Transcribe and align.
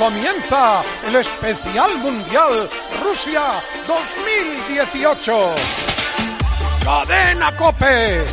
comienza 0.00 0.82
el 1.06 1.16
especial 1.16 1.98
mundial 1.98 2.70
Rusia 3.04 3.62
2018. 3.86 5.54
Cadena 6.82 7.54
Cope 7.54 8.24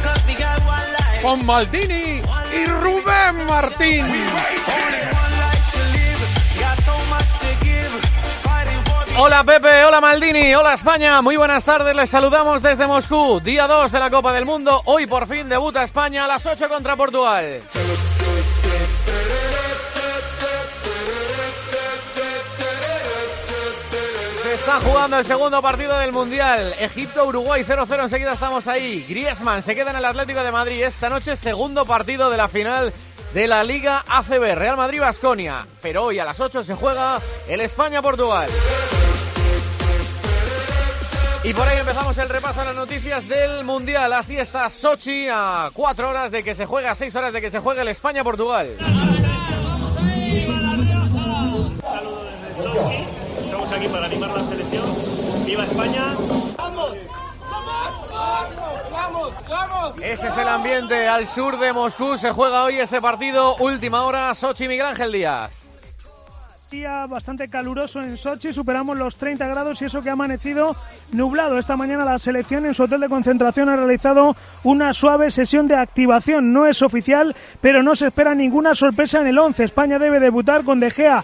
con 1.22 1.46
Maldini 1.46 2.22
y 2.54 2.66
Rubén 2.68 3.46
Martín. 3.50 4.06
Hola 9.18 9.44
Pepe, 9.44 9.84
hola 9.84 10.00
Maldini, 10.00 10.56
hola 10.56 10.74
España, 10.74 11.22
muy 11.22 11.36
buenas 11.36 11.66
tardes, 11.66 11.94
les 11.94 12.10
saludamos 12.10 12.62
desde 12.62 12.88
Moscú, 12.88 13.42
día 13.42 13.68
2 13.68 13.92
de 13.92 14.00
la 14.00 14.10
Copa 14.10 14.32
del 14.32 14.46
Mundo, 14.46 14.84
hoy 14.86 15.06
por 15.06 15.28
fin 15.28 15.50
debuta 15.50 15.84
España 15.84 16.24
a 16.24 16.28
las 16.28 16.46
8 16.46 16.70
contra 16.70 16.96
Portugal. 16.96 17.62
Está 24.68 24.82
jugando 24.82 25.18
el 25.18 25.26
segundo 25.26 25.62
partido 25.62 25.98
del 25.98 26.12
Mundial, 26.12 26.74
Egipto-Uruguay 26.78 27.64
0-0, 27.66 28.04
enseguida 28.04 28.34
estamos 28.34 28.68
ahí, 28.68 29.06
Griezmann 29.08 29.64
se 29.64 29.74
queda 29.76 29.92
en 29.92 29.96
el 29.96 30.04
Atlético 30.04 30.44
de 30.44 30.52
Madrid, 30.52 30.84
esta 30.84 31.08
noche 31.10 31.38
segundo 31.38 31.86
partido 31.86 32.30
de 32.30 32.36
la 32.36 32.50
final 32.50 32.92
de 33.34 33.48
la 33.48 33.64
Liga 33.64 34.04
ACB, 34.06 34.56
Real 34.56 34.76
Madrid-Basconia, 34.76 35.66
pero 35.82 36.04
hoy 36.04 36.20
a 36.20 36.26
las 36.26 36.42
8 36.42 36.66
se 36.66 36.76
juega 36.76 37.22
el 37.48 37.62
España-Portugal. 37.62 38.50
Y 41.46 41.54
por 41.54 41.66
ahí 41.66 41.78
empezamos 41.78 42.18
el 42.18 42.28
repaso 42.28 42.60
a 42.60 42.66
las 42.66 42.76
noticias 42.76 43.26
del 43.30 43.64
Mundial. 43.64 44.12
Así 44.12 44.38
está 44.38 44.70
Sochi 44.70 45.30
a 45.32 45.70
cuatro 45.72 46.10
horas 46.10 46.30
de 46.30 46.44
que 46.44 46.56
se 46.56 46.66
juegue, 46.66 46.90
a 46.90 46.96
seis 46.96 47.16
horas 47.16 47.32
de 47.32 47.40
que 47.40 47.52
se 47.52 47.60
juegue 47.60 47.84
el 47.84 47.88
España-Portugal. 47.88 48.76
Estamos 53.48 53.72
aquí 53.72 53.88
para 53.88 54.06
animar 54.06 54.30
la 54.32 54.40
¡Viva 55.46 55.64
España! 55.64 56.04
Ese 60.02 60.28
es 60.28 60.38
el 60.38 60.48
ambiente 60.48 61.08
al 61.08 61.28
sur 61.28 61.58
de 61.60 61.74
Moscú. 61.74 62.18
Se 62.18 62.32
juega 62.32 62.64
hoy 62.64 62.78
ese 62.78 63.02
partido. 63.02 63.56
Última 63.58 64.04
hora, 64.04 64.34
Sochi 64.36 64.68
Miguel 64.68 64.86
Ángel 64.86 65.12
Díaz. 65.12 65.52
Día 66.70 67.06
bastante 67.08 67.50
caluroso 67.50 68.02
en 68.02 68.18
Sochi, 68.18 68.52
superamos 68.52 68.98
los 68.98 69.16
30 69.16 69.48
grados 69.48 69.82
y 69.82 69.86
eso 69.86 70.02
que 70.02 70.10
ha 70.10 70.14
amanecido 70.14 70.76
nublado. 71.14 71.58
Esta 71.58 71.78
mañana 71.78 72.04
la 72.04 72.20
selección 72.20 72.66
en 72.66 72.74
su 72.74 72.84
hotel 72.84 73.00
de 73.00 73.08
concentración 73.08 73.70
ha 73.70 73.78
realizado 73.78 74.36
una 74.64 74.94
suave 74.94 75.32
sesión 75.32 75.70
de 75.70 75.76
activación. 75.76 76.52
No 76.52 76.66
es 76.66 76.82
oficial, 76.82 77.36
pero 77.62 77.84
no 77.84 77.96
se 77.96 78.08
espera 78.08 78.36
ninguna 78.36 78.76
sorpresa 78.76 79.22
en 79.22 79.28
el 79.28 79.40
11. 79.40 79.64
España 79.64 79.98
debe 79.98 80.20
debutar 80.20 80.66
con 80.66 80.82
De 80.82 80.92
Gea 80.92 81.24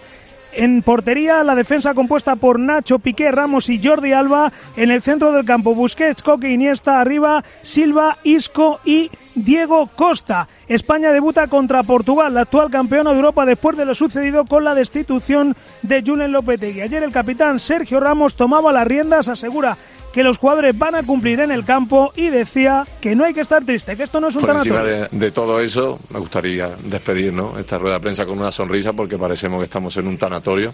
en 0.56 0.82
portería, 0.82 1.42
la 1.44 1.54
defensa 1.54 1.94
compuesta 1.94 2.36
por 2.36 2.58
Nacho, 2.58 2.98
Piqué, 2.98 3.30
Ramos 3.30 3.68
y 3.68 3.82
Jordi 3.82 4.12
Alba. 4.12 4.52
En 4.76 4.90
el 4.90 5.02
centro 5.02 5.32
del 5.32 5.44
campo, 5.44 5.74
Busquets, 5.74 6.22
Coque, 6.22 6.50
Iniesta, 6.50 7.00
arriba, 7.00 7.44
Silva, 7.62 8.18
Isco 8.22 8.80
y 8.84 9.10
Diego 9.34 9.88
Costa. 9.94 10.48
España 10.68 11.12
debuta 11.12 11.46
contra 11.48 11.82
Portugal, 11.82 12.34
la 12.34 12.42
actual 12.42 12.70
campeona 12.70 13.10
de 13.10 13.16
Europa, 13.16 13.44
después 13.44 13.76
de 13.76 13.84
lo 13.84 13.94
sucedido 13.94 14.44
con 14.44 14.64
la 14.64 14.74
destitución 14.74 15.54
de 15.82 16.02
Julen 16.02 16.32
Lopetegui. 16.32 16.80
Ayer 16.80 17.02
el 17.02 17.12
capitán 17.12 17.60
Sergio 17.60 18.00
Ramos 18.00 18.34
tomaba 18.34 18.72
las 18.72 18.86
riendas, 18.86 19.28
asegura 19.28 19.76
que 20.14 20.22
los 20.22 20.38
jugadores 20.38 20.78
van 20.78 20.94
a 20.94 21.02
cumplir 21.02 21.40
en 21.40 21.50
el 21.50 21.64
campo 21.64 22.12
y 22.14 22.28
decía 22.28 22.86
que 23.00 23.16
no 23.16 23.24
hay 23.24 23.34
que 23.34 23.40
estar 23.40 23.64
triste, 23.64 23.96
que 23.96 24.04
esto 24.04 24.20
no 24.20 24.28
es 24.28 24.36
un 24.36 24.42
Por 24.42 24.50
encima 24.50 24.84
de, 24.84 25.08
de 25.10 25.30
todo 25.32 25.60
eso, 25.60 25.98
me 26.10 26.20
gustaría 26.20 26.70
despedir 26.84 27.32
¿no? 27.32 27.58
esta 27.58 27.78
rueda 27.78 27.96
de 27.96 28.00
prensa 28.00 28.24
con 28.24 28.38
una 28.38 28.52
sonrisa 28.52 28.92
porque 28.92 29.18
parecemos 29.18 29.58
que 29.58 29.64
estamos 29.64 29.96
en 29.96 30.06
un 30.06 30.16
tanatorio 30.16 30.72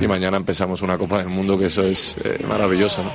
y 0.00 0.06
mañana 0.06 0.38
empezamos 0.38 0.80
una 0.80 0.96
Copa 0.96 1.18
del 1.18 1.28
Mundo 1.28 1.58
que 1.58 1.66
eso 1.66 1.82
es 1.82 2.16
eh, 2.24 2.42
maravilloso. 2.48 3.02
¿no? 3.02 3.10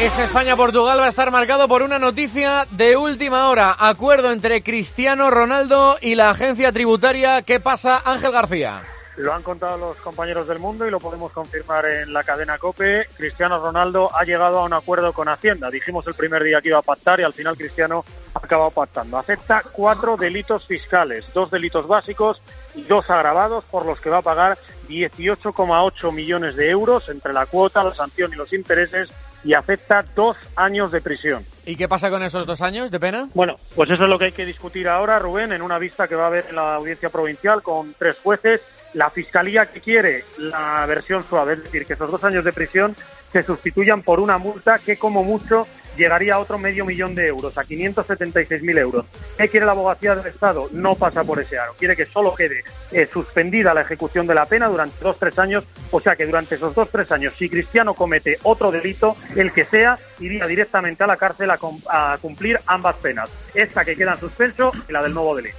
Ese 0.00 0.24
España-Portugal 0.24 0.98
va 0.98 1.06
a 1.06 1.08
estar 1.08 1.30
marcado 1.30 1.68
por 1.68 1.82
una 1.82 2.00
noticia 2.00 2.66
de 2.72 2.96
última 2.96 3.48
hora. 3.48 3.76
Acuerdo 3.78 4.32
entre 4.32 4.64
Cristiano 4.64 5.30
Ronaldo 5.30 5.98
y 6.00 6.16
la 6.16 6.30
agencia 6.30 6.72
tributaria. 6.72 7.42
¿Qué 7.42 7.60
pasa, 7.60 8.02
Ángel 8.04 8.32
García? 8.32 8.80
Lo 9.16 9.34
han 9.34 9.42
contado 9.42 9.76
los 9.76 9.96
compañeros 9.98 10.48
del 10.48 10.58
mundo 10.58 10.86
y 10.86 10.90
lo 10.90 10.98
podemos 10.98 11.32
confirmar 11.32 11.84
en 11.86 12.12
la 12.12 12.24
cadena 12.24 12.58
COPE. 12.58 13.08
Cristiano 13.16 13.58
Ronaldo 13.58 14.10
ha 14.16 14.24
llegado 14.24 14.60
a 14.60 14.64
un 14.64 14.72
acuerdo 14.72 15.12
con 15.12 15.28
Hacienda. 15.28 15.70
Dijimos 15.70 16.06
el 16.06 16.14
primer 16.14 16.42
día 16.42 16.60
que 16.60 16.68
iba 16.68 16.78
a 16.78 16.82
pactar 16.82 17.20
y 17.20 17.24
al 17.24 17.34
final 17.34 17.56
Cristiano 17.56 18.04
ha 18.34 18.38
acabado 18.38 18.70
pactando. 18.70 19.18
Acepta 19.18 19.62
cuatro 19.72 20.16
delitos 20.16 20.66
fiscales, 20.66 21.26
dos 21.34 21.50
delitos 21.50 21.86
básicos 21.86 22.40
y 22.74 22.82
dos 22.82 23.10
agravados 23.10 23.64
por 23.64 23.84
los 23.84 24.00
que 24.00 24.10
va 24.10 24.18
a 24.18 24.22
pagar 24.22 24.56
18,8 24.88 26.12
millones 26.12 26.56
de 26.56 26.70
euros 26.70 27.08
entre 27.08 27.32
la 27.32 27.46
cuota, 27.46 27.84
la 27.84 27.94
sanción 27.94 28.32
y 28.32 28.36
los 28.36 28.52
intereses 28.52 29.10
y 29.44 29.54
acepta 29.54 30.04
dos 30.14 30.36
años 30.56 30.90
de 30.92 31.00
prisión. 31.00 31.44
¿Y 31.66 31.76
qué 31.76 31.88
pasa 31.88 32.10
con 32.10 32.22
esos 32.22 32.46
dos 32.46 32.60
años 32.60 32.90
de 32.90 33.00
pena? 33.00 33.28
Bueno, 33.34 33.58
pues 33.74 33.90
eso 33.90 34.04
es 34.04 34.08
lo 34.08 34.18
que 34.18 34.26
hay 34.26 34.32
que 34.32 34.46
discutir 34.46 34.88
ahora, 34.88 35.18
Rubén, 35.18 35.52
en 35.52 35.62
una 35.62 35.78
vista 35.78 36.08
que 36.08 36.14
va 36.14 36.24
a 36.24 36.26
haber 36.28 36.46
en 36.48 36.56
la 36.56 36.76
audiencia 36.76 37.10
provincial 37.10 37.62
con 37.62 37.94
tres 37.98 38.16
jueces. 38.22 38.60
La 38.94 39.10
fiscalía 39.10 39.66
que 39.66 39.80
quiere 39.80 40.24
la 40.38 40.84
versión 40.86 41.22
suave, 41.24 41.54
es 41.54 41.62
decir, 41.64 41.86
que 41.86 41.94
esos 41.94 42.10
dos 42.10 42.22
años 42.24 42.44
de 42.44 42.52
prisión 42.52 42.94
se 43.32 43.42
sustituyan 43.42 44.02
por 44.02 44.20
una 44.20 44.38
multa 44.38 44.78
que, 44.78 44.98
como 44.98 45.24
mucho, 45.24 45.66
llegaría 45.96 46.34
a 46.34 46.38
otro 46.38 46.58
medio 46.58 46.84
millón 46.84 47.14
de 47.14 47.26
euros, 47.26 47.56
a 47.58 47.64
576.000 47.64 48.78
euros. 48.78 49.06
¿Qué 49.36 49.48
quiere 49.48 49.66
la 49.66 49.72
abogacía 49.72 50.14
del 50.14 50.26
Estado? 50.26 50.68
No 50.72 50.94
pasa 50.94 51.24
por 51.24 51.40
ese 51.40 51.58
aro. 51.58 51.74
Quiere 51.78 51.96
que 51.96 52.06
solo 52.06 52.34
quede 52.34 52.62
eh, 52.90 53.08
suspendida 53.10 53.74
la 53.74 53.82
ejecución 53.82 54.26
de 54.26 54.34
la 54.34 54.46
pena 54.46 54.68
durante 54.68 55.02
dos, 55.02 55.18
tres 55.18 55.38
años. 55.38 55.64
O 55.90 56.00
sea 56.00 56.16
que 56.16 56.26
durante 56.26 56.54
esos 56.54 56.74
dos, 56.74 56.88
tres 56.90 57.10
años, 57.12 57.34
si 57.38 57.48
Cristiano 57.48 57.94
comete 57.94 58.38
otro 58.42 58.70
delito, 58.70 59.16
el 59.36 59.52
que 59.52 59.64
sea, 59.64 59.98
iría 60.20 60.46
directamente 60.46 61.04
a 61.04 61.06
la 61.06 61.16
cárcel 61.16 61.50
a, 61.50 62.18
cumplir 62.20 62.58
ambas 62.66 62.96
penas. 62.96 63.30
Esta 63.54 63.84
que 63.84 63.96
queda 63.96 64.12
en 64.12 64.20
suspenso 64.20 64.72
y 64.88 64.92
la 64.92 65.02
del 65.02 65.14
nuevo 65.14 65.36
delito. 65.36 65.58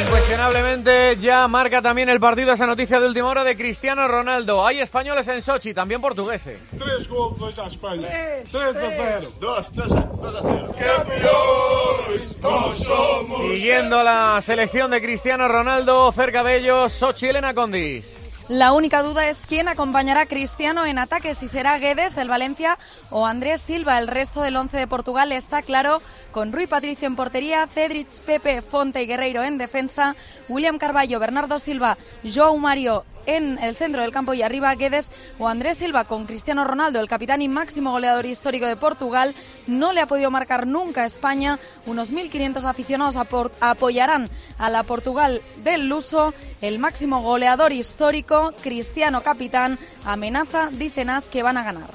Incuestionablemente 0.00 1.16
ya 1.16 1.48
marca 1.48 1.80
también 1.80 2.08
el 2.08 2.20
partido 2.20 2.52
esa 2.52 2.66
noticia 2.66 3.00
de 3.00 3.06
última 3.06 3.28
hora 3.28 3.44
de 3.44 3.56
Cristiano 3.56 4.06
Ronaldo. 4.06 4.66
Hay 4.66 4.80
españoles 4.80 5.26
en 5.28 5.40
Sochi, 5.42 5.72
también 5.72 6.00
portugueses. 6.00 6.60
Tres 6.78 7.08
gols 7.08 7.40
hoje 7.40 7.60
à 7.60 7.66
Espanha. 7.66 8.08
3 8.50 8.76
a 8.76 8.90
0. 8.90 9.32
2, 9.40 9.72
2 9.72 9.92
a, 9.92 9.94
2 9.94 10.36
a 10.36 10.42
0. 10.42 10.74
Campeões, 10.78 12.36
nós 12.42 12.78
somos. 12.78 13.40
Siguiendo 13.52 14.02
la 14.02 14.40
selección 14.42 14.90
de 14.90 15.00
Cristiano 15.00 15.48
Ronaldo, 15.48 16.12
cerca 16.12 16.44
de 16.44 16.58
ellos, 16.58 16.92
Sochi 16.92 17.28
Elena 17.28 17.54
Condis. 17.54 18.16
La 18.48 18.72
única 18.72 19.02
duda 19.02 19.26
es 19.26 19.44
quién 19.44 19.66
acompañará 19.66 20.20
a 20.20 20.26
Cristiano 20.26 20.86
en 20.86 20.98
ataque, 20.98 21.34
si 21.34 21.48
será 21.48 21.78
Guedes 21.78 22.14
del 22.14 22.28
Valencia 22.28 22.78
o 23.10 23.26
Andrés 23.26 23.60
Silva. 23.60 23.98
El 23.98 24.06
resto 24.06 24.40
del 24.40 24.56
once 24.56 24.76
de 24.76 24.86
Portugal 24.86 25.32
está 25.32 25.62
claro, 25.62 26.00
con 26.30 26.52
Rui 26.52 26.68
Patricio 26.68 27.08
en 27.08 27.16
portería, 27.16 27.66
Cedric, 27.66 28.20
Pepe, 28.20 28.62
Fonte 28.62 29.02
y 29.02 29.06
Guerreiro 29.06 29.42
en 29.42 29.58
defensa, 29.58 30.14
William 30.48 30.78
Carballo, 30.78 31.18
Bernardo 31.18 31.58
Silva, 31.58 31.98
João 32.22 32.56
Mario 32.58 33.04
en 33.26 33.58
el 33.58 33.76
centro 33.76 34.02
del 34.02 34.12
campo 34.12 34.34
y 34.34 34.42
arriba 34.42 34.74
Guedes 34.74 35.10
o 35.38 35.48
Andrés 35.48 35.78
Silva 35.78 36.04
con 36.04 36.26
Cristiano 36.26 36.64
Ronaldo, 36.64 37.00
el 37.00 37.08
capitán 37.08 37.42
y 37.42 37.48
máximo 37.48 37.90
goleador 37.90 38.26
histórico 38.26 38.66
de 38.66 38.76
Portugal. 38.76 39.34
No 39.66 39.92
le 39.92 40.00
ha 40.00 40.06
podido 40.06 40.30
marcar 40.30 40.66
nunca 40.66 41.02
a 41.02 41.06
España. 41.06 41.58
Unos 41.86 42.12
1.500 42.12 42.64
aficionados 42.64 43.16
apoyarán 43.60 44.28
a 44.58 44.70
la 44.70 44.82
Portugal 44.82 45.42
del 45.62 45.88
Luso. 45.88 46.34
El 46.60 46.78
máximo 46.78 47.22
goleador 47.22 47.72
histórico, 47.72 48.52
Cristiano 48.62 49.22
capitán, 49.22 49.78
amenaza, 50.04 50.68
dicen 50.72 51.10
As, 51.10 51.28
que 51.28 51.42
van 51.42 51.56
a 51.56 51.64
ganar. 51.64 51.90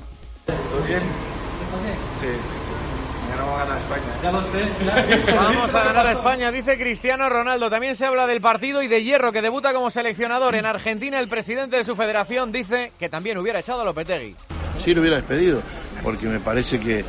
Vamos 5.36 5.76
a 5.76 5.84
ganar 5.84 6.08
a 6.08 6.12
España, 6.12 6.52
dice 6.52 6.78
Cristiano 6.78 7.30
Ronaldo. 7.30 7.70
También 7.70 7.96
se 7.96 8.06
habla 8.06 8.28
del 8.28 8.42
partido 8.42 8.82
y 8.82 8.88
de 8.88 9.04
Hierro, 9.04 9.32
que 9.32 9.42
debuta 9.42 9.74
como 9.74 9.90
seleccionador 9.92 10.56
en 10.56 10.66
Argentina. 10.66 11.20
El 11.20 11.28
presidente 11.28 11.78
de 11.78 11.84
su 11.84 11.96
federación 11.96 12.52
dice 12.52 12.92
que 13.00 13.10
también 13.10 13.38
hubiera 13.38 13.60
echado 13.60 13.82
a 13.82 13.86
Lopetegui. 13.86 14.36
sí 14.80 14.94
lo 14.94 15.02
hubiera 15.02 15.18
despedido, 15.18 15.62
porque 16.04 16.28
me 16.28 16.40
parece 16.40 16.80
que 16.80 17.06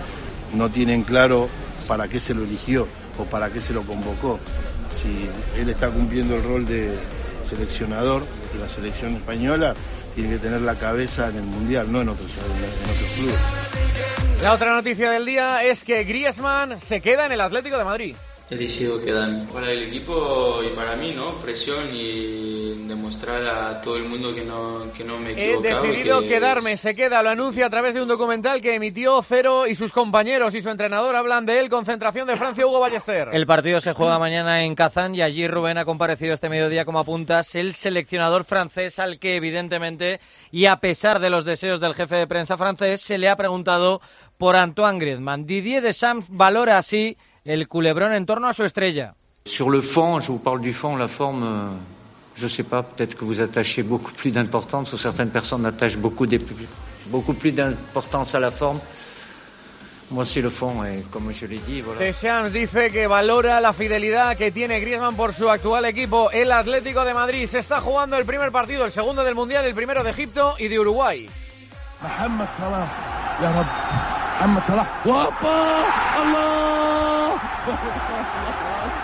no 0.55 0.69
tienen 0.71 1.03
claro 1.03 1.49
para 1.87 2.09
qué 2.09 2.21
se 2.21 2.35
lo 2.35 2.45
eligió 2.45 2.87
o 3.19 3.25
para 3.25 3.51
qué 3.51 3.61
se 3.61 3.73
lo 3.73 3.83
convocó. 3.83 4.39
Si 5.03 5.29
él 5.61 5.69
está 5.69 5.89
cumpliendo 5.91 6.37
el 6.37 6.45
rol 6.45 6.67
de 6.67 6.97
seleccionador 7.49 8.23
de 8.53 8.61
la 8.61 8.69
selección 8.69 9.15
española, 9.15 9.75
tiene 10.15 10.31
que 10.31 10.39
tener 10.39 10.61
la 10.61 10.75
cabeza 10.75 11.29
en 11.29 11.37
el 11.37 11.45
Mundial, 11.45 11.91
no 11.91 12.03
en 12.03 12.09
otros, 12.11 12.31
en 12.31 13.23
clubes. 13.23 13.41
La 14.43 14.53
otra 14.53 14.75
noticia 14.75 15.11
del 15.11 15.25
día 15.25 15.65
es 15.65 15.85
que 15.85 16.05
Griezmann 16.05 16.81
se 16.81 17.01
queda 17.01 17.27
en 17.27 17.33
el 17.33 17.41
Atlético 17.41 17.79
de 17.79 17.85
Madrid. 17.85 18.17
He 18.51 18.57
decidido 18.57 19.01
quedarme. 19.01 19.47
Para 19.53 19.71
el 19.71 19.85
equipo 19.85 20.61
y 20.63 20.75
para 20.77 20.95
mí, 20.97 21.13
¿no? 21.17 21.39
Presión 21.39 21.89
y 21.93 22.87
demostrar 22.87 23.43
a 23.47 23.81
todo 23.81 23.97
el 23.97 24.05
mundo 24.05 24.35
que 24.35 24.45
no, 24.45 24.93
que 24.97 25.05
no 25.05 25.19
me 25.19 25.31
he 25.31 25.33
He 25.33 25.45
equivocado. 25.55 25.83
decidido 25.83 26.21
que 26.21 26.29
quedarme, 26.29 26.77
se 26.77 26.95
queda, 26.95 27.23
lo 27.23 27.31
anuncia 27.31 27.67
a 27.67 27.71
través 27.71 27.95
de 27.95 28.03
un 28.03 28.09
documental 28.09 28.61
que 28.61 28.75
emitió 28.75 29.23
Cero 29.23 29.67
y 29.67 29.75
sus 29.75 29.93
compañeros 29.93 30.55
y 30.55 30.61
su 30.61 30.69
entrenador 30.69 31.17
hablan 31.17 31.47
de 31.47 31.61
él. 31.61 31.71
Concentración 31.71 32.27
de 32.27 32.37
Francia, 32.37 32.67
Hugo 32.67 32.81
Ballester. 32.81 33.31
El 33.33 33.47
partido 33.47 33.81
se 33.81 33.95
juega 33.95 34.19
mañana 34.19 34.65
en 34.65 34.75
Kazán 34.75 35.15
y 35.15 35.23
allí 35.23 35.49
Rubén 35.49 35.79
ha 35.79 35.85
comparecido 35.87 36.35
este 36.35 36.49
mediodía 36.51 36.85
como 36.85 36.99
apuntas 36.99 37.55
el 37.55 37.73
seleccionador 37.75 38.45
francés 38.45 38.99
al 38.99 39.19
que 39.19 39.37
evidentemente 39.37 40.21
y 40.51 40.67
a 40.67 40.77
pesar 40.77 41.21
de 41.21 41.31
los 41.31 41.45
deseos 41.45 41.81
del 41.81 41.95
jefe 41.95 42.17
de 42.17 42.27
prensa 42.27 42.59
francés 42.59 43.01
se 43.01 43.17
le 43.17 43.29
ha 43.29 43.37
preguntado 43.37 44.01
por 44.37 44.57
Antoine 44.57 44.99
Griezmann. 44.99 45.47
Didier 45.47 45.83
Deschamps 45.83 46.27
valora 46.29 46.77
así 46.79 47.17
el 47.45 47.69
culebrón 47.69 48.13
en 48.13 48.27
torno 48.27 48.49
a 48.49 48.53
su 48.53 48.65
estrella. 48.65 49.15
Sobre 49.45 49.79
el 49.79 49.83
fondo, 49.83 50.21
je 50.21 50.31
vous 50.31 50.39
parle 50.39 50.61
du 50.61 50.73
fond, 50.73 50.97
la 50.97 51.09
forme, 51.09 51.43
euh, 51.43 51.69
je 52.37 52.47
sais 52.47 52.63
pas, 52.63 52.83
peut-être 52.83 53.17
que 53.17 53.25
vous 53.25 53.41
attachez 53.41 53.83
beaucoup 53.83 54.13
plus 54.13 54.31
d'importance, 54.31 54.93
ou 54.93 54.97
certaines 54.97 55.31
personnes 55.31 55.67
attachent 55.67 55.99
beaucoup, 55.99 56.27
de, 56.27 56.39
beaucoup 57.07 57.35
plus 57.35 57.51
d'importance 57.51 58.37
à 58.37 58.41
la 58.41 58.53
forme. 58.53 58.79
Moi, 60.13 60.25
c'est 60.27 60.43
le 60.43 60.51
fond, 60.51 60.85
et 60.85 61.05
comme 61.11 61.33
je 61.33 61.47
l'ai 61.47 61.59
dit, 61.59 61.81
voilà. 61.81 62.01
Deschamps 62.01 62.51
dice 62.51 62.91
que 62.93 63.07
valora 63.09 63.61
la 63.61 63.73
fidelidad 63.73 64.37
que 64.37 64.53
tiene 64.53 64.79
Griezmann 64.79 65.17
por 65.17 65.33
su 65.33 65.49
actual 65.49 65.87
equipo, 65.87 66.31
el 66.31 66.53
Atlético 66.53 67.05
de 67.05 67.15
Madrid. 67.15 67.49
Se 67.49 67.59
está 67.59 67.81
jugando 67.81 68.17
el 68.19 68.27
primer 68.27 68.53
partido, 68.53 68.85
el 68.85 68.93
segundo 68.93 69.25
del 69.25 69.35
Mundial, 69.35 69.65
el 69.65 69.75
primero 69.75 70.05
de 70.05 70.11
Egipto 70.11 70.55
y 70.59 70.69
de 70.69 70.79
Uruguay. 70.79 71.29
Mohamed 72.03 72.45
Salah, 72.59 72.87
ya 73.41 73.51
Mohamed 74.41 74.63
Salah, 74.67 75.01
¡Opa! 75.05 75.85
¡Allah! 76.17 76.92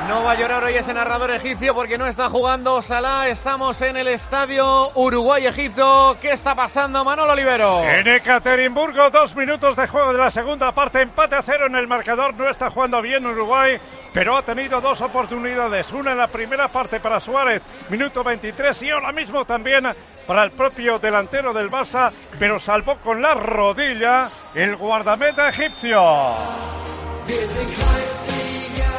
No 0.09 0.25
va 0.25 0.33
a 0.33 0.35
llorar 0.35 0.65
hoy 0.65 0.75
ese 0.75 0.95
narrador 0.95 1.31
egipcio 1.31 1.75
porque 1.75 1.99
no 1.99 2.07
está 2.07 2.31
jugando 2.31 2.81
Salah. 2.81 3.29
Estamos 3.29 3.81
en 3.83 3.97
el 3.97 4.09
estadio 4.09 4.91
Uruguay-Egipto. 4.95 6.17
¿Qué 6.21 6.33
está 6.33 6.55
pasando, 6.55 7.05
Manolo 7.05 7.33
Olivero? 7.33 7.85
En 7.85 8.09
Ekaterimburgo, 8.09 9.11
dos 9.11 9.37
minutos 9.37 9.77
de 9.77 9.87
juego 9.87 10.13
de 10.13 10.19
la 10.19 10.31
segunda 10.31 10.73
parte, 10.73 11.03
empate 11.03 11.37
a 11.37 11.43
cero 11.43 11.67
en 11.67 11.77
el 11.77 11.87
marcador. 11.87 12.35
No 12.37 12.49
está 12.49 12.71
jugando 12.71 13.03
bien 13.03 13.27
Uruguay, 13.27 13.79
pero 14.15 14.37
ha 14.37 14.43
tenido 14.43 14.81
dos 14.81 15.01
oportunidades. 15.03 15.93
Una 15.93 16.13
en 16.13 16.19
la 16.19 16.29
primera 16.29 16.69
parte 16.69 17.01
para 17.01 17.21
Suárez, 17.21 17.63
minuto 17.91 18.25
23, 18.25 18.83
y 18.83 18.91
ahora 18.91 19.13
mismo 19.13 19.45
también 19.45 19.87
para 20.27 20.43
el 20.43 20.53
propio 20.53 20.99
delantero 20.99 21.53
del 21.53 21.71
Barça, 21.71 22.11
pero 22.39 22.59
salvó 22.59 22.97
con 22.97 23.21
la 23.21 23.35
rodilla 23.35 24.31
el 24.55 24.77
guardameta 24.77 25.51
egipcio. 25.51 26.03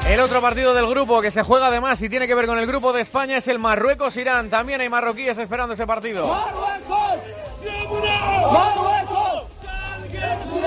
El 0.09 0.19
otro 0.21 0.41
partido 0.41 0.73
del 0.73 0.87
grupo 0.87 1.21
que 1.21 1.29
se 1.29 1.43
juega 1.43 1.67
además 1.67 2.01
y 2.01 2.09
tiene 2.09 2.25
que 2.25 2.33
ver 2.33 2.47
con 2.47 2.57
el 2.57 2.65
grupo 2.65 2.91
de 2.91 3.01
España 3.01 3.37
es 3.37 3.47
el 3.47 3.59
Marruecos-Irán. 3.59 4.49
También 4.49 4.81
hay 4.81 4.89
marroquíes 4.89 5.37
esperando 5.37 5.75
ese 5.75 5.85
partido. 5.85 6.35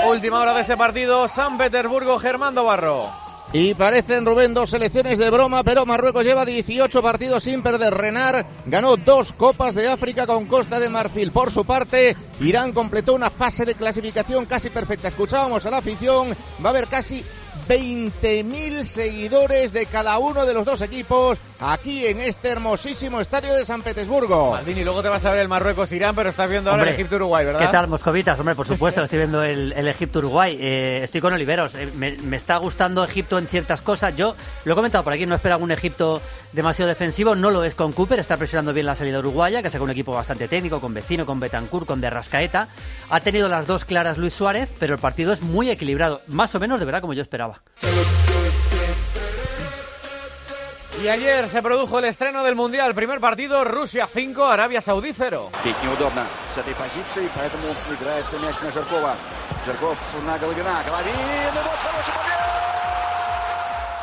Última 0.07 0.41
hora 0.41 0.55
de 0.55 0.61
ese 0.61 0.77
partido, 0.77 1.27
San 1.27 1.59
Petersburgo, 1.59 2.21
Germando 2.21 2.63
Barro. 2.63 3.11
Y 3.53 3.75
parecen, 3.75 4.25
Rubén, 4.25 4.55
dos 4.55 4.71
selecciones 4.71 5.19
de 5.19 5.29
broma, 5.29 5.65
pero 5.65 5.85
Marruecos 5.85 6.25
lleva 6.25 6.47
18 6.47 7.03
partidos 7.03 7.43
sin 7.43 7.63
perder. 7.63 7.93
Renar 7.95 8.47
ganó 8.65 8.97
dos 8.97 9.33
Copas 9.33 9.75
de 9.75 9.89
África 9.89 10.25
con 10.25 10.47
Costa 10.47 10.79
de 10.79 10.89
Marfil. 10.89 11.33
Por 11.33 11.51
su 11.51 11.65
parte, 11.65 12.17
Irán 12.41 12.73
completó 12.73 13.13
una 13.13 13.29
fase 13.29 13.65
de 13.65 13.75
clasificación 13.75 14.47
casi 14.47 14.71
perfecta. 14.71 15.09
Escuchábamos 15.09 15.67
a 15.67 15.71
la 15.71 15.79
afición, 15.79 16.29
va 16.65 16.69
a 16.69 16.71
haber 16.71 16.87
casi 16.87 17.25
20.000 17.69 18.85
seguidores 18.85 19.73
de 19.73 19.87
cada 19.87 20.19
uno 20.19 20.47
de 20.47 20.55
los 20.55 20.65
dos 20.65 20.81
equipos 20.81 21.39
aquí 21.63 22.07
en 22.07 22.21
este 22.21 22.49
hermosísimo 22.49 23.21
estadio 23.21 23.55
de 23.55 23.65
San 23.65 23.83
Petersburgo. 23.83 24.53
Maldini, 24.53 24.85
luego 24.85 25.03
te 25.03 25.09
vas 25.09 25.25
a 25.25 25.33
ver 25.33 25.41
el 25.41 25.49
Marruecos-Irán, 25.49 26.15
pero 26.15 26.31
estás 26.31 26.51
viendo 26.51 26.71
ahora 26.71 26.83
Hombre, 26.83 26.95
el 26.95 27.01
Egipto-Uruguay, 27.01 27.45
¿verdad? 27.45 27.61
¿Qué 27.61 27.69
tal, 27.69 27.89
Moscovitas? 27.89 28.39
Hombre, 28.39 28.55
por 28.55 28.67
supuesto, 28.67 29.03
estoy 29.03 29.19
viendo 29.19 29.43
el, 29.43 29.73
el 29.73 29.89
Egipto-Uruguay. 29.89 30.57
Eh, 30.61 31.01
estoy 31.05 31.21
con 31.21 31.33
Oliveros. 31.33 31.75
Eh, 31.75 31.91
me, 31.97 32.13
me 32.19 32.37
está 32.37 32.57
gustando 32.57 33.05
Egipto 33.05 33.39
en 33.39 33.47
ciertas 33.47 33.81
cosas. 33.81 34.17
Yo 34.17 34.35
lo 34.65 34.73
he 34.73 34.75
comentado 34.75 35.05
por 35.05 35.13
aquí, 35.13 35.27
no 35.27 35.35
esperaba 35.35 35.63
un 35.63 35.71
Egipto 35.71 36.21
demasiado 36.53 36.89
defensivo. 36.89 37.35
No 37.35 37.51
lo 37.51 37.65
es 37.65 37.75
con 37.75 37.93
Cooper, 37.93 38.19
está 38.19 38.37
presionando 38.37 38.73
bien 38.73 38.87
la 38.87 38.97
salida 38.97 39.19
uruguaya, 39.19 39.63
que 39.63 39.71
saca 39.71 39.85
un 39.85 39.91
equipo 39.91 40.13
bastante 40.13 40.49
técnico, 40.49 40.81
con 40.81 40.95
Vecino, 40.95 41.25
con 41.25 41.41
Betancourt, 41.41 41.87
con 41.87 42.01
Derrascaeta. 42.01 42.69
Ha 43.11 43.21
tenido 43.21 43.49
las 43.49 43.67
dos 43.67 43.85
claras 43.85 44.19
Luis 44.19 44.35
Suárez, 44.35 44.69
pero 44.79 44.95
el 44.95 45.01
partido 45.01 45.33
es 45.33 45.43
muy 45.43 45.71
equilibrado. 45.71 46.21
Más 46.29 46.55
o 46.55 46.61
menos, 46.61 46.81
de 46.81 46.87
verdad, 46.87 47.01
como 47.01 47.15
yo 47.15 47.23
esperaba. 47.23 47.63
Y 51.03 51.09
ayer 51.09 51.49
se 51.49 51.61
produjo 51.63 51.99
el 51.99 52.05
estreno 52.05 52.45
del 52.45 52.55
Mundial, 52.55 52.95
primer 52.95 53.19
partido 53.19 53.65
Rusia 53.65 54.07
5, 54.07 54.45
Arabia 54.47 54.81
Saudí 54.81 55.11
0. 55.13 55.51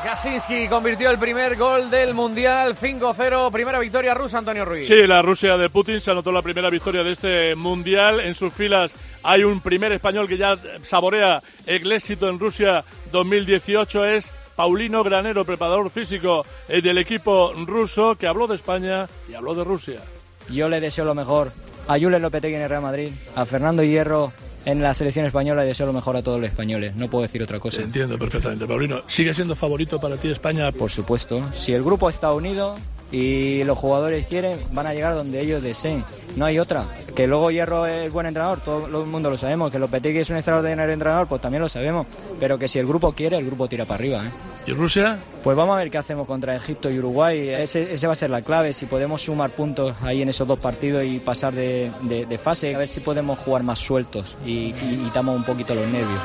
Kaczynski 0.03 0.67
convirtió 0.67 1.09
el 1.09 1.17
primer 1.17 1.55
gol 1.55 1.89
del 1.89 2.13
Mundial, 2.13 2.75
5-0, 2.75 3.49
primera 3.49 3.79
victoria 3.79 4.13
rusa, 4.13 4.39
Antonio 4.39 4.65
Ruiz. 4.65 4.87
Sí, 4.87 5.07
la 5.07 5.21
Rusia 5.21 5.55
de 5.55 5.69
Putin 5.69 6.01
se 6.01 6.11
anotó 6.11 6.33
la 6.33 6.41
primera 6.41 6.69
victoria 6.69 7.03
de 7.03 7.13
este 7.13 7.55
Mundial. 7.55 8.19
En 8.19 8.35
sus 8.35 8.53
filas 8.53 8.91
hay 9.23 9.45
un 9.45 9.61
primer 9.61 9.93
español 9.93 10.27
que 10.27 10.37
ya 10.37 10.57
saborea 10.83 11.41
el 11.65 11.89
éxito 11.93 12.27
en 12.27 12.39
Rusia 12.39 12.83
2018, 13.11 14.05
es 14.05 14.31
Paulino 14.59 15.05
Granero, 15.05 15.45
preparador 15.45 15.89
físico 15.89 16.45
eh, 16.67 16.81
del 16.81 16.97
equipo 16.97 17.53
ruso, 17.65 18.17
que 18.17 18.27
habló 18.27 18.45
de 18.45 18.55
España 18.55 19.07
y 19.29 19.33
habló 19.33 19.55
de 19.55 19.63
Rusia. 19.63 20.01
Yo 20.49 20.67
le 20.67 20.81
deseo 20.81 21.05
lo 21.05 21.15
mejor 21.15 21.53
a 21.87 21.97
Julen 21.97 22.21
Lopetegui 22.21 22.55
en 22.55 22.63
el 22.63 22.69
Real 22.69 22.81
Madrid, 22.81 23.09
a 23.37 23.45
Fernando 23.45 23.83
Hierro 23.83 24.33
en 24.65 24.81
la 24.81 24.93
selección 24.93 25.25
española 25.25 25.63
y 25.63 25.67
deseo 25.69 25.85
lo 25.87 25.93
mejor 25.93 26.17
a 26.17 26.23
todos 26.23 26.41
los 26.41 26.49
españoles. 26.49 26.93
No 26.97 27.09
puedo 27.09 27.21
decir 27.21 27.41
otra 27.41 27.57
cosa. 27.57 27.81
Entiendo 27.81 28.19
perfectamente, 28.19 28.67
Paulino. 28.67 29.01
¿Sigue 29.07 29.33
siendo 29.33 29.55
favorito 29.55 29.97
para 29.97 30.17
ti 30.17 30.27
España? 30.27 30.73
Por 30.73 30.91
supuesto. 30.91 31.41
Si 31.53 31.71
el 31.71 31.81
grupo 31.81 32.09
está 32.09 32.33
unido 32.33 32.75
y 33.11 33.63
los 33.63 33.77
jugadores 33.77 34.25
quieren, 34.27 34.57
van 34.73 34.87
a 34.87 34.93
llegar 34.93 35.15
donde 35.15 35.41
ellos 35.41 35.61
deseen. 35.63 36.03
No 36.35 36.45
hay 36.45 36.59
otra. 36.59 36.85
Que 37.15 37.25
luego 37.27 37.49
Hierro 37.49 37.85
es 37.87 38.11
buen 38.13 38.27
entrenador, 38.27 38.59
todo 38.61 38.85
el 38.85 39.07
mundo 39.07 39.29
lo 39.31 39.37
sabemos. 39.37 39.71
Que 39.71 39.79
Lopetegui 39.79 40.19
es 40.19 40.29
un 40.29 40.35
extraordinario 40.37 40.93
entrenador, 40.93 41.27
pues 41.27 41.41
también 41.41 41.61
lo 41.63 41.67
sabemos. 41.69 42.05
Pero 42.39 42.57
que 42.59 42.67
si 42.67 42.77
el 42.79 42.85
grupo 42.87 43.11
quiere, 43.13 43.37
el 43.37 43.45
grupo 43.47 43.67
tira 43.67 43.85
para 43.85 43.95
arriba. 43.95 44.25
¿eh? 44.27 44.31
¿Y 44.67 44.71
Rusia? 44.73 45.17
Pues 45.43 45.57
vamos 45.57 45.73
a 45.75 45.79
ver 45.79 45.89
qué 45.89 45.97
hacemos 45.97 46.27
contra 46.27 46.55
Egipto 46.55 46.89
y 46.91 46.99
Uruguay. 46.99 47.49
Ese, 47.49 47.93
ese 47.93 48.05
va 48.07 48.13
a 48.13 48.15
ser 48.15 48.29
la 48.29 48.43
clave. 48.43 48.73
Si 48.73 48.85
podemos 48.85 49.23
sumar 49.23 49.49
puntos 49.49 49.95
ahí 50.01 50.21
en 50.21 50.29
esos 50.29 50.47
dos 50.47 50.59
partidos 50.59 51.03
y 51.03 51.17
pasar 51.19 51.53
de, 51.53 51.91
de- 52.03 52.25
de 52.27 52.37
fase, 52.37 52.75
a 52.75 52.77
ver 52.77 52.87
si 52.87 52.99
podemos 52.99 53.39
jugar 53.39 53.63
más 53.63 53.79
sueltos 53.79 54.37
y, 54.45 54.67
y 54.69 55.01
quitamos 55.05 55.35
un 55.35 55.43
poquito 55.43 55.73
los 55.73 55.87
nervios. 55.87 56.21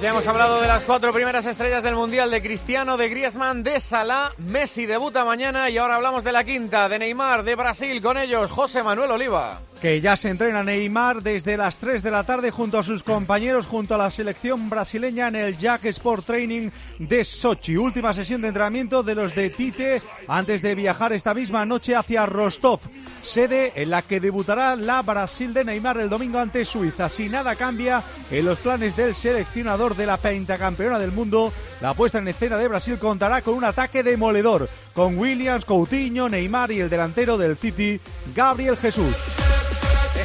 Ya 0.00 0.08
hemos 0.08 0.26
hablado 0.26 0.62
de 0.62 0.66
las 0.66 0.84
cuatro 0.84 1.12
primeras 1.12 1.44
estrellas 1.44 1.82
del 1.82 1.94
Mundial, 1.94 2.30
de 2.30 2.40
Cristiano, 2.40 2.96
de 2.96 3.10
Griezmann, 3.10 3.62
de 3.62 3.78
Salah. 3.80 4.32
Messi 4.38 4.86
debuta 4.86 5.26
mañana 5.26 5.68
y 5.68 5.76
ahora 5.76 5.96
hablamos 5.96 6.24
de 6.24 6.32
la 6.32 6.42
quinta, 6.42 6.88
de 6.88 6.98
Neymar, 6.98 7.44
de 7.44 7.54
Brasil. 7.54 8.00
Con 8.00 8.16
ellos, 8.16 8.50
José 8.50 8.82
Manuel 8.82 9.10
Oliva. 9.10 9.60
Que 9.80 10.00
ya 10.00 10.16
se 10.16 10.28
entrena 10.28 10.62
Neymar 10.62 11.22
desde 11.22 11.56
las 11.56 11.78
3 11.78 12.02
de 12.02 12.10
la 12.10 12.24
tarde 12.24 12.50
junto 12.50 12.78
a 12.78 12.82
sus 12.82 13.02
compañeros, 13.02 13.66
junto 13.66 13.94
a 13.94 13.98
la 13.98 14.10
selección 14.10 14.68
brasileña 14.68 15.28
en 15.28 15.36
el 15.36 15.56
Jack 15.56 15.86
Sport 15.86 16.26
Training 16.26 16.68
de 16.98 17.24
Sochi. 17.24 17.76
Última 17.78 18.12
sesión 18.12 18.42
de 18.42 18.48
entrenamiento 18.48 19.02
de 19.02 19.14
los 19.14 19.34
de 19.34 19.48
Tite 19.48 20.02
antes 20.28 20.60
de 20.60 20.74
viajar 20.74 21.14
esta 21.14 21.32
misma 21.32 21.64
noche 21.64 21.96
hacia 21.96 22.26
Rostov, 22.26 22.80
sede 23.22 23.72
en 23.74 23.90
la 23.90 24.02
que 24.02 24.20
debutará 24.20 24.76
la 24.76 25.00
Brasil 25.00 25.54
de 25.54 25.64
Neymar 25.64 25.98
el 25.98 26.10
domingo 26.10 26.38
ante 26.38 26.66
Suiza. 26.66 27.08
Si 27.08 27.30
nada 27.30 27.56
cambia 27.56 28.02
en 28.30 28.44
los 28.44 28.58
planes 28.58 28.96
del 28.96 29.14
seleccionador 29.14 29.96
de 29.96 30.06
la 30.06 30.18
pentacampeona 30.18 30.98
del 30.98 31.12
mundo, 31.12 31.52
la 31.80 31.94
puesta 31.94 32.18
en 32.18 32.28
escena 32.28 32.58
de 32.58 32.68
Brasil 32.68 32.98
contará 32.98 33.40
con 33.40 33.54
un 33.54 33.64
ataque 33.64 34.02
demoledor, 34.02 34.68
con 34.92 35.16
Williams, 35.16 35.64
Coutinho, 35.64 36.28
Neymar 36.28 36.70
y 36.70 36.80
el 36.80 36.90
delantero 36.90 37.38
del 37.38 37.56
City, 37.56 37.98
Gabriel 38.34 38.76
Jesús. 38.76 39.39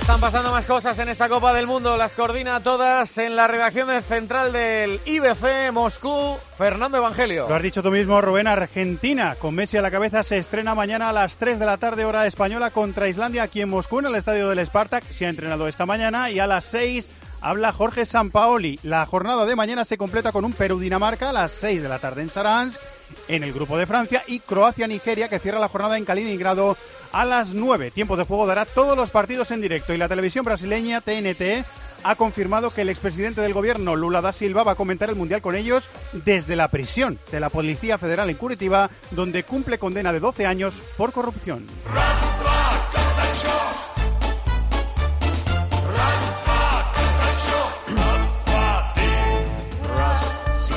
Están 0.06 0.22
pasando 0.22 0.52
más 0.52 0.66
cosas 0.66 1.00
en 1.00 1.10
esta 1.10 1.28
Copa 1.28 1.52
del 1.52 1.66
Mundo. 1.66 1.98
Las 1.98 2.14
coordina 2.14 2.60
todas 2.60 3.18
en 3.18 3.36
la 3.36 3.48
redacción 3.48 3.90
central 4.04 4.54
del 4.54 5.00
IBC 5.04 5.72
Moscú, 5.74 6.38
Fernando 6.60 7.00
Evangelio. 7.00 7.48
Lo 7.50 7.56
has 7.56 7.64
dicho 7.64 7.82
tú 7.82 7.90
mismo, 7.90 8.22
Rubén. 8.22 8.46
Argentina, 8.46 9.34
con 9.34 9.56
Messi 9.56 9.78
a 9.78 9.82
la 9.82 9.90
cabeza, 9.90 10.22
se 10.22 10.38
estrena 10.38 10.76
mañana 10.76 11.10
a 11.10 11.12
las 11.12 11.38
3 11.38 11.58
de 11.58 11.66
la 11.66 11.78
tarde, 11.78 12.06
hora 12.06 12.28
española, 12.28 12.70
contra 12.70 13.08
Islandia, 13.08 13.42
aquí 13.42 13.62
en 13.62 13.70
Moscú, 13.70 13.98
en 13.98 14.06
el 14.06 14.14
estadio 14.14 14.48
del 14.48 14.64
Spartak. 14.64 15.04
Se 15.06 15.26
ha 15.26 15.30
entrenado 15.30 15.68
esta 15.68 15.88
mañana 15.88 16.30
y 16.30 16.38
a 16.38 16.46
las 16.46 16.66
6 16.66 17.10
habla 17.42 17.72
Jorge 17.72 18.06
Sampaoli. 18.06 18.80
La 18.84 19.08
jornada 19.08 19.44
de 19.48 19.56
mañana 19.56 19.86
se 19.86 19.98
completa 19.98 20.32
con 20.32 20.46
un 20.46 20.54
Perú-Dinamarca 20.54 21.32
a 21.32 21.34
las 21.34 21.52
6 21.54 21.82
de 21.82 21.90
la 21.90 21.98
tarde 21.98 22.22
en 22.22 22.30
Saransk, 22.30 22.80
en 23.28 23.44
el 23.44 23.54
grupo 23.54 23.76
de 23.76 23.88
Francia, 23.88 24.24
y 24.28 24.40
Croacia-Nigeria, 24.40 25.30
que 25.30 25.40
cierra 25.40 25.60
la 25.60 25.68
jornada 25.68 25.98
en 25.98 26.06
Kaliningrado 26.06 26.78
a 27.12 27.26
las 27.26 27.54
9. 27.54 27.92
Tiempo 27.92 28.18
de 28.18 28.24
juego 28.24 28.46
dará 28.46 28.66
todos 28.66 28.98
los 28.98 29.10
partidos 29.10 29.52
en 29.52 29.62
directo 29.62 29.94
y 29.94 29.98
la 29.98 30.08
televisión 30.08 30.46
brasileña 30.46 31.02
TNT 31.02 31.66
ha 32.04 32.16
confirmado 32.16 32.70
que 32.70 32.82
el 32.82 32.90
expresidente 32.90 33.42
del 33.42 33.54
gobierno, 33.54 33.96
Lula 33.96 34.22
da 34.22 34.32
Silva, 34.32 34.64
va 34.64 34.74
a 34.74 34.76
comentar 34.76 35.10
el 35.10 35.16
Mundial 35.16 35.42
con 35.42 35.56
ellos 35.56 35.90
desde 36.14 36.56
la 36.56 36.68
prisión 36.68 37.20
de 37.32 37.40
la 37.40 37.50
Policía 37.50 37.98
Federal 37.98 38.30
en 38.30 38.36
Curitiba, 38.36 38.92
donde 39.12 39.44
cumple 39.44 39.80
condena 39.80 40.14
de 40.14 40.20
12 40.20 40.46
años 40.46 40.76
por 40.98 41.12
corrupción. 41.12 41.66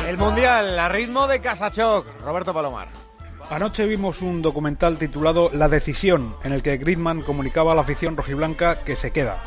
El 0.09 0.17
Mundial 0.17 0.79
a 0.79 0.89
ritmo 0.89 1.27
de 1.27 1.41
Casachoc. 1.43 2.07
Roberto 2.23 2.55
Palomar. 2.55 3.08
Anoche 3.51 3.87
vimos 3.87 4.21
un 4.21 4.43
documental 4.43 4.99
titulado 4.99 5.51
La 5.55 5.69
decisión, 5.69 6.35
en 6.45 6.53
el 6.53 6.63
que 6.63 6.77
Griezmann 6.77 7.23
comunicaba 7.23 7.73
a 7.73 7.75
la 7.75 7.81
afición 7.81 8.17
rojiblanca 8.17 8.81
que 8.85 8.95
se 8.95 9.11
queda. 9.11 9.39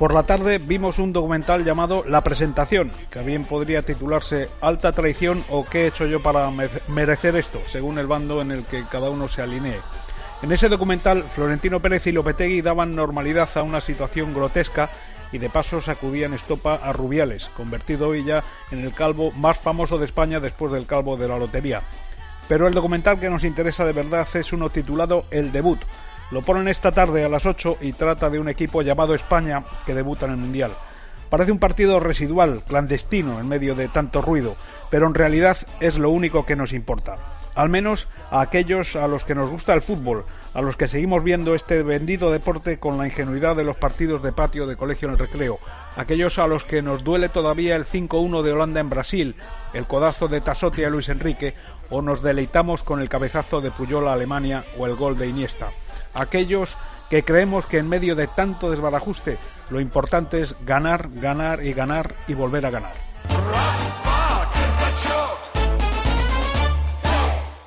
Por 0.00 0.12
la 0.12 0.24
tarde 0.24 0.58
vimos 0.58 0.98
un 0.98 1.12
documental 1.12 1.64
llamado 1.64 2.02
La 2.08 2.22
presentación, 2.22 2.90
que 3.10 3.20
bien 3.20 3.44
podría 3.44 3.82
titularse 3.82 4.48
Alta 4.60 4.92
traición 4.92 5.44
o 5.48 5.64
qué 5.64 5.84
he 5.84 5.86
hecho 5.86 6.06
yo 6.06 6.20
para 6.20 6.50
me- 6.50 6.68
merecer 6.88 7.36
esto, 7.36 7.60
según 7.66 7.98
el 7.98 8.06
bando 8.08 8.42
en 8.42 8.50
el 8.50 8.64
que 8.64 8.84
cada 8.90 9.10
uno 9.10 9.28
se 9.28 9.42
alinee. 9.42 9.78
En 10.42 10.52
ese 10.52 10.68
documental, 10.68 11.22
Florentino 11.22 11.80
Pérez 11.80 12.06
y 12.08 12.12
Lopetegui 12.12 12.60
daban 12.62 12.94
normalidad 12.94 13.48
a 13.54 13.62
una 13.62 13.80
situación 13.80 14.34
grotesca 14.34 14.90
y 15.32 15.38
de 15.38 15.48
paso 15.48 15.80
sacudían 15.80 16.34
estopa 16.34 16.74
a 16.74 16.92
Rubiales, 16.92 17.46
convertido 17.56 18.08
hoy 18.08 18.24
ya 18.24 18.42
en 18.70 18.84
el 18.84 18.92
calvo 18.92 19.30
más 19.32 19.58
famoso 19.58 19.98
de 19.98 20.04
España 20.04 20.40
después 20.40 20.72
del 20.72 20.84
calvo 20.86 21.16
de 21.16 21.28
la 21.28 21.38
lotería. 21.38 21.82
Pero 22.48 22.68
el 22.68 22.74
documental 22.74 23.18
que 23.18 23.30
nos 23.30 23.44
interesa 23.44 23.84
de 23.84 23.92
verdad 23.92 24.26
es 24.34 24.52
uno 24.52 24.70
titulado 24.70 25.24
El 25.30 25.52
debut. 25.52 25.80
Lo 26.30 26.42
ponen 26.42 26.68
esta 26.68 26.92
tarde 26.92 27.24
a 27.24 27.28
las 27.28 27.46
8 27.46 27.78
y 27.80 27.92
trata 27.92 28.30
de 28.30 28.38
un 28.38 28.48
equipo 28.48 28.82
llamado 28.82 29.14
España 29.14 29.64
que 29.84 29.94
debuta 29.94 30.26
en 30.26 30.32
el 30.32 30.36
Mundial. 30.38 30.72
Parece 31.30 31.50
un 31.50 31.58
partido 31.58 31.98
residual, 31.98 32.62
clandestino, 32.66 33.40
en 33.40 33.48
medio 33.48 33.74
de 33.74 33.88
tanto 33.88 34.22
ruido, 34.22 34.54
pero 34.90 35.08
en 35.08 35.14
realidad 35.14 35.56
es 35.80 35.98
lo 35.98 36.10
único 36.10 36.46
que 36.46 36.54
nos 36.54 36.72
importa. 36.72 37.16
Al 37.56 37.68
menos 37.68 38.06
a 38.30 38.40
aquellos 38.40 38.94
a 38.94 39.08
los 39.08 39.24
que 39.24 39.34
nos 39.34 39.50
gusta 39.50 39.74
el 39.74 39.82
fútbol, 39.82 40.24
a 40.56 40.62
los 40.62 40.78
que 40.78 40.88
seguimos 40.88 41.22
viendo 41.22 41.54
este 41.54 41.82
bendito 41.82 42.30
deporte 42.30 42.78
con 42.78 42.96
la 42.96 43.04
ingenuidad 43.04 43.54
de 43.56 43.62
los 43.62 43.76
partidos 43.76 44.22
de 44.22 44.32
patio 44.32 44.66
de 44.66 44.74
colegio 44.74 45.06
en 45.06 45.12
el 45.12 45.18
recreo, 45.18 45.58
aquellos 45.96 46.38
a 46.38 46.46
los 46.46 46.64
que 46.64 46.80
nos 46.80 47.04
duele 47.04 47.28
todavía 47.28 47.76
el 47.76 47.84
5-1 47.84 48.40
de 48.40 48.52
Holanda 48.52 48.80
en 48.80 48.88
Brasil, 48.88 49.36
el 49.74 49.84
codazo 49.86 50.28
de 50.28 50.40
Tasotti 50.40 50.82
a 50.82 50.88
Luis 50.88 51.10
Enrique, 51.10 51.52
o 51.90 52.00
nos 52.00 52.22
deleitamos 52.22 52.82
con 52.82 53.02
el 53.02 53.10
cabezazo 53.10 53.60
de 53.60 53.70
Puyol 53.70 54.08
a 54.08 54.14
Alemania 54.14 54.64
o 54.78 54.86
el 54.86 54.94
gol 54.94 55.18
de 55.18 55.28
Iniesta. 55.28 55.72
Aquellos 56.14 56.74
que 57.10 57.22
creemos 57.22 57.66
que 57.66 57.76
en 57.76 57.90
medio 57.90 58.16
de 58.16 58.26
tanto 58.26 58.70
desbarajuste 58.70 59.36
lo 59.68 59.78
importante 59.78 60.40
es 60.40 60.56
ganar, 60.64 61.10
ganar 61.12 61.62
y 61.66 61.74
ganar 61.74 62.14
y 62.28 62.32
volver 62.32 62.64
a 62.64 62.70
ganar. 62.70 62.94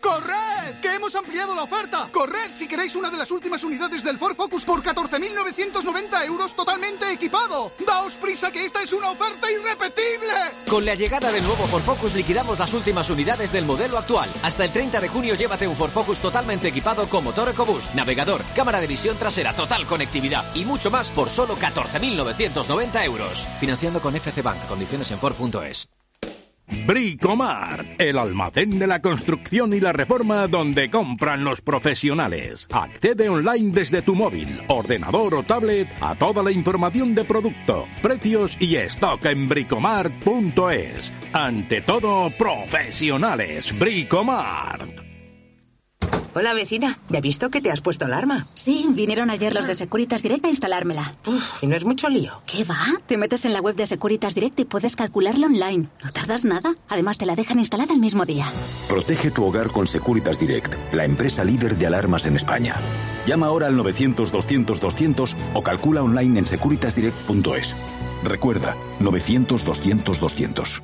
¡Corred! 0.00 0.80
¡Que 0.80 0.94
hemos 0.94 1.14
ampliado 1.16 1.54
la 1.54 1.64
oferta! 1.64 2.08
¡Corred 2.12 2.52
si 2.52 2.68
queréis 2.68 2.94
una 2.94 3.10
de 3.10 3.16
las 3.16 3.30
últimas 3.32 3.64
unidades 3.64 4.04
del 4.04 4.16
Ford 4.16 4.36
Focus 4.36 4.64
por 4.64 4.82
14.990 4.82 6.24
euros 6.26 6.54
totalmente 6.54 7.10
equipado! 7.12 7.72
¡Daos 7.84 8.14
prisa 8.14 8.52
que 8.52 8.64
esta 8.64 8.82
es 8.82 8.92
una 8.92 9.10
oferta 9.10 9.50
irrepetible! 9.50 10.34
Con 10.68 10.84
la 10.84 10.94
llegada 10.94 11.32
del 11.32 11.42
nuevo 11.42 11.66
Ford 11.66 11.82
Focus 11.82 12.14
liquidamos 12.14 12.58
las 12.60 12.72
últimas 12.74 13.10
unidades 13.10 13.50
del 13.50 13.64
modelo 13.64 13.98
actual. 13.98 14.30
Hasta 14.42 14.64
el 14.64 14.72
30 14.72 15.00
de 15.00 15.08
junio 15.08 15.34
llévate 15.34 15.66
un 15.66 15.74
Ford 15.74 15.90
Focus 15.90 16.20
totalmente 16.20 16.68
equipado 16.68 17.08
con 17.08 17.24
motor 17.24 17.48
EcoBoost, 17.48 17.94
navegador, 17.94 18.42
cámara 18.54 18.80
de 18.80 18.86
visión 18.86 19.16
trasera, 19.16 19.54
total 19.54 19.86
conectividad 19.86 20.44
y 20.54 20.64
mucho 20.64 20.90
más 20.90 21.10
por 21.10 21.28
solo 21.28 21.56
14.990 21.56 23.04
euros. 23.04 23.48
Financiando 23.58 24.00
con 24.00 24.14
FC 24.14 24.42
Bank. 24.42 24.64
Condiciones 24.68 25.10
en 25.10 25.18
Ford.es. 25.18 25.88
Bricomart, 26.86 28.00
el 28.00 28.18
almacén 28.18 28.78
de 28.78 28.86
la 28.86 29.00
construcción 29.00 29.72
y 29.72 29.80
la 29.80 29.92
reforma 29.92 30.46
donde 30.46 30.90
compran 30.90 31.44
los 31.44 31.60
profesionales. 31.60 32.66
Accede 32.70 33.28
online 33.28 33.72
desde 33.72 34.02
tu 34.02 34.14
móvil, 34.14 34.62
ordenador 34.68 35.34
o 35.34 35.42
tablet 35.42 35.88
a 36.00 36.14
toda 36.14 36.42
la 36.42 36.50
información 36.50 37.14
de 37.14 37.24
producto, 37.24 37.86
precios 38.02 38.56
y 38.60 38.76
stock 38.76 39.24
en 39.24 39.48
bricomart.es. 39.48 41.12
Ante 41.32 41.80
todo, 41.82 42.30
profesionales. 42.30 43.76
Bricomart. 43.78 45.07
Hola 46.38 46.54
vecina, 46.54 47.00
¿ya 47.08 47.18
he 47.18 47.20
visto 47.20 47.50
que 47.50 47.60
te 47.60 47.72
has 47.72 47.80
puesto 47.80 48.04
alarma? 48.04 48.46
Sí, 48.54 48.86
vinieron 48.90 49.28
ayer 49.28 49.52
los 49.52 49.66
de 49.66 49.74
Securitas 49.74 50.22
Direct 50.22 50.44
a 50.44 50.48
instalármela. 50.48 51.16
¿Y 51.60 51.66
no 51.66 51.74
es 51.74 51.84
mucho 51.84 52.08
lío? 52.08 52.42
¿Qué 52.46 52.62
va? 52.62 52.78
Te 53.06 53.16
metes 53.16 53.44
en 53.44 53.52
la 53.52 53.60
web 53.60 53.74
de 53.74 53.86
Securitas 53.86 54.36
Direct 54.36 54.60
y 54.60 54.64
puedes 54.64 54.94
calcularlo 54.94 55.48
online. 55.48 55.88
No 56.00 56.10
tardas 56.12 56.44
nada. 56.44 56.76
Además, 56.88 57.18
te 57.18 57.26
la 57.26 57.34
dejan 57.34 57.58
instalada 57.58 57.92
el 57.92 57.98
mismo 57.98 58.24
día. 58.24 58.52
Protege 58.86 59.32
tu 59.32 59.46
hogar 59.46 59.72
con 59.72 59.88
Securitas 59.88 60.38
Direct, 60.38 60.74
la 60.92 61.04
empresa 61.04 61.42
líder 61.42 61.76
de 61.76 61.88
alarmas 61.88 62.24
en 62.24 62.36
España. 62.36 62.76
Llama 63.26 63.46
ahora 63.46 63.66
al 63.66 63.76
900-200-200 63.76 65.34
o 65.54 65.62
calcula 65.64 66.04
online 66.04 66.38
en 66.38 66.46
securitasdirect.es. 66.46 67.74
Recuerda, 68.22 68.76
900-200-200. 69.00 70.82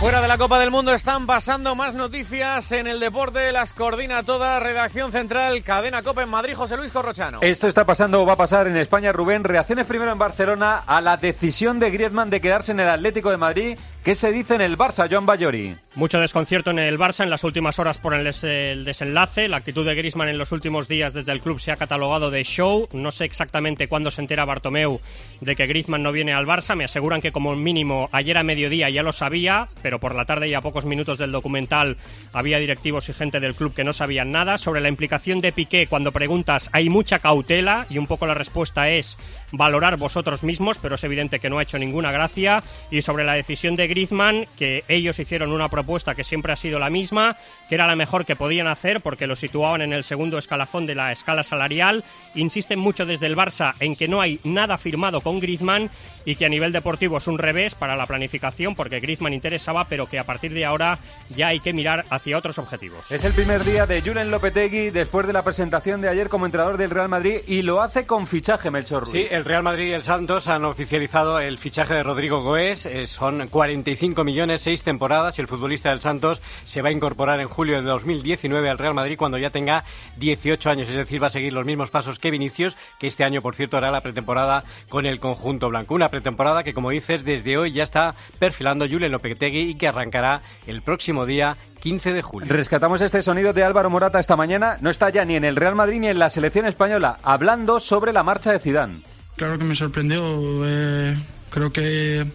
Fuera 0.00 0.22
de 0.22 0.28
la 0.28 0.38
Copa 0.38 0.58
del 0.58 0.70
Mundo 0.70 0.94
están 0.94 1.26
pasando 1.26 1.74
más 1.74 1.94
noticias 1.94 2.72
en 2.72 2.86
el 2.86 3.00
deporte. 3.00 3.52
Las 3.52 3.74
coordina 3.74 4.22
toda 4.22 4.58
redacción 4.58 5.12
central, 5.12 5.62
cadena 5.62 6.02
Copa 6.02 6.22
en 6.22 6.30
Madrid, 6.30 6.54
José 6.54 6.78
Luis 6.78 6.90
Corrochano. 6.90 7.40
Esto 7.42 7.68
está 7.68 7.84
pasando 7.84 8.22
o 8.22 8.24
va 8.24 8.32
a 8.32 8.36
pasar 8.36 8.66
en 8.66 8.78
España, 8.78 9.12
Rubén. 9.12 9.44
Reacciones 9.44 9.84
primero 9.84 10.10
en 10.10 10.16
Barcelona 10.16 10.82
a 10.86 11.02
la 11.02 11.18
decisión 11.18 11.78
de 11.78 11.90
Griezmann 11.90 12.30
de 12.30 12.40
quedarse 12.40 12.72
en 12.72 12.80
el 12.80 12.88
Atlético 12.88 13.30
de 13.30 13.36
Madrid. 13.36 13.78
¿Qué 14.04 14.14
se 14.14 14.32
dice 14.32 14.54
en 14.54 14.62
el 14.62 14.78
Barça, 14.78 15.08
Joan 15.10 15.26
Bayori? 15.26 15.76
Mucho 15.94 16.18
desconcierto 16.20 16.70
en 16.70 16.78
el 16.78 16.98
Barça 16.98 17.22
en 17.22 17.28
las 17.28 17.44
últimas 17.44 17.78
horas 17.78 17.98
por 17.98 18.14
el, 18.14 18.24
des- 18.24 18.44
el 18.44 18.84
desenlace. 18.86 19.46
La 19.46 19.58
actitud 19.58 19.84
de 19.84 19.94
Griezmann 19.94 20.28
en 20.30 20.38
los 20.38 20.52
últimos 20.52 20.88
días 20.88 21.12
desde 21.12 21.32
el 21.32 21.40
club 21.42 21.60
se 21.60 21.70
ha 21.70 21.76
catalogado 21.76 22.30
de 22.30 22.42
show. 22.42 22.88
No 22.94 23.10
sé 23.10 23.26
exactamente 23.26 23.88
cuándo 23.88 24.10
se 24.10 24.22
entera 24.22 24.46
Bartomeu 24.46 25.02
de 25.42 25.54
que 25.54 25.66
Griezmann 25.66 26.02
no 26.02 26.12
viene 26.12 26.32
al 26.32 26.46
Barça. 26.46 26.76
Me 26.76 26.84
aseguran 26.84 27.20
que 27.20 27.30
como 27.30 27.54
mínimo 27.56 28.08
ayer 28.10 28.38
a 28.38 28.42
mediodía 28.42 28.88
ya 28.88 29.02
lo 29.02 29.12
sabía, 29.12 29.68
pero 29.82 29.98
por 29.98 30.14
la 30.14 30.24
tarde 30.24 30.48
y 30.48 30.54
a 30.54 30.62
pocos 30.62 30.86
minutos 30.86 31.18
del 31.18 31.32
documental 31.32 31.98
había 32.32 32.58
directivos 32.58 33.10
y 33.10 33.12
gente 33.12 33.38
del 33.38 33.54
club 33.54 33.74
que 33.74 33.84
no 33.84 33.92
sabían 33.92 34.32
nada. 34.32 34.56
Sobre 34.56 34.80
la 34.80 34.88
implicación 34.88 35.42
de 35.42 35.52
Piqué, 35.52 35.88
cuando 35.88 36.10
preguntas 36.12 36.70
hay 36.72 36.88
mucha 36.88 37.18
cautela 37.18 37.84
y 37.90 37.98
un 37.98 38.06
poco 38.06 38.26
la 38.26 38.34
respuesta 38.34 38.88
es 38.88 39.18
valorar 39.52 39.98
vosotros 39.98 40.42
mismos, 40.42 40.78
pero 40.78 40.94
es 40.94 41.04
evidente 41.04 41.38
que 41.40 41.50
no 41.50 41.58
ha 41.58 41.64
hecho 41.64 41.78
ninguna 41.78 42.12
gracia. 42.12 42.62
Y 42.90 43.02
sobre 43.02 43.24
la 43.24 43.34
decisión 43.34 43.76
de 43.76 43.89
Griezmann, 43.90 44.46
que 44.56 44.84
ellos 44.88 45.18
hicieron 45.18 45.52
una 45.52 45.68
propuesta 45.68 46.14
que 46.14 46.24
siempre 46.24 46.52
ha 46.52 46.56
sido 46.56 46.78
la 46.78 46.90
misma, 46.90 47.36
que 47.68 47.74
era 47.74 47.88
la 47.88 47.96
mejor 47.96 48.24
que 48.24 48.36
podían 48.36 48.68
hacer 48.68 49.00
porque 49.00 49.26
lo 49.26 49.34
situaban 49.34 49.82
en 49.82 49.92
el 49.92 50.04
segundo 50.04 50.38
escalafón 50.38 50.86
de 50.86 50.94
la 50.94 51.10
escala 51.10 51.42
salarial. 51.42 52.04
Insisten 52.36 52.78
mucho 52.78 53.04
desde 53.04 53.26
el 53.26 53.36
Barça 53.36 53.74
en 53.80 53.96
que 53.96 54.08
no 54.08 54.20
hay 54.20 54.38
nada 54.44 54.78
firmado 54.78 55.20
con 55.20 55.40
Griezmann 55.40 55.90
y 56.24 56.36
que 56.36 56.46
a 56.46 56.48
nivel 56.48 56.72
deportivo 56.72 57.18
es 57.18 57.26
un 57.26 57.38
revés 57.38 57.74
para 57.74 57.96
la 57.96 58.06
planificación 58.06 58.76
porque 58.76 59.00
Griezmann 59.00 59.34
interesaba, 59.34 59.84
pero 59.84 60.06
que 60.06 60.18
a 60.18 60.24
partir 60.24 60.52
de 60.52 60.64
ahora 60.64 60.98
ya 61.30 61.48
hay 61.48 61.60
que 61.60 61.72
mirar 61.72 62.04
hacia 62.10 62.38
otros 62.38 62.58
objetivos. 62.58 63.10
Es 63.10 63.24
el 63.24 63.32
primer 63.32 63.64
día 63.64 63.86
de 63.86 64.02
Julen 64.02 64.30
Lopetegui 64.30 64.90
después 64.90 65.26
de 65.26 65.32
la 65.32 65.42
presentación 65.42 66.00
de 66.00 66.08
ayer 66.08 66.28
como 66.28 66.46
entrenador 66.46 66.76
del 66.76 66.90
Real 66.90 67.08
Madrid 67.08 67.40
y 67.48 67.62
lo 67.62 67.82
hace 67.82 68.06
con 68.06 68.28
fichaje, 68.28 68.70
Melchor 68.70 69.02
Ruiz. 69.02 69.12
Sí, 69.12 69.26
el 69.28 69.44
Real 69.44 69.64
Madrid 69.64 69.88
y 69.88 69.92
el 69.92 70.04
Santos 70.04 70.46
han 70.46 70.64
oficializado 70.64 71.40
el 71.40 71.58
fichaje 71.58 71.94
de 71.94 72.02
Rodrigo 72.02 72.42
Goes. 72.42 72.86
Eh, 72.86 73.06
son 73.06 73.48
45 73.80 74.24
millones, 74.24 74.60
seis 74.60 74.82
temporadas 74.82 75.38
y 75.38 75.40
el 75.40 75.48
futbolista 75.48 75.88
del 75.88 76.02
Santos 76.02 76.42
se 76.64 76.82
va 76.82 76.90
a 76.90 76.92
incorporar 76.92 77.40
en 77.40 77.48
julio 77.48 77.76
de 77.76 77.82
2019 77.88 78.68
al 78.68 78.76
Real 78.76 78.92
Madrid 78.92 79.16
cuando 79.16 79.38
ya 79.38 79.48
tenga 79.48 79.84
18 80.18 80.68
años. 80.68 80.88
Es 80.90 80.96
decir, 80.96 81.22
va 81.22 81.28
a 81.28 81.30
seguir 81.30 81.54
los 81.54 81.64
mismos 81.64 81.90
pasos 81.90 82.18
que 82.18 82.30
Vinicius, 82.30 82.76
que 82.98 83.06
este 83.06 83.24
año, 83.24 83.40
por 83.40 83.56
cierto, 83.56 83.78
hará 83.78 83.90
la 83.90 84.02
pretemporada 84.02 84.64
con 84.90 85.06
el 85.06 85.18
conjunto 85.18 85.70
blanco. 85.70 85.94
Una 85.94 86.10
pretemporada 86.10 86.62
que, 86.62 86.74
como 86.74 86.90
dices, 86.90 87.24
desde 87.24 87.56
hoy 87.56 87.72
ya 87.72 87.82
está 87.82 88.14
perfilando 88.38 88.86
Julen 88.86 89.12
Lopetegui 89.12 89.70
y 89.70 89.74
que 89.76 89.88
arrancará 89.88 90.42
el 90.66 90.82
próximo 90.82 91.24
día 91.24 91.56
15 91.80 92.12
de 92.12 92.20
julio. 92.20 92.52
Rescatamos 92.52 93.00
este 93.00 93.22
sonido 93.22 93.54
de 93.54 93.64
Álvaro 93.64 93.88
Morata 93.88 94.20
esta 94.20 94.36
mañana. 94.36 94.76
No 94.82 94.90
está 94.90 95.08
ya 95.08 95.24
ni 95.24 95.36
en 95.36 95.44
el 95.44 95.56
Real 95.56 95.74
Madrid 95.74 96.00
ni 96.00 96.08
en 96.08 96.18
la 96.18 96.28
selección 96.28 96.66
española, 96.66 97.18
hablando 97.22 97.80
sobre 97.80 98.12
la 98.12 98.22
marcha 98.22 98.52
de 98.52 98.58
Zidane. 98.58 99.00
Claro 99.36 99.56
que 99.56 99.64
me 99.64 99.74
sorprendió. 99.74 100.22
eh, 100.66 101.16
creo 101.48 101.72
que 101.72 102.26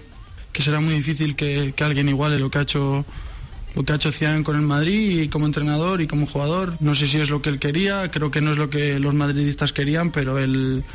que 0.56 0.64
será 0.64 0.80
muy 0.80 0.94
difícil 0.94 1.36
que, 1.36 1.74
que 1.76 1.84
alguien 1.84 2.08
iguale 2.08 2.40
lo 2.40 2.50
que 2.50 2.60
ha 2.60 2.62
hecho 2.62 3.04
lo 3.76 3.84
que 3.84 3.92
ha 3.92 3.98
hecho 3.98 4.10
Zidane 4.10 4.42
con 4.42 4.56
el 4.56 4.62
Madrid 4.62 5.24
y 5.24 5.28
como 5.28 5.46
entrenador 5.46 6.00
y 6.00 6.08
como 6.08 6.26
jugador. 6.28 6.78
No 6.80 6.96
sé 6.96 7.10
si 7.10 7.20
es 7.20 7.30
lo 7.30 7.42
que 7.42 7.50
él 7.50 7.60
quería, 7.60 8.10
creo 8.10 8.32
que 8.32 8.40
no 8.40 8.54
es 8.54 8.58
lo 8.58 8.70
que 8.70 8.98
los 8.98 9.14
madridistas 9.14 9.74
querían, 9.74 10.12
pero 10.12 10.40
él 10.40 10.86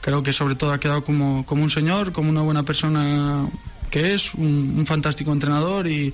creo 0.00 0.24
que 0.24 0.32
sobre 0.32 0.56
todo 0.56 0.72
ha 0.72 0.80
quedado 0.80 1.04
como, 1.04 1.46
como 1.46 1.62
un 1.62 1.70
señor, 1.70 2.12
como 2.12 2.30
una 2.30 2.42
buena 2.42 2.64
persona 2.64 3.48
que 3.92 4.12
es, 4.12 4.34
un, 4.34 4.84
fantástico 4.88 5.32
entrenador 5.32 5.86
y, 5.86 6.12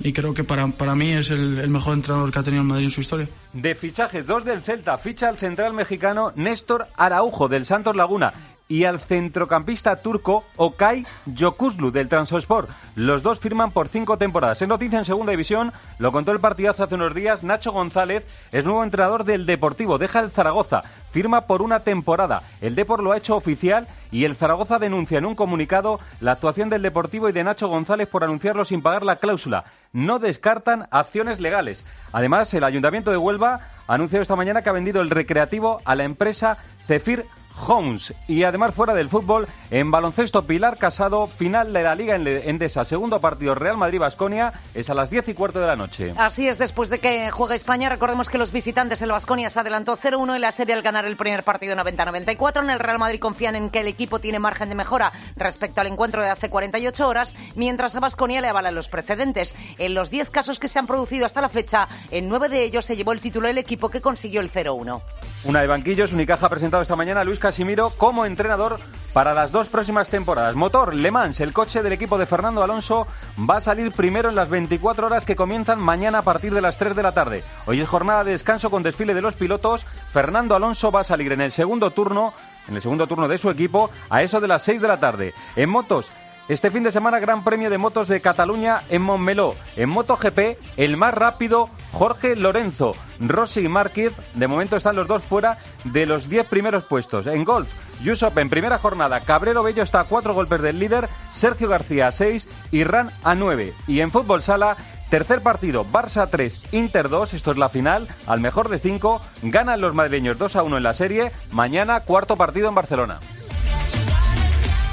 y 0.00 0.12
creo 0.14 0.32
que 0.32 0.42
para, 0.42 0.66
para 0.68 0.94
mí 0.94 1.10
es 1.10 1.28
el, 1.28 1.58
el 1.58 1.68
mejor 1.68 1.92
entrenador 1.92 2.32
que 2.32 2.38
ha 2.38 2.42
tenido 2.42 2.62
el 2.62 2.68
Madrid 2.68 2.86
en 2.86 2.90
su 2.90 3.02
historia. 3.02 3.28
De 3.52 3.74
fichajes, 3.74 4.26
dos 4.26 4.46
del 4.46 4.62
Celta, 4.62 4.96
ficha 4.96 5.28
al 5.28 5.36
central 5.36 5.74
mexicano 5.74 6.32
Néstor 6.36 6.88
Araujo 6.96 7.48
del 7.48 7.66
Santos 7.66 7.94
Laguna 7.94 8.32
y 8.70 8.84
al 8.84 9.00
centrocampista 9.00 9.96
turco 9.96 10.44
Okay 10.56 11.04
Yokuzlu 11.26 11.90
del 11.90 12.08
Transospor. 12.08 12.68
Los 12.94 13.22
dos 13.22 13.40
firman 13.40 13.72
por 13.72 13.88
cinco 13.88 14.16
temporadas. 14.16 14.62
Es 14.62 14.68
noticia 14.68 14.98
en 14.98 15.04
segunda 15.04 15.32
división, 15.32 15.72
lo 15.98 16.12
contó 16.12 16.30
el 16.30 16.38
partidazo 16.38 16.84
hace 16.84 16.94
unos 16.94 17.12
días. 17.12 17.42
Nacho 17.42 17.72
González 17.72 18.24
es 18.52 18.64
nuevo 18.64 18.84
entrenador 18.84 19.24
del 19.24 19.44
Deportivo, 19.44 19.98
deja 19.98 20.20
el 20.20 20.30
Zaragoza, 20.30 20.82
firma 21.10 21.42
por 21.42 21.62
una 21.62 21.80
temporada. 21.80 22.42
El 22.60 22.76
Depor 22.76 23.02
lo 23.02 23.10
ha 23.10 23.16
hecho 23.16 23.34
oficial 23.34 23.88
y 24.12 24.24
el 24.24 24.36
Zaragoza 24.36 24.78
denuncia 24.78 25.18
en 25.18 25.26
un 25.26 25.34
comunicado 25.34 25.98
la 26.20 26.32
actuación 26.32 26.68
del 26.68 26.82
Deportivo 26.82 27.28
y 27.28 27.32
de 27.32 27.42
Nacho 27.42 27.66
González 27.66 28.08
por 28.08 28.22
anunciarlo 28.22 28.64
sin 28.64 28.82
pagar 28.82 29.02
la 29.02 29.16
cláusula. 29.16 29.64
No 29.92 30.20
descartan 30.20 30.86
acciones 30.92 31.40
legales. 31.40 31.84
Además, 32.12 32.54
el 32.54 32.62
Ayuntamiento 32.62 33.10
de 33.10 33.16
Huelva 33.16 33.60
ha 33.88 33.94
anunciado 33.94 34.22
esta 34.22 34.36
mañana 34.36 34.62
que 34.62 34.70
ha 34.70 34.74
vendido 34.74 35.02
el 35.02 35.10
recreativo 35.10 35.82
a 35.84 35.96
la 35.96 36.04
empresa 36.04 36.58
Cefir 36.86 37.26
Homes. 37.66 38.14
Y 38.26 38.44
además 38.44 38.74
fuera 38.74 38.94
del 38.94 39.08
fútbol, 39.08 39.48
en 39.70 39.90
baloncesto 39.90 40.44
Pilar 40.46 40.78
Casado, 40.78 41.26
final 41.26 41.72
de 41.72 41.82
la 41.82 41.94
Liga 41.94 42.16
Endesa, 42.16 42.84
segundo 42.84 43.20
partido 43.20 43.54
Real 43.54 43.76
Madrid-Basconia, 43.76 44.52
es 44.74 44.90
a 44.90 44.94
las 44.94 45.10
10 45.10 45.28
y 45.28 45.34
cuarto 45.34 45.60
de 45.60 45.66
la 45.66 45.76
noche. 45.76 46.14
Así 46.16 46.48
es, 46.48 46.58
después 46.58 46.88
de 46.90 46.98
que 46.98 47.30
juegue 47.30 47.54
España, 47.54 47.88
recordemos 47.88 48.28
que 48.28 48.38
los 48.38 48.52
visitantes 48.52 49.00
del 49.00 49.12
Basconia 49.12 49.50
se 49.50 49.60
adelantó 49.60 49.96
0-1 49.96 50.34
en 50.34 50.40
la 50.40 50.52
serie 50.52 50.74
al 50.74 50.82
ganar 50.82 51.04
el 51.04 51.16
primer 51.16 51.42
partido 51.42 51.76
90-94. 51.76 52.62
En 52.62 52.70
el 52.70 52.80
Real 52.80 52.98
Madrid 52.98 53.20
confían 53.20 53.56
en 53.56 53.70
que 53.70 53.80
el 53.80 53.88
equipo 53.88 54.18
tiene 54.18 54.38
margen 54.38 54.68
de 54.68 54.74
mejora 54.74 55.12
respecto 55.36 55.80
al 55.80 55.86
encuentro 55.86 56.22
de 56.22 56.30
hace 56.30 56.48
48 56.48 57.08
horas, 57.08 57.36
mientras 57.56 57.94
a 57.96 58.00
Basconia 58.00 58.40
le 58.40 58.48
avalan 58.48 58.74
los 58.74 58.88
precedentes. 58.88 59.56
En 59.78 59.94
los 59.94 60.10
10 60.10 60.30
casos 60.30 60.58
que 60.58 60.68
se 60.68 60.78
han 60.78 60.86
producido 60.86 61.26
hasta 61.26 61.40
la 61.40 61.48
fecha, 61.48 61.88
en 62.10 62.28
9 62.28 62.48
de 62.48 62.62
ellos 62.64 62.86
se 62.86 62.96
llevó 62.96 63.12
el 63.12 63.20
título 63.20 63.48
el 63.48 63.58
equipo 63.58 63.88
que 63.90 64.00
consiguió 64.00 64.40
el 64.40 64.50
0-1. 64.50 65.00
Una 65.44 65.62
de 65.62 65.66
banquillos, 65.66 66.12
Unicaja 66.12 66.46
ha 66.46 66.50
presentado 66.50 66.82
esta 66.82 66.96
mañana 66.96 67.22
a 67.22 67.24
Luis 67.24 67.38
Casimiro 67.50 67.90
como 67.96 68.26
entrenador 68.26 68.78
para 69.12 69.34
las 69.34 69.50
dos 69.50 69.66
próximas 69.66 70.08
temporadas. 70.08 70.54
Motor 70.54 70.94
Le 70.94 71.10
Mans, 71.10 71.40
el 71.40 71.52
coche 71.52 71.82
del 71.82 71.92
equipo 71.92 72.16
de 72.16 72.24
Fernando 72.24 72.62
Alonso, 72.62 73.08
va 73.38 73.56
a 73.56 73.60
salir 73.60 73.90
primero 73.90 74.28
en 74.28 74.36
las 74.36 74.48
24 74.48 75.08
horas 75.08 75.24
que 75.24 75.34
comienzan 75.34 75.82
mañana 75.82 76.18
a 76.18 76.22
partir 76.22 76.54
de 76.54 76.60
las 76.60 76.78
3 76.78 76.94
de 76.94 77.02
la 77.02 77.10
tarde. 77.10 77.42
Hoy 77.66 77.80
es 77.80 77.88
jornada 77.88 78.22
de 78.22 78.30
descanso 78.30 78.70
con 78.70 78.84
desfile 78.84 79.14
de 79.14 79.22
los 79.22 79.34
pilotos. 79.34 79.84
Fernando 80.12 80.54
Alonso 80.54 80.92
va 80.92 81.00
a 81.00 81.04
salir 81.04 81.32
en 81.32 81.40
el 81.40 81.50
segundo 81.50 81.90
turno, 81.90 82.34
en 82.68 82.76
el 82.76 82.82
segundo 82.82 83.08
turno 83.08 83.26
de 83.26 83.36
su 83.36 83.50
equipo, 83.50 83.90
a 84.10 84.22
eso 84.22 84.40
de 84.40 84.46
las 84.46 84.62
6 84.62 84.80
de 84.80 84.86
la 84.86 85.00
tarde. 85.00 85.34
En 85.56 85.70
motos, 85.70 86.12
este 86.50 86.72
fin 86.72 86.82
de 86.82 86.90
semana, 86.90 87.20
Gran 87.20 87.44
Premio 87.44 87.70
de 87.70 87.78
Motos 87.78 88.08
de 88.08 88.20
Cataluña 88.20 88.82
en 88.90 89.02
Montmeló. 89.02 89.54
En 89.76 89.88
MotoGP, 89.88 90.58
el 90.76 90.96
más 90.96 91.14
rápido, 91.14 91.70
Jorge 91.92 92.34
Lorenzo. 92.34 92.96
Rossi 93.20 93.60
y 93.60 93.68
Márquez, 93.68 94.12
de 94.34 94.48
momento 94.48 94.76
están 94.76 94.96
los 94.96 95.06
dos 95.06 95.22
fuera 95.22 95.58
de 95.84 96.06
los 96.06 96.28
10 96.28 96.48
primeros 96.48 96.82
puestos. 96.82 97.28
En 97.28 97.44
golf, 97.44 97.68
Yusop 98.02 98.36
en 98.38 98.50
primera 98.50 98.78
jornada, 98.78 99.20
Cabrero 99.20 99.62
Bello 99.62 99.84
está 99.84 100.00
a 100.00 100.04
cuatro 100.04 100.34
golpes 100.34 100.60
del 100.60 100.80
líder, 100.80 101.08
Sergio 101.32 101.68
García 101.68 102.08
a 102.08 102.12
6 102.12 102.48
y 102.72 102.82
Ran 102.82 103.12
a 103.22 103.36
9. 103.36 103.72
Y 103.86 104.00
en 104.00 104.10
fútbol 104.10 104.42
sala, 104.42 104.76
Tercer 105.08 105.42
partido, 105.42 105.84
Barça 105.84 106.28
3, 106.28 106.72
Inter 106.72 107.08
2, 107.08 107.34
esto 107.34 107.52
es 107.52 107.58
la 107.58 107.68
final, 107.68 108.08
al 108.26 108.40
mejor 108.40 108.68
de 108.68 108.80
5, 108.80 109.20
ganan 109.42 109.80
los 109.80 109.94
madrileños 109.94 110.36
2 110.36 110.56
a 110.56 110.62
1 110.64 110.78
en 110.78 110.82
la 110.82 110.94
serie, 110.94 111.30
mañana 111.52 112.00
cuarto 112.00 112.36
partido 112.36 112.68
en 112.68 112.74
Barcelona. 112.74 113.20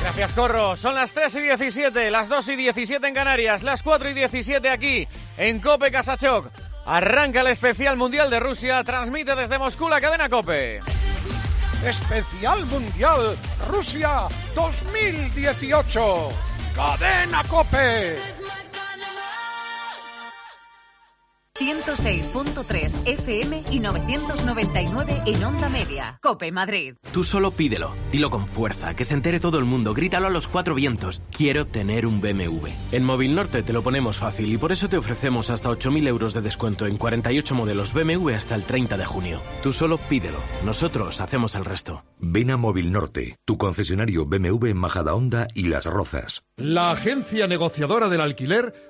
Gracias, 0.08 0.32
Corro. 0.32 0.78
Son 0.78 0.96
las 0.96 1.12
3 1.12 1.36
y 1.36 1.42
17, 1.42 2.10
las 2.12 2.30
2 2.30 2.48
y 2.48 2.56
17 2.56 3.06
en 3.06 3.14
Canarias, 3.14 3.62
las 3.62 3.84
4 3.84 4.10
y 4.12 4.14
17 4.14 4.70
aquí 4.70 5.06
en 5.38 5.60
Cope 5.60 5.92
Casachoc. 5.92 6.50
Arranca 6.86 7.42
el 7.42 7.48
especial 7.48 7.98
mundial 7.98 8.30
de 8.30 8.40
Rusia, 8.40 8.82
transmite 8.86 9.36
desde 9.36 9.60
Moscú 9.60 9.90
la 9.90 10.00
cadena 10.00 10.30
Cope. 10.30 10.80
Especial 11.86 12.66
Mundial 12.68 13.38
Rusia 13.68 14.22
2018. 14.56 16.30
Cadena 16.74 17.44
Cope. 17.44 18.16
106.3 21.60 23.08
FM 23.08 23.64
y 23.72 23.80
999 23.80 25.22
en 25.26 25.44
onda 25.44 25.70
media. 25.70 26.20
Cope 26.22 26.52
Madrid. 26.52 26.96
Tú 27.12 27.24
solo 27.24 27.52
pídelo, 27.52 27.94
dilo 28.12 28.30
con 28.30 28.48
fuerza, 28.48 28.96
que 28.96 29.06
se 29.06 29.16
entere 29.16 29.40
todo 29.40 29.58
el 29.58 29.66
mundo, 29.66 29.94
grítalo 29.96 30.28
a 30.28 30.30
los 30.30 30.48
cuatro 30.48 30.76
vientos. 30.76 31.22
Quiero 31.32 31.66
tener 31.66 32.06
un 32.06 32.22
BMW. 32.22 32.68
En 32.92 33.04
Móvil 33.04 33.34
Norte 33.34 33.64
te 33.64 33.74
lo 33.74 33.82
ponemos 33.82 34.20
fácil 34.20 34.54
y 34.54 34.58
por 34.58 34.72
eso 34.72 34.88
te 34.88 34.98
ofrecemos 34.98 35.50
hasta 35.50 35.70
8.000 35.70 36.08
euros 36.08 36.34
de 36.34 36.42
descuento 36.42 36.86
en 36.86 36.98
48 36.98 37.56
modelos 37.56 37.94
BMW 37.94 38.30
hasta 38.30 38.54
el 38.54 38.64
30 38.64 38.98
de 38.98 39.06
junio. 39.06 39.42
Tú 39.64 39.74
solo 39.74 39.98
pídelo, 39.98 40.38
nosotros 40.64 41.22
hacemos 41.22 41.56
el 41.56 41.66
resto. 41.66 42.04
Ven 42.20 42.52
a 42.52 42.58
Móvil 42.58 42.92
Norte, 42.92 43.38
tu 43.46 43.58
concesionario 43.58 44.26
BMW 44.26 44.68
en 44.68 44.78
Majadahonda 44.78 45.48
y 45.56 45.64
Las 45.64 45.86
Rozas. 45.86 46.44
La 46.56 46.92
agencia 46.92 47.48
negociadora 47.48 48.10
del 48.10 48.22
alquiler 48.22 48.74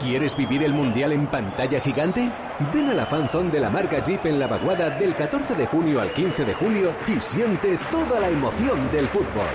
¿Quieres 0.00 0.34
vivir 0.34 0.62
el 0.62 0.72
Mundial 0.72 1.12
en 1.12 1.26
pantalla 1.26 1.78
gigante? 1.78 2.32
Ven 2.72 2.88
a 2.88 2.94
la 2.94 3.04
fanzone 3.04 3.50
de 3.50 3.60
la 3.60 3.68
marca 3.68 4.02
Jeep 4.02 4.24
en 4.24 4.38
La 4.38 4.46
Vaguada 4.46 4.88
del 4.88 5.14
14 5.14 5.54
de 5.54 5.66
junio 5.66 6.00
al 6.00 6.14
15 6.14 6.46
de 6.46 6.54
julio 6.54 6.94
y 7.06 7.20
siente 7.20 7.78
toda 7.90 8.18
la 8.18 8.30
emoción 8.30 8.90
del 8.90 9.06
fútbol. 9.08 9.50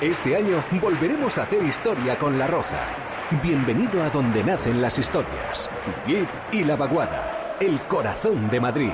Este 0.00 0.34
año 0.34 0.64
volveremos 0.82 1.38
a 1.38 1.44
hacer 1.44 1.62
historia 1.62 2.18
con 2.18 2.40
La 2.40 2.48
Roja. 2.48 2.88
Bienvenido 3.40 4.02
a 4.02 4.10
donde 4.10 4.42
nacen 4.42 4.82
las 4.82 4.98
historias. 4.98 5.70
Jeep 6.04 6.28
y 6.50 6.64
La 6.64 6.74
Vaguada, 6.74 7.56
el 7.60 7.78
corazón 7.82 8.50
de 8.50 8.60
Madrid. 8.60 8.92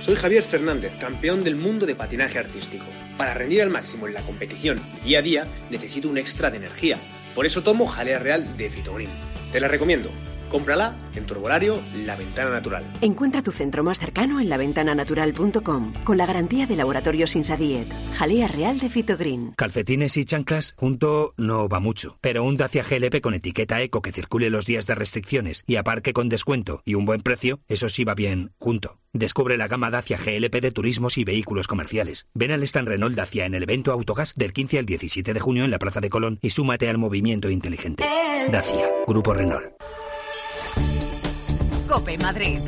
Soy 0.00 0.16
Javier 0.16 0.42
Fernández, 0.42 0.92
campeón 0.98 1.44
del 1.44 1.54
mundo 1.54 1.86
de 1.86 1.94
patinaje 1.94 2.40
artístico. 2.40 2.86
Para 3.16 3.34
rendir 3.34 3.62
al 3.62 3.70
máximo 3.70 4.08
en 4.08 4.14
la 4.14 4.22
competición 4.22 4.80
día 5.04 5.20
a 5.20 5.22
día 5.22 5.44
necesito 5.70 6.08
un 6.08 6.18
extra 6.18 6.50
de 6.50 6.56
energía. 6.56 6.96
Por 7.32 7.46
eso 7.46 7.62
tomo 7.62 7.86
jalea 7.86 8.18
real 8.18 8.56
de 8.56 8.70
Fitogreen. 8.70 9.29
Te 9.52 9.60
la 9.60 9.68
recomiendo. 9.68 10.10
Cómprala 10.50 10.94
en 11.14 11.26
tu 11.26 11.34
herbolario 11.34 11.80
La 11.94 12.16
Ventana 12.16 12.50
Natural. 12.50 12.84
Encuentra 13.00 13.42
tu 13.42 13.52
centro 13.52 13.84
más 13.84 13.98
cercano 13.98 14.40
en 14.40 14.48
laventananatural.com 14.48 15.92
con 16.04 16.18
la 16.18 16.26
garantía 16.26 16.66
de 16.66 16.76
Laboratorios 16.76 17.36
Insadiet. 17.36 17.86
Jalea 18.18 18.48
real 18.48 18.78
de 18.78 18.90
Fitogreen. 18.90 19.52
Calcetines 19.56 20.16
y 20.16 20.24
chanclas 20.24 20.74
junto 20.76 21.34
no 21.36 21.68
va 21.68 21.80
mucho, 21.80 22.18
pero 22.20 22.44
un 22.44 22.56
Dacia 22.56 22.82
GLP 22.82 23.20
con 23.20 23.34
etiqueta 23.34 23.80
eco 23.80 24.02
que 24.02 24.12
circule 24.12 24.50
los 24.50 24.66
días 24.66 24.86
de 24.86 24.94
restricciones 24.94 25.62
y 25.66 25.76
aparque 25.76 26.12
con 26.12 26.28
descuento 26.28 26.82
y 26.84 26.94
un 26.94 27.04
buen 27.04 27.22
precio, 27.22 27.60
eso 27.68 27.88
sí 27.88 28.04
va 28.04 28.14
bien 28.14 28.52
junto. 28.58 28.98
Descubre 29.12 29.56
la 29.56 29.68
gama 29.68 29.90
Dacia 29.90 30.18
GLP 30.18 30.60
de 30.60 30.70
turismos 30.70 31.18
y 31.18 31.24
vehículos 31.24 31.66
comerciales. 31.66 32.28
Ven 32.34 32.52
al 32.52 32.62
stand 32.62 32.88
Renault 32.88 33.16
Dacia 33.16 33.44
en 33.44 33.54
el 33.54 33.64
evento 33.64 33.92
Autogas 33.92 34.34
del 34.34 34.52
15 34.52 34.78
al 34.78 34.86
17 34.86 35.34
de 35.34 35.40
junio 35.40 35.64
en 35.64 35.70
la 35.70 35.78
Plaza 35.78 36.00
de 36.00 36.10
Colón 36.10 36.38
y 36.42 36.50
súmate 36.50 36.88
al 36.88 36.98
movimiento 36.98 37.50
inteligente. 37.50 38.04
Dacia, 38.50 38.90
Grupo 39.06 39.34
Renault. 39.34 39.72
Cope 42.00 42.16
Madrid. 42.16 42.60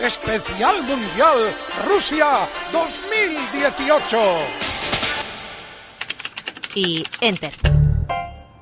Especial 0.00 0.82
Mundial 0.84 1.52
Rusia 1.88 2.48
2018. 2.70 4.18
Y 6.76 7.04
enter. 7.20 7.83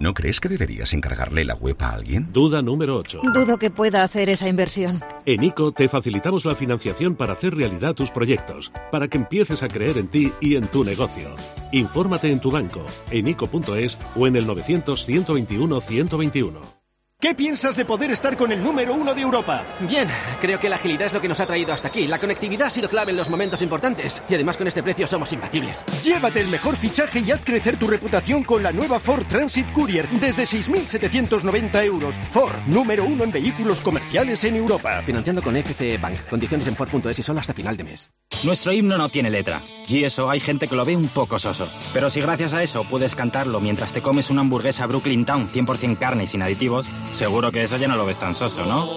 ¿No 0.02 0.14
crees 0.14 0.40
que 0.40 0.48
deberías 0.48 0.94
encargarle 0.94 1.44
la 1.44 1.54
web 1.54 1.76
a 1.78 1.90
alguien? 1.90 2.32
Duda 2.32 2.60
número 2.60 2.96
8. 2.96 3.20
Dudo 3.32 3.56
que 3.56 3.70
pueda 3.70 4.02
hacer 4.02 4.30
esa 4.30 4.48
inversión. 4.48 5.00
En 5.26 5.44
ICO 5.44 5.70
te 5.70 5.88
facilitamos 5.88 6.44
la 6.44 6.56
financiación 6.56 7.14
para 7.14 7.34
hacer 7.34 7.54
realidad 7.54 7.94
tus 7.94 8.10
proyectos, 8.10 8.72
para 8.90 9.06
que 9.06 9.18
empieces 9.18 9.62
a 9.62 9.68
creer 9.68 9.98
en 9.98 10.08
ti 10.08 10.32
y 10.40 10.56
en 10.56 10.66
tu 10.66 10.82
negocio. 10.82 11.28
Infórmate 11.70 12.32
en 12.32 12.40
tu 12.40 12.50
banco, 12.50 12.84
en 13.12 13.28
ICO.es 13.28 13.96
o 14.16 14.26
en 14.26 14.34
el 14.34 14.44
900 14.44 15.06
121 15.06 15.80
121. 15.80 16.81
¿Qué 17.22 17.37
piensas 17.37 17.76
de 17.76 17.85
poder 17.85 18.11
estar 18.11 18.37
con 18.37 18.50
el 18.50 18.61
número 18.61 18.94
uno 18.94 19.14
de 19.14 19.20
Europa? 19.20 19.64
Bien, 19.88 20.08
creo 20.40 20.58
que 20.58 20.68
la 20.68 20.74
agilidad 20.74 21.06
es 21.06 21.12
lo 21.12 21.20
que 21.20 21.28
nos 21.28 21.38
ha 21.38 21.46
traído 21.46 21.72
hasta 21.72 21.87
aquí. 21.87 22.08
La 22.08 22.18
conectividad 22.18 22.66
ha 22.66 22.70
sido 22.70 22.88
clave 22.88 23.12
en 23.12 23.16
los 23.16 23.30
momentos 23.30 23.62
importantes. 23.62 24.24
Y 24.28 24.35
además 24.35 24.56
con 24.56 24.66
este 24.66 24.82
precio 24.82 25.06
somos 25.06 25.32
imbatibles. 25.32 25.85
Llévate 26.02 26.40
el 26.40 26.48
mejor 26.48 26.74
fichaje 26.76 27.20
y 27.20 27.30
haz 27.30 27.44
crecer 27.44 27.76
tu 27.76 27.87
reputación 27.87 28.42
con 28.42 28.64
la 28.64 28.72
nueva 28.72 28.98
Ford 28.98 29.24
Transit 29.24 29.70
Courier 29.70 30.08
desde 30.18 30.42
6.790 30.42 31.85
euros. 31.85 32.16
Ford, 32.28 32.56
número 32.66 33.04
uno 33.04 33.22
en 33.22 33.30
vehículos 33.30 33.80
comerciales 33.80 34.42
en 34.42 34.56
Europa. 34.56 35.00
Financiando 35.06 35.42
con 35.42 35.54
FCE 35.54 35.98
Bank. 35.98 36.16
Condiciones 36.28 36.66
en 36.66 36.74
Ford.es 36.74 37.20
y 37.20 37.22
solo 37.22 37.38
hasta 37.38 37.54
final 37.54 37.76
de 37.76 37.85
mes. 37.85 38.11
Nuestro 38.42 38.72
himno 38.72 38.98
no 38.98 39.08
tiene 39.11 39.30
letra. 39.30 39.62
Y 39.87 40.02
eso 40.02 40.28
hay 40.28 40.40
gente 40.40 40.66
que 40.66 40.74
lo 40.74 40.85
ve 40.85 40.96
un 40.96 41.06
poco 41.06 41.38
soso. 41.38 41.68
Pero 41.94 42.11
si 42.11 42.20
gracias 42.20 42.52
a 42.52 42.64
eso 42.64 42.82
puedes 42.82 43.14
cantarlo 43.14 43.61
mientras 43.61 43.92
te 43.92 44.02
comes 44.02 44.28
una 44.28 44.40
hamburguesa 44.40 44.87
Brooklyn 44.87 45.24
Town 45.24 45.48
100% 45.48 45.98
carne 45.98 46.24
y 46.24 46.26
sin 46.26 46.42
aditivos, 46.42 46.88
Seguro 47.12 47.53
que 47.53 47.61
eso 47.61 47.77
ya 47.77 47.87
no 47.88 47.96
lo 47.96 48.05
ves 48.05 48.18
tan 48.18 48.35
soso, 48.35 48.64
¿no? 48.64 48.88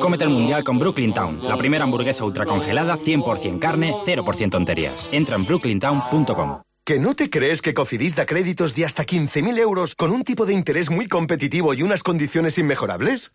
Cómete 0.00 0.24
el 0.24 0.30
mundial 0.30 0.64
con 0.64 0.78
Brooklyn 0.78 1.14
Town, 1.14 1.38
la 1.42 1.56
primera 1.56 1.84
hamburguesa 1.84 2.24
ultracongelada, 2.24 2.98
100% 2.98 3.58
carne, 3.58 3.94
0% 4.04 4.50
tonterías. 4.50 5.08
Entra 5.12 5.36
en 5.36 5.44
brooklyntown.com. 5.44 6.63
¿Que 6.86 6.98
no 6.98 7.14
te 7.14 7.30
crees 7.30 7.62
que 7.62 7.72
Cofidis 7.72 8.14
da 8.14 8.26
créditos 8.26 8.74
de 8.74 8.84
hasta 8.84 9.06
15.000 9.06 9.58
euros 9.58 9.94
con 9.94 10.12
un 10.12 10.22
tipo 10.22 10.44
de 10.44 10.52
interés 10.52 10.90
muy 10.90 11.08
competitivo 11.08 11.72
y 11.72 11.82
unas 11.82 12.02
condiciones 12.02 12.58
inmejorables? 12.58 13.32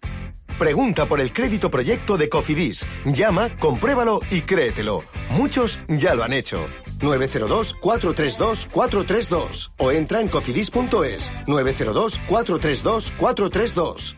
Pregunta 0.59 1.07
por 1.07 1.19
el 1.19 1.33
crédito 1.33 1.71
proyecto 1.71 2.19
de 2.19 2.29
Cofidis. 2.29 2.85
Llama, 3.05 3.49
compruébalo 3.57 4.19
y 4.29 4.41
créetelo. 4.41 5.03
Muchos 5.31 5.79
ya 5.87 6.13
lo 6.13 6.23
han 6.23 6.33
hecho. 6.33 6.67
902-432-432 6.99 9.71
o 9.79 9.91
entra 9.91 10.21
en 10.21 10.27
cofidis.es 10.27 11.31
902-432-432. 11.47 14.15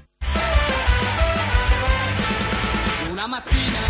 Una 3.10 3.28
mattina 3.28 3.81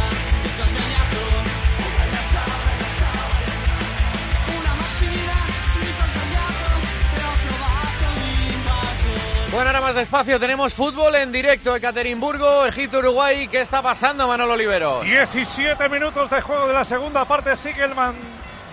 Bueno, 9.51 9.67
ahora 9.67 9.81
más 9.81 9.95
despacio, 9.95 10.39
tenemos 10.39 10.73
fútbol 10.73 11.13
en 11.15 11.29
directo, 11.29 11.75
Ekaterimburgo, 11.75 12.65
Egipto, 12.65 12.99
Uruguay. 12.99 13.49
¿Qué 13.49 13.59
está 13.59 13.81
pasando, 13.81 14.25
Manolo 14.25 14.53
Olivero? 14.53 15.01
17 15.01 15.89
minutos 15.89 16.29
de 16.29 16.39
juego 16.39 16.69
de 16.69 16.73
la 16.73 16.85
segunda 16.85 17.25
parte. 17.25 17.57
Sigue 17.57 17.83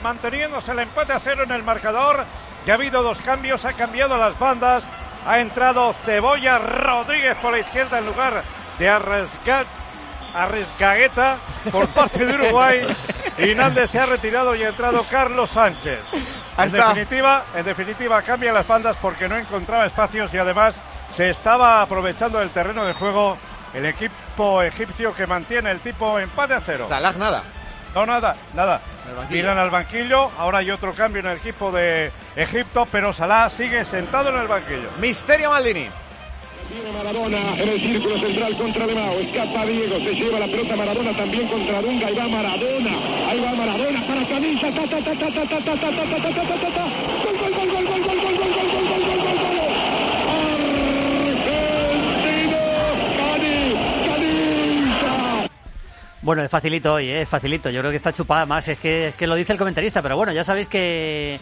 manteniéndose 0.00 0.70
el 0.70 0.78
empate 0.78 1.14
a 1.14 1.18
cero 1.18 1.42
en 1.42 1.50
el 1.50 1.64
marcador. 1.64 2.24
Ya 2.64 2.74
ha 2.74 2.76
habido 2.76 3.02
dos 3.02 3.20
cambios, 3.22 3.64
ha 3.64 3.72
cambiado 3.72 4.16
las 4.18 4.38
bandas. 4.38 4.84
Ha 5.26 5.40
entrado 5.40 5.92
Cebolla 6.04 6.58
Rodríguez 6.58 7.36
por 7.38 7.50
la 7.50 7.58
izquierda 7.58 7.98
en 7.98 8.06
lugar 8.06 8.44
de 8.78 8.88
Arresgagueta 10.34 11.36
por 11.70 11.88
parte 11.88 12.24
de 12.24 12.34
Uruguay. 12.34 12.96
Y 13.38 13.54
Nández 13.54 13.90
se 13.90 13.98
ha 13.98 14.06
retirado 14.06 14.54
y 14.54 14.62
ha 14.62 14.68
entrado 14.68 15.04
Carlos 15.10 15.50
Sánchez. 15.50 16.00
En 16.56 16.72
definitiva, 16.72 17.44
en 17.54 17.64
definitiva 17.64 18.22
cambia 18.22 18.52
las 18.52 18.66
bandas 18.66 18.96
porque 19.00 19.28
no 19.28 19.36
encontraba 19.36 19.86
espacios 19.86 20.32
y 20.34 20.38
además 20.38 20.78
se 21.12 21.30
estaba 21.30 21.82
aprovechando 21.82 22.42
el 22.42 22.50
terreno 22.50 22.84
de 22.84 22.94
juego 22.94 23.38
el 23.74 23.86
equipo 23.86 24.62
egipcio 24.62 25.14
que 25.14 25.26
mantiene 25.26 25.70
el 25.70 25.80
tipo 25.80 26.18
empate 26.18 26.54
a 26.54 26.60
cero. 26.60 26.86
Salah 26.88 27.12
nada. 27.12 27.42
No, 27.94 28.06
nada, 28.06 28.36
nada. 28.54 28.80
Miran 29.30 29.58
al 29.58 29.70
banquillo, 29.70 30.30
ahora 30.38 30.58
hay 30.58 30.70
otro 30.70 30.92
cambio 30.92 31.20
en 31.20 31.26
el 31.26 31.36
equipo 31.38 31.72
de 31.72 32.12
Egipto, 32.36 32.86
pero 32.90 33.12
Salah 33.12 33.48
sigue 33.50 33.84
sentado 33.84 34.28
en 34.28 34.40
el 34.40 34.46
banquillo. 34.46 34.90
Misterio 34.98 35.50
Maldini. 35.50 35.88
Viene 36.70 36.92
Maradona 36.92 37.54
en 37.56 37.68
el 37.68 37.80
círculo 37.80 38.18
central 38.18 38.56
contra 38.56 38.86
Lemao. 38.86 39.18
Escapa 39.20 39.64
Diego, 39.64 39.96
se 39.96 40.14
lleva 40.14 40.38
la 40.38 40.46
pelota 40.46 40.76
Maradona 40.76 41.16
también 41.16 41.48
contra 41.48 41.80
Dunga. 41.80 42.06
Ahí 42.06 42.14
va 42.14 42.28
Maradona. 42.28 42.90
Ahí 43.28 43.40
va 43.40 43.52
Maradona 43.54 44.06
para 44.06 44.28
Canilla. 44.28 44.70
Gol, 44.70 44.88
gol, 44.90 45.04
gol, 45.04 45.18
gol, 45.24 45.38
gol, 45.38 45.78
gol, 45.78 46.04
gol, 46.68 47.06
gol, 47.24 47.24
gol, 47.24 47.24
gol, 47.24 47.24
gol, 47.98 49.04
gol, 49.04 49.18
gol, 49.18 49.38
gol. 49.38 49.98
Bueno, 56.20 56.42
es 56.42 56.50
facilito 56.50 56.92
hoy, 56.92 57.08
¿eh? 57.08 57.22
es 57.22 57.28
facilito. 57.28 57.70
Yo 57.70 57.80
creo 57.80 57.90
que 57.90 57.96
está 57.96 58.12
chupada 58.12 58.44
más. 58.44 58.68
Es 58.68 58.78
que, 58.78 59.08
es 59.08 59.14
que 59.14 59.26
lo 59.26 59.34
dice 59.34 59.52
el 59.52 59.58
comentarista, 59.58 60.02
pero 60.02 60.14
bueno, 60.14 60.32
ya 60.32 60.44
sabéis 60.44 60.68
que, 60.68 61.40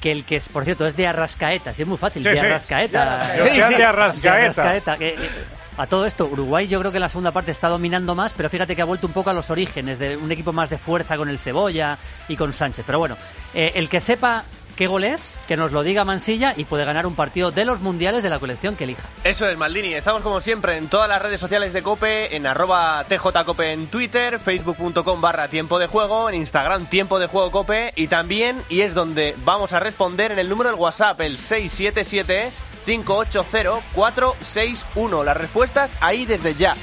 que 0.00 0.12
el 0.12 0.24
que 0.24 0.36
es, 0.36 0.48
por 0.48 0.64
cierto, 0.64 0.86
es 0.86 0.96
de 0.96 1.06
Arrascaeta. 1.06 1.74
Sí, 1.74 1.82
es 1.82 1.88
muy 1.88 1.98
fácil. 1.98 2.22
Sí, 2.22 2.28
de 2.28 2.34
sí. 2.38 2.46
Arrascaeta. 2.46 3.34
Sí, 3.42 3.48
sí. 3.50 3.74
De 3.74 3.84
Arrascaeta. 3.84 4.36
De 4.36 4.42
Arrascaeta, 4.46 4.96
que- 4.96 5.14
que- 5.14 5.58
a 5.76 5.86
todo 5.86 6.06
esto, 6.06 6.26
Uruguay 6.26 6.66
yo 6.66 6.80
creo 6.80 6.90
que 6.90 6.98
la 6.98 7.08
segunda 7.08 7.30
parte 7.30 7.52
está 7.52 7.68
dominando 7.68 8.14
más, 8.16 8.32
pero 8.36 8.50
fíjate 8.50 8.74
que 8.74 8.82
ha 8.82 8.84
vuelto 8.84 9.06
un 9.06 9.12
poco 9.12 9.30
a 9.30 9.32
los 9.32 9.48
orígenes 9.50 10.00
de 10.00 10.16
un 10.16 10.30
equipo 10.32 10.52
más 10.52 10.70
de 10.70 10.78
fuerza 10.78 11.16
con 11.16 11.28
el 11.28 11.38
Cebolla 11.38 11.98
y 12.28 12.34
con 12.36 12.52
Sánchez. 12.52 12.84
Pero 12.84 12.98
bueno, 12.98 13.16
eh, 13.54 13.72
el 13.76 13.88
que 13.88 14.00
sepa 14.00 14.42
qué 14.78 14.86
gol 14.86 15.02
es, 15.02 15.34
que 15.48 15.56
nos 15.56 15.72
lo 15.72 15.82
diga 15.82 16.04
Mansilla 16.04 16.54
y 16.56 16.64
puede 16.64 16.84
ganar 16.84 17.04
un 17.04 17.16
partido 17.16 17.50
de 17.50 17.64
los 17.64 17.80
mundiales 17.80 18.22
de 18.22 18.30
la 18.30 18.38
colección 18.38 18.76
que 18.76 18.84
elija. 18.84 19.08
Eso 19.24 19.48
es, 19.48 19.58
Maldini. 19.58 19.92
Estamos 19.92 20.22
como 20.22 20.40
siempre 20.40 20.76
en 20.76 20.86
todas 20.86 21.08
las 21.08 21.20
redes 21.20 21.40
sociales 21.40 21.72
de 21.72 21.82
Cope, 21.82 22.36
en 22.36 22.46
arroba 22.46 23.04
TJCope 23.08 23.72
en 23.72 23.88
Twitter, 23.88 24.38
facebook.com 24.38 25.20
barra 25.20 25.48
tiempo 25.48 25.80
de 25.80 25.88
juego, 25.88 26.28
en 26.28 26.36
Instagram 26.36 26.86
tiempo 26.86 27.18
de 27.18 27.26
juego 27.26 27.50
Cope 27.50 27.92
y 27.96 28.06
también, 28.06 28.62
y 28.68 28.82
es 28.82 28.94
donde 28.94 29.34
vamos 29.44 29.72
a 29.72 29.80
responder 29.80 30.30
en 30.30 30.38
el 30.38 30.48
número 30.48 30.70
del 30.70 30.78
WhatsApp, 30.78 31.22
el 31.22 31.38
677 31.38 32.52
580 32.86 33.84
461. 33.96 35.24
Las 35.24 35.36
respuestas 35.36 35.90
ahí 36.00 36.24
desde 36.24 36.54
ya. 36.54 36.76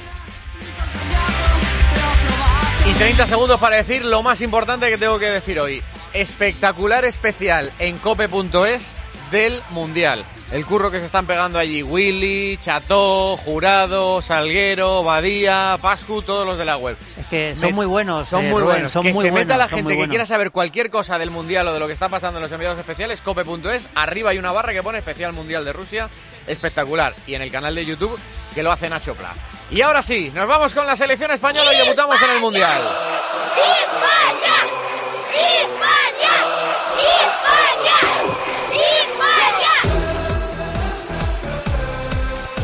Y 2.86 2.92
30 2.92 3.26
segundos 3.26 3.58
para 3.58 3.76
decir 3.76 4.04
lo 4.04 4.22
más 4.22 4.42
importante 4.42 4.90
que 4.90 4.98
tengo 4.98 5.18
que 5.18 5.30
decir 5.30 5.58
hoy. 5.58 5.82
Espectacular 6.16 7.04
especial 7.04 7.70
en 7.78 7.98
cope.es 7.98 8.92
del 9.30 9.60
Mundial. 9.70 10.24
El 10.52 10.64
curro 10.64 10.90
que 10.92 11.00
se 11.00 11.04
están 11.06 11.26
pegando 11.26 11.58
allí. 11.58 11.82
Willy, 11.82 12.56
Cható, 12.58 13.36
Jurado, 13.36 14.22
Salguero, 14.22 15.02
Badía, 15.02 15.76
Pascu, 15.82 16.22
todos 16.22 16.46
los 16.46 16.56
de 16.56 16.64
la 16.64 16.76
web. 16.78 16.96
Es 17.20 17.26
que 17.26 17.54
son 17.56 17.70
Me- 17.70 17.74
muy 17.74 17.86
buenos. 17.86 18.28
Son 18.28 18.44
eh, 18.44 18.50
muy 18.50 18.60
Rubén, 18.62 18.74
buenos. 18.76 18.92
Son 18.92 19.02
que 19.02 19.12
muy 19.12 19.24
se 19.24 19.30
meta 19.32 19.44
buenos, 19.54 19.58
la 19.58 19.68
son 19.68 19.78
gente 19.80 19.96
que 19.98 20.08
quiera 20.08 20.24
saber 20.24 20.52
cualquier 20.52 20.88
cosa 20.88 21.18
del 21.18 21.30
Mundial 21.30 21.66
o 21.68 21.74
de 21.74 21.80
lo 21.80 21.86
que 21.88 21.92
está 21.92 22.08
pasando 22.08 22.38
en 22.38 22.44
los 22.44 22.52
enviados 22.52 22.78
especiales, 22.78 23.20
cope.es. 23.20 23.88
Arriba 23.96 24.30
hay 24.30 24.38
una 24.38 24.52
barra 24.52 24.72
que 24.72 24.82
pone 24.84 24.98
especial 24.98 25.32
Mundial 25.32 25.64
de 25.64 25.72
Rusia. 25.72 26.08
Espectacular. 26.46 27.14
Y 27.26 27.34
en 27.34 27.42
el 27.42 27.50
canal 27.50 27.74
de 27.74 27.84
YouTube 27.84 28.18
que 28.54 28.62
lo 28.62 28.70
hace 28.72 28.88
Nacho 28.88 29.14
Pla. 29.16 29.34
Y 29.70 29.80
ahora 29.82 30.00
sí, 30.02 30.30
nos 30.32 30.46
vamos 30.46 30.72
con 30.72 30.86
la 30.86 30.96
selección 30.96 31.30
española 31.32 31.74
y 31.74 31.78
debutamos 31.78 32.22
en 32.22 32.30
el 32.30 32.40
Mundial. 32.40 32.80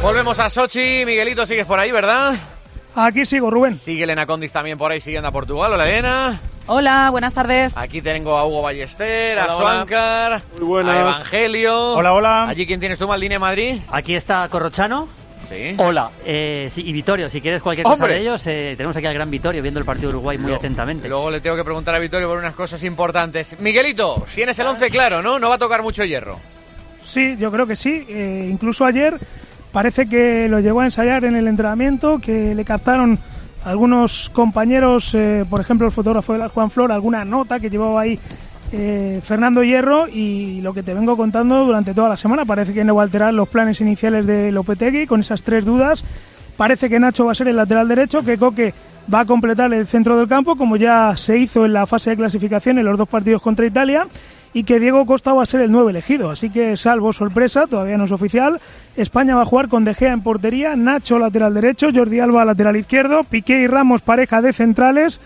Volvemos 0.03 0.39
a 0.41 0.51
Sochi. 0.51 1.05
Miguelito, 1.07 1.47
sigues 1.47 1.65
por 1.65 1.79
ahí, 1.79 1.93
¿verdad? 1.93 2.35
Aquí 2.95 3.25
sigo, 3.25 3.51
Rubén. 3.51 3.79
Sigue 3.79 4.03
Elena 4.03 4.27
Condis 4.27 4.53
también 4.53 4.77
por 4.77 4.91
ahí 4.91 5.01
siguiendo 5.01 5.29
a 5.29 5.33
Portugal. 5.33 5.73
Hola, 5.73 5.85
Elena. 5.85 6.41
Hola, 6.67 7.09
buenas 7.11 7.35
tardes. 7.35 7.77
Aquí 7.77 8.03
tengo 8.03 8.37
a 8.37 8.47
Hugo 8.47 8.63
Ballester, 8.63 9.39
Hola, 9.39 9.53
a. 9.53 9.57
Suancar, 9.57 10.33
a 10.35 11.01
Evangelio. 11.01 11.95
Hola, 11.95 12.13
hola. 12.13 12.49
Allí, 12.49 12.67
¿quién 12.67 12.81
tienes 12.81 12.99
tú, 12.99 13.07
Maldini, 13.07 13.37
en 13.37 13.41
Madrid? 13.41 13.81
Aquí 13.91 14.15
está 14.15 14.49
Corrochano. 14.49 15.09
Sí. 15.53 15.75
Hola. 15.79 16.11
Eh, 16.25 16.69
sí, 16.71 16.83
y 16.87 16.93
Vitorio, 16.93 17.29
si 17.29 17.41
quieres 17.41 17.63
cualquier 17.63 17.85
cosa 17.85 17.95
¡Hombre! 17.95 18.15
de 18.15 18.21
ellos, 18.21 18.47
eh, 18.47 18.75
tenemos 18.77 18.97
aquí 18.97 19.07
al 19.07 19.15
gran 19.15 19.31
Vitorio 19.31 19.61
viendo 19.61 19.79
el 19.81 19.87
partido 19.87 20.11
de 20.11 20.17
Uruguay 20.17 20.39
muy 20.39 20.53
atentamente. 20.53 21.09
Luego 21.09 21.31
le 21.31 21.41
tengo 21.41 21.57
que 21.57 21.65
preguntar 21.65 21.95
a 21.95 21.99
Vitorio 21.99 22.29
por 22.29 22.39
unas 22.39 22.55
cosas 22.55 22.83
importantes. 22.83 23.59
Miguelito, 23.61 24.25
tienes 24.35 24.59
el 24.59 24.67
11 24.67 24.91
claro, 24.91 25.23
¿no? 25.23 25.39
No 25.39 25.49
va 25.49 25.57
a 25.57 25.59
tocar 25.59 25.83
mucho 25.83 26.05
hierro. 26.05 26.39
Sí, 27.05 27.37
yo 27.39 27.51
creo 27.53 27.67
que 27.67 27.77
sí. 27.77 28.07
Eh, 28.09 28.49
incluso 28.51 28.85
ayer 28.85 29.19
parece 29.73 30.09
que 30.09 30.49
lo 30.49 30.61
llegó 30.61 30.81
a 30.81 30.85
ensayar 30.85 31.25
en 31.25 31.37
el 31.37 31.47
entrenamiento, 31.47 32.19
que 32.19 32.55
le 32.55 32.65
captaron 32.65 33.19
algunos 33.65 34.31
compañeros, 34.31 35.15
eh, 35.15 35.45
por 35.49 35.61
ejemplo 35.61 35.87
el 35.87 35.93
fotógrafo 35.93 36.33
de 36.33 36.39
la 36.41 36.49
Juan 36.49 36.71
Flor, 36.71 36.91
alguna 36.91 37.25
nota 37.25 37.61
que 37.61 37.71
llevaba 37.71 38.01
ahí 38.03 38.19
eh, 38.73 39.21
Fernando 39.23 39.63
Hierro 39.63 40.09
y 40.09 40.61
lo 40.63 40.73
que 40.73 40.83
te 40.83 40.95
vengo 40.95 41.17
contando 41.17 41.65
durante 41.65 41.95
toda 41.95 42.09
la 42.09 42.17
semana. 42.17 42.45
Parece 42.45 42.73
que 42.73 42.85
no 42.85 42.95
va 42.95 43.03
a 43.03 43.05
alterar 43.05 43.35
los 43.35 43.49
planes 43.49 43.81
iniciales 43.81 44.27
de 44.27 44.51
Lopetegui 44.51 45.07
con 45.07 45.21
esas 45.21 45.43
tres 45.43 45.65
dudas. 45.65 46.03
Parece 46.57 46.89
que 46.89 46.99
Nacho 46.99 47.27
va 47.27 47.33
a 47.33 47.35
ser 47.35 47.49
el 47.49 47.57
lateral 47.57 47.89
derecho, 47.89 48.23
que 48.23 48.39
Coque 48.39 48.75
va 49.13 49.21
a 49.21 49.25
completar 49.25 49.73
el 49.73 49.87
centro 49.87 50.17
del 50.17 50.29
campo, 50.29 50.57
como 50.57 50.77
ya 50.77 51.17
se 51.17 51.37
hizo 51.37 51.65
en 51.65 51.73
la 51.73 51.87
fase 51.87 52.11
de 52.11 52.17
clasificación 52.17 52.79
en 52.79 52.85
los 52.87 52.99
dos 52.99 53.09
partidos 53.09 53.43
contra 53.43 53.67
Italia. 53.67 54.07
y 54.55 54.65
que 54.65 54.79
Diego 54.79 55.07
Costa 55.07 55.33
va 55.33 55.43
a 55.43 55.47
ser 55.47 55.63
el 55.63 55.73
nuevo 55.73 55.91
elegido. 55.91 56.31
Así 56.31 56.51
que, 56.51 56.77
salvo 56.77 57.13
sorpresa, 57.13 57.67
todavía 57.67 57.97
no 57.97 58.05
es 58.05 58.13
oficial, 58.13 58.61
España 58.97 59.35
va 59.35 59.43
a 59.43 59.47
jugar 59.47 59.69
con 59.69 59.85
De 59.85 59.95
Gea 59.95 60.13
en 60.13 60.23
portería, 60.23 60.77
Nacho 60.77 61.19
lateral 61.19 61.55
derecho, 61.55 61.89
Jordi 61.95 62.21
Alba 62.21 62.45
lateral 62.45 62.77
izquierdo, 62.77 63.25
Piqué 63.25 63.61
y 63.61 63.67
Ramos 63.67 64.03
pareja 64.03 64.43
de 64.43 64.53
centrales, 64.53 65.21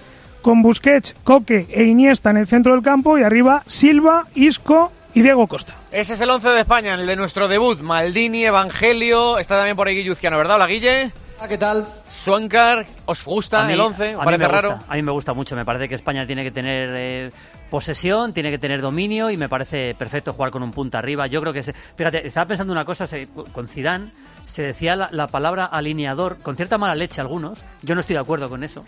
con 0.46 0.62
Busquets, 0.62 1.16
Coque 1.24 1.66
e 1.70 1.82
Iniesta 1.82 2.30
en 2.30 2.36
el 2.36 2.46
centro 2.46 2.72
del 2.72 2.80
campo 2.80 3.18
y 3.18 3.24
arriba 3.24 3.64
Silva, 3.66 4.26
Isco 4.36 4.92
y 5.12 5.22
Diego 5.22 5.48
Costa. 5.48 5.74
Ese 5.90 6.14
es 6.14 6.20
el 6.20 6.30
11 6.30 6.50
de 6.50 6.60
España, 6.60 6.94
el 6.94 7.04
de 7.04 7.16
nuestro 7.16 7.48
debut. 7.48 7.80
Maldini, 7.80 8.44
Evangelio, 8.44 9.38
está 9.38 9.56
también 9.56 9.76
por 9.76 9.88
ahí 9.88 9.96
Guilluciano, 9.96 10.38
¿verdad? 10.38 10.54
Hola, 10.54 10.68
Guille. 10.68 11.10
¿qué 11.48 11.58
tal? 11.58 11.84
Suancar, 12.08 12.86
¿os 13.06 13.24
gusta 13.24 13.72
el 13.72 13.80
11? 13.80 14.14
A 14.14 14.18
parece 14.18 14.38
mí 14.38 14.46
me 14.46 14.54
raro? 14.54 14.70
Gusta, 14.74 14.84
a 14.88 14.94
mí 14.94 15.02
me 15.02 15.10
gusta 15.10 15.34
mucho, 15.34 15.56
me 15.56 15.64
parece 15.64 15.88
que 15.88 15.96
España 15.96 16.24
tiene 16.24 16.44
que 16.44 16.52
tener 16.52 16.90
eh, 16.94 17.30
posesión, 17.68 18.32
tiene 18.32 18.52
que 18.52 18.58
tener 18.58 18.80
dominio 18.80 19.32
y 19.32 19.36
me 19.36 19.48
parece 19.48 19.96
perfecto 19.96 20.32
jugar 20.32 20.52
con 20.52 20.62
un 20.62 20.70
punto 20.70 20.96
arriba. 20.96 21.26
Yo 21.26 21.40
creo 21.40 21.52
que, 21.52 21.64
se, 21.64 21.72
fíjate, 21.72 22.24
estaba 22.24 22.46
pensando 22.46 22.72
una 22.72 22.84
cosa 22.84 23.08
se, 23.08 23.26
con 23.52 23.66
Zidane, 23.66 24.12
se 24.46 24.62
decía 24.62 24.94
la, 24.94 25.08
la 25.10 25.26
palabra 25.26 25.64
alineador, 25.64 26.38
con 26.38 26.54
cierta 26.54 26.78
mala 26.78 26.94
leche 26.94 27.20
algunos, 27.20 27.64
yo 27.82 27.96
no 27.96 28.00
estoy 28.00 28.14
de 28.14 28.20
acuerdo 28.20 28.48
con 28.48 28.62
eso. 28.62 28.84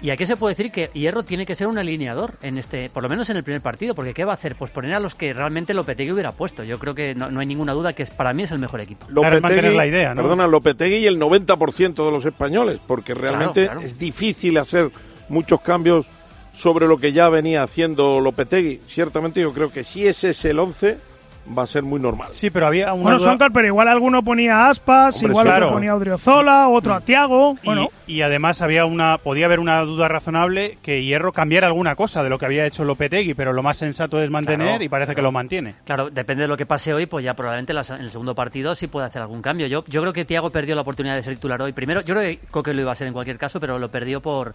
Y 0.00 0.10
aquí 0.10 0.26
se 0.26 0.36
puede 0.36 0.54
decir 0.54 0.70
que 0.70 0.90
Hierro 0.94 1.24
tiene 1.24 1.44
que 1.44 1.54
ser 1.54 1.66
un 1.66 1.76
alineador 1.76 2.34
en 2.42 2.56
este, 2.56 2.88
por 2.88 3.02
lo 3.02 3.08
menos 3.08 3.28
en 3.30 3.36
el 3.36 3.42
primer 3.42 3.60
partido, 3.60 3.94
porque 3.94 4.14
¿qué 4.14 4.24
va 4.24 4.32
a 4.32 4.34
hacer? 4.34 4.54
Pues 4.54 4.70
poner 4.70 4.94
a 4.94 5.00
los 5.00 5.14
que 5.14 5.32
realmente 5.32 5.74
Lopetegui 5.74 6.12
hubiera 6.12 6.32
puesto. 6.32 6.62
Yo 6.62 6.78
creo 6.78 6.94
que 6.94 7.14
no, 7.14 7.30
no 7.30 7.40
hay 7.40 7.46
ninguna 7.46 7.72
duda 7.72 7.92
que 7.92 8.04
es, 8.04 8.10
para 8.10 8.32
mí 8.32 8.44
es 8.44 8.50
el 8.52 8.58
mejor 8.58 8.80
equipo. 8.80 9.06
Lopetegui, 9.08 9.74
la 9.74 9.86
idea, 9.86 10.14
¿no? 10.14 10.22
Perdona, 10.22 10.46
Lopetegui 10.46 10.96
y 10.98 11.06
el 11.06 11.18
90% 11.18 12.04
de 12.04 12.12
los 12.12 12.24
españoles, 12.24 12.78
porque 12.86 13.14
realmente 13.14 13.64
claro. 13.64 13.80
es 13.80 13.98
difícil 13.98 14.56
hacer 14.58 14.90
muchos 15.28 15.60
cambios 15.60 16.06
sobre 16.52 16.86
lo 16.86 16.96
que 16.96 17.12
ya 17.12 17.28
venía 17.28 17.64
haciendo 17.64 18.20
Lopetegui. 18.20 18.80
Ciertamente 18.88 19.40
yo 19.40 19.52
creo 19.52 19.72
que 19.72 19.82
si 19.82 20.06
ese 20.06 20.30
es 20.30 20.44
el 20.44 20.58
11 20.60 21.07
va 21.56 21.62
a 21.62 21.66
ser 21.66 21.82
muy 21.82 22.00
normal. 22.00 22.28
Sí, 22.32 22.50
pero 22.50 22.66
había 22.66 22.92
una 22.92 23.02
Bueno, 23.02 23.18
duda- 23.18 23.30
Soncar, 23.30 23.52
pero 23.52 23.66
igual 23.66 23.88
alguno 23.88 24.22
ponía 24.22 24.68
Aspas, 24.68 25.16
Hombre, 25.16 25.30
igual 25.30 25.46
sí. 25.46 25.50
otro 25.50 25.60
Claro. 25.60 25.72
ponía 25.74 25.94
Odriozola, 25.94 26.68
otro 26.68 26.94
a 26.94 27.00
Tiago. 27.00 27.56
Y- 27.62 27.66
Bueno, 27.66 27.88
y, 28.06 28.20
además 28.22 28.60
había 28.62 28.84
una 28.84 29.18
podía 29.18 29.46
haber 29.46 29.60
una 29.60 29.80
duda 29.82 30.08
razonable 30.08 30.78
que 30.82 31.02
Hierro 31.04 31.32
cambiara 31.32 31.66
alguna 31.68 31.94
cosa 31.94 32.22
de 32.22 32.30
lo 32.30 32.38
que 32.38 32.46
había 32.46 32.66
hecho 32.66 32.84
Lopetegui, 32.84 33.34
pero 33.34 33.52
lo 33.52 33.62
más 33.62 33.76
sensato 33.78 34.20
es 34.22 34.30
mantener 34.30 34.66
Claro, 34.68 34.84
y 34.84 34.88
parece 34.88 35.14
que 35.14 35.22
lo 35.22 35.32
mantiene. 35.32 35.74
Claro, 35.84 36.10
depende 36.10 36.42
de 36.42 36.48
lo 36.48 36.56
que 36.56 36.66
pase 36.66 36.92
hoy, 36.94 37.06
pues 37.06 37.24
ya 37.24 37.34
probablemente 37.34 37.72
las- 37.72 37.90
en 37.90 38.00
el 38.00 38.10
segundo 38.10 38.34
partido 38.34 38.74
sí 38.74 38.86
puede 38.86 39.06
hacer 39.06 39.22
algún 39.22 39.42
cambio. 39.42 39.66
Yo, 39.66 39.84
yo 39.86 40.00
creo 40.00 40.12
que 40.12 40.24
Tiago 40.24 40.50
perdió 40.50 40.74
la 40.74 40.82
oportunidad 40.82 41.14
de 41.16 41.22
ser 41.22 41.34
titular 41.34 41.60
hoy. 41.62 41.72
Primero, 41.72 42.00
yo 42.02 42.14
creo 42.14 42.22
que 42.22 42.38
Coque 42.50 42.74
lo 42.74 42.80
iba 42.82 42.92
a 42.92 42.94
ser 42.94 43.06
en 43.06 43.12
cualquier 43.12 43.38
caso, 43.38 43.60
pero 43.60 43.78
lo 43.78 43.90
perdió 43.90 44.20
por 44.20 44.52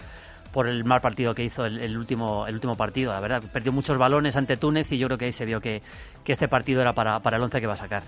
por 0.54 0.68
el 0.68 0.86
mal 0.86 1.02
partido 1.02 1.34
que 1.34 1.44
hizo 1.44 1.66
el, 1.66 1.98
último 1.98 2.46
el 2.48 2.54
último 2.54 2.76
partido, 2.76 3.12
la 3.12 3.20
verdad. 3.20 3.42
Perdió 3.52 3.72
muchos 3.74 3.98
balones 3.98 4.36
ante 4.36 4.56
Túnez 4.56 4.90
y 4.92 5.00
yo 5.00 5.08
creo 5.08 5.18
que 5.18 5.26
ahí 5.26 5.34
se 5.34 5.46
vio 5.46 5.60
que, 5.60 5.82
que 6.24 6.32
este 6.32 6.48
partido 6.48 6.80
era 6.80 6.94
para, 6.94 7.20
para 7.20 7.38
el 7.38 7.44
11 7.44 7.60
que 7.60 7.68
va 7.68 7.74
a 7.74 7.78
sacar. 7.78 8.04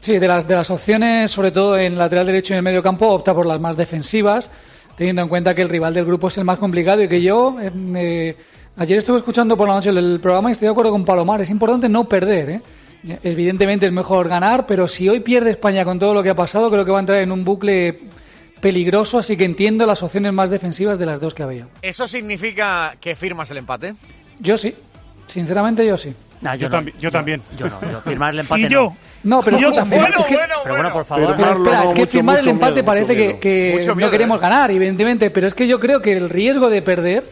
Sí, 0.00 0.18
de 0.18 0.26
las, 0.26 0.48
de 0.48 0.54
las 0.54 0.70
opciones, 0.70 1.30
sobre 1.30 1.50
todo 1.50 1.78
en 1.78 1.98
lateral 1.98 2.26
derecho 2.26 2.52
y 2.52 2.54
en 2.54 2.58
el 2.58 2.64
medio 2.64 2.82
campo, 2.82 3.08
opta 3.08 3.34
por 3.34 3.44
las 3.44 3.60
más 3.60 3.76
defensivas, 3.76 4.50
teniendo 4.96 5.20
en 5.22 5.28
cuenta 5.28 5.54
que 5.54 5.62
el 5.62 5.68
rival 5.68 5.92
del 5.92 6.06
grupo 6.06 6.28
es 6.28 6.38
el 6.38 6.44
más 6.44 6.58
complicado 6.58 7.02
y 7.02 7.08
que 7.08 7.20
yo. 7.20 7.60
eh, 7.60 7.70
eh, 7.94 8.36
ayer 8.78 8.98
estuve 8.98 9.18
escuchando 9.18 9.54
por 9.56 9.68
la 9.68 9.74
noche 9.74 9.90
el, 9.90 9.98
el 9.98 10.20
programa 10.20 10.48
y 10.48 10.52
estoy 10.52 10.66
de 10.66 10.72
acuerdo 10.72 10.92
con 10.92 11.04
Palomar. 11.04 11.42
Es 11.42 11.50
importante 11.50 11.88
no 11.88 12.08
perder, 12.08 12.50
¿eh? 12.50 12.60
Evidentemente 13.22 13.86
es 13.86 13.92
mejor 13.92 14.28
ganar, 14.28 14.66
pero 14.66 14.88
si 14.88 15.08
hoy 15.08 15.20
pierde 15.20 15.50
España 15.50 15.84
con 15.84 15.98
todo 15.98 16.14
lo 16.14 16.22
que 16.22 16.30
ha 16.30 16.34
pasado, 16.34 16.70
creo 16.70 16.84
que 16.84 16.90
va 16.90 16.98
a 16.98 17.00
entrar 17.00 17.18
en 17.20 17.30
un 17.30 17.44
bucle 17.44 18.00
peligroso, 18.60 19.18
así 19.18 19.36
que 19.36 19.44
entiendo 19.44 19.86
las 19.86 20.02
opciones 20.02 20.32
más 20.32 20.50
defensivas 20.50 20.98
de 20.98 21.06
las 21.06 21.20
dos 21.20 21.34
que 21.34 21.42
había. 21.42 21.66
¿Eso 21.82 22.08
significa 22.08 22.96
que 23.00 23.14
firmas 23.16 23.50
el 23.50 23.58
empate? 23.58 23.94
Yo 24.38 24.56
sí, 24.58 24.74
sinceramente 25.26 25.86
yo 25.86 25.96
sí. 25.96 26.14
Nah, 26.40 26.54
Yo 26.54 26.68
tambi- 26.68 26.92
yo 26.98 27.10
también. 27.10 27.40
Yo 27.56 27.66
no, 27.68 27.80
yo 27.90 28.00
firmar 28.02 28.34
el 28.34 28.40
empate 28.40 28.60
Y 28.62 28.68
yo. 28.68 28.82
no. 28.84 28.96
No, 29.24 29.42
pero 29.42 29.58
Yo 29.60 29.68
escucha, 29.68 29.80
también. 29.82 30.02
firma- 30.04 30.20
es 30.20 30.26
que- 30.26 30.38
Pero 30.62 30.74
bueno, 30.74 30.92
por 30.92 31.04
favor. 31.04 31.34
Pero 31.36 31.52
espera, 31.56 31.84
es 31.84 31.92
que 31.94 32.00
mucho, 32.00 32.12
firmar 32.12 32.38
el 32.40 32.48
empate 32.48 32.72
miedo, 32.74 32.84
parece 32.84 33.16
que, 33.16 33.38
que 33.38 33.82
no 33.86 33.94
miedo, 33.94 34.10
queremos 34.10 34.36
¿eh? 34.36 34.40
ganar, 34.40 34.70
evidentemente, 34.70 35.30
pero 35.30 35.46
es 35.46 35.54
que 35.54 35.66
yo 35.66 35.80
creo 35.80 36.00
que 36.02 36.12
el 36.12 36.28
riesgo 36.28 36.68
de 36.70 36.82
perder 36.82 37.24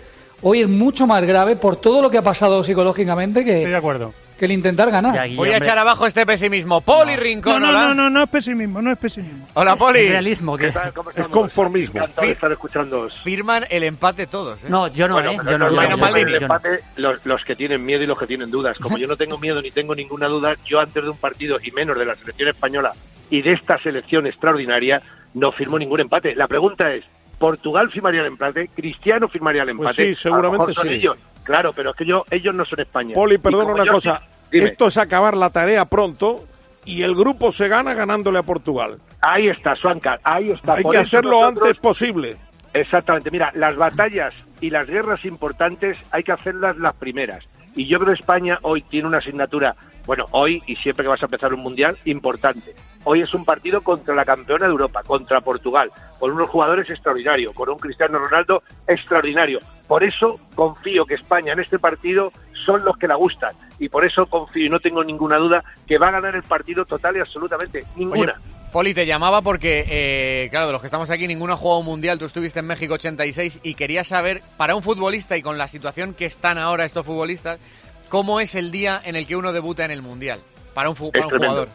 hoy 0.42 0.62
es 0.62 0.68
mucho 0.68 1.06
más 1.06 1.22
grave 1.24 1.54
por 1.56 1.76
todo 1.76 2.02
lo 2.02 2.10
que 2.10 2.18
ha 2.18 2.22
pasado 2.22 2.64
psicológicamente 2.64 3.40
Estoy 3.40 3.54
de 3.54 3.64
que, 3.66 3.76
acuerdo. 3.76 4.12
Que 4.36 4.44
el 4.46 4.52
intentar 4.52 4.90
ganar. 4.90 5.14
Ya, 5.28 5.36
Voy 5.36 5.50
a 5.50 5.58
echar 5.58 5.78
abajo 5.78 6.06
este 6.06 6.24
pesimismo. 6.26 6.80
Poli 6.80 7.16
Rincón, 7.16 7.60
no, 7.62 7.70
no, 7.72 7.78
hola. 7.78 7.88
no, 7.88 7.94
no, 7.94 8.10
no 8.10 8.22
es 8.24 8.28
pesimismo, 8.30 8.82
no 8.82 8.90
es 8.92 8.98
pesimismo. 8.98 9.46
Hola, 9.54 9.72
es 9.72 9.78
Poli. 9.78 10.08
realismo. 10.08 10.56
Que... 10.56 10.66
Es 10.68 11.26
conformismo. 11.30 12.00
Encantado 12.00 12.26
de 12.26 12.32
estar 12.32 12.52
escuchándoos. 12.52 13.20
Firman 13.22 13.64
el 13.70 13.82
empate 13.84 14.26
todos, 14.26 14.64
¿eh? 14.64 14.66
No, 14.68 14.88
yo 14.88 15.08
no, 15.08 15.14
Bueno, 15.14 15.30
¿eh? 15.30 15.36
Yo 15.36 15.42
no, 15.42 15.50
es 15.50 15.50
yo 15.50 15.58
no, 15.58 15.64
yo 15.64 15.82
el 15.82 15.90
no, 15.90 15.96
no. 16.30 16.36
empate, 16.36 16.80
los, 16.96 17.24
los 17.26 17.44
que 17.44 17.56
tienen 17.56 17.84
miedo 17.84 18.02
y 18.02 18.06
los 18.06 18.18
que 18.18 18.26
tienen 18.26 18.50
dudas. 18.50 18.76
Como 18.78 18.98
yo 18.98 19.06
no 19.06 19.16
tengo 19.16 19.38
miedo 19.38 19.60
ni 19.62 19.70
tengo 19.70 19.94
ninguna 19.94 20.26
duda, 20.28 20.54
yo 20.64 20.80
antes 20.80 21.02
de 21.02 21.10
un 21.10 21.16
partido 21.16 21.56
y 21.62 21.70
menos 21.70 21.98
de 21.98 22.04
la 22.04 22.14
selección 22.14 22.48
española 22.48 22.92
y 23.30 23.42
de 23.42 23.52
esta 23.52 23.78
selección 23.82 24.26
extraordinaria, 24.26 25.02
no 25.34 25.52
firmo 25.52 25.78
ningún 25.78 26.00
empate. 26.00 26.34
La 26.34 26.46
pregunta 26.48 26.92
es, 26.92 27.04
¿Portugal 27.38 27.90
firmaría 27.90 28.20
el 28.20 28.28
empate? 28.28 28.68
¿Cristiano 28.74 29.28
firmaría 29.28 29.62
el 29.62 29.76
Pues 29.76 29.90
empate? 29.98 30.14
sí, 30.14 30.22
seguramente 30.22 30.54
A 30.56 30.58
lo 30.58 30.66
mejor 30.68 30.74
son 30.74 30.88
sí. 30.88 30.94
ellos. 30.94 31.16
Claro, 31.44 31.72
pero 31.74 31.90
es 31.90 31.96
que 31.96 32.04
yo, 32.06 32.24
ellos 32.30 32.54
no 32.54 32.64
son 32.64 32.80
España. 32.80 33.14
Poli, 33.14 33.38
perdona 33.38 33.72
una 33.72 33.84
yo 33.84 33.92
cosa. 33.92 34.22
dime. 34.50 34.66
Esto 34.66 34.88
es 34.88 34.96
acabar 34.96 35.36
la 35.36 35.50
tarea 35.50 35.84
pronto 35.84 36.44
y 36.84 37.02
el 37.02 37.14
grupo 37.14 37.52
se 37.52 37.68
gana 37.68 37.94
ganándole 37.94 38.38
a 38.38 38.42
Portugal. 38.42 38.98
Ahí 39.20 39.48
está, 39.48 39.74
Suanca, 39.76 40.18
ahí 40.24 40.50
está. 40.50 40.74
Hay 40.74 40.82
Por 40.82 40.92
que 40.92 40.98
hacerlo 40.98 41.40
nosotros- 41.42 41.66
antes 41.68 41.80
posible. 41.80 42.36
Exactamente, 42.72 43.30
mira, 43.30 43.52
las 43.54 43.76
batallas 43.76 44.34
y 44.60 44.68
las 44.70 44.86
guerras 44.88 45.24
importantes 45.24 45.96
hay 46.10 46.22
que 46.24 46.32
hacerlas 46.32 46.76
las 46.78 46.94
primeras. 46.94 47.44
Y 47.76 47.86
yo 47.86 47.98
creo 47.98 48.14
que 48.14 48.20
España 48.20 48.58
hoy 48.62 48.82
tiene 48.82 49.06
una 49.08 49.18
asignatura, 49.18 49.74
bueno, 50.06 50.26
hoy 50.32 50.62
y 50.66 50.76
siempre 50.76 51.04
que 51.04 51.08
vas 51.08 51.22
a 51.22 51.26
empezar 51.26 51.52
un 51.54 51.60
mundial, 51.60 51.96
importante. 52.04 52.74
Hoy 53.04 53.20
es 53.20 53.32
un 53.34 53.44
partido 53.44 53.80
contra 53.82 54.14
la 54.14 54.24
campeona 54.24 54.66
de 54.66 54.72
Europa, 54.72 55.02
contra 55.04 55.40
Portugal, 55.40 55.90
con 56.18 56.32
unos 56.32 56.48
jugadores 56.48 56.88
extraordinarios, 56.90 57.54
con 57.54 57.68
un 57.68 57.78
Cristiano 57.78 58.18
Ronaldo 58.18 58.62
extraordinario. 58.86 59.58
Por 59.86 60.02
eso 60.02 60.40
confío 60.54 61.04
que 61.04 61.14
España 61.14 61.52
en 61.52 61.60
este 61.60 61.78
partido 61.78 62.32
son 62.64 62.84
los 62.84 62.96
que 62.96 63.08
la 63.08 63.16
gustan. 63.16 63.54
Y 63.78 63.88
por 63.88 64.04
eso 64.04 64.26
confío 64.26 64.66
y 64.66 64.68
no 64.68 64.80
tengo 64.80 65.04
ninguna 65.04 65.36
duda 65.36 65.64
que 65.86 65.98
va 65.98 66.08
a 66.08 66.12
ganar 66.12 66.34
el 66.34 66.42
partido 66.42 66.84
total 66.84 67.16
y 67.16 67.20
absolutamente 67.20 67.84
ninguna. 67.96 68.32
Oye, 68.32 68.54
Poli, 68.72 68.94
te 68.94 69.06
llamaba 69.06 69.40
porque, 69.42 69.84
eh, 69.88 70.48
claro, 70.50 70.66
de 70.66 70.72
los 70.72 70.80
que 70.80 70.88
estamos 70.88 71.08
aquí, 71.10 71.28
ninguno 71.28 71.52
ha 71.52 71.56
jugado 71.56 71.80
un 71.80 71.86
mundial. 71.86 72.18
Tú 72.18 72.24
estuviste 72.24 72.58
en 72.58 72.66
México 72.66 72.94
86 72.94 73.60
y 73.62 73.74
quería 73.74 74.02
saber, 74.02 74.42
para 74.56 74.74
un 74.74 74.82
futbolista 74.82 75.36
y 75.36 75.42
con 75.42 75.58
la 75.58 75.68
situación 75.68 76.12
que 76.12 76.24
están 76.24 76.58
ahora 76.58 76.84
estos 76.84 77.06
futbolistas, 77.06 77.60
¿cómo 78.08 78.40
es 78.40 78.54
el 78.56 78.70
día 78.70 79.00
en 79.04 79.14
el 79.14 79.26
que 79.26 79.36
uno 79.36 79.52
debuta 79.52 79.84
en 79.84 79.90
el 79.90 80.02
mundial? 80.02 80.40
Para 80.74 80.88
un, 80.90 80.96
para 80.96 81.26
un 81.26 81.30
jugador. 81.30 81.68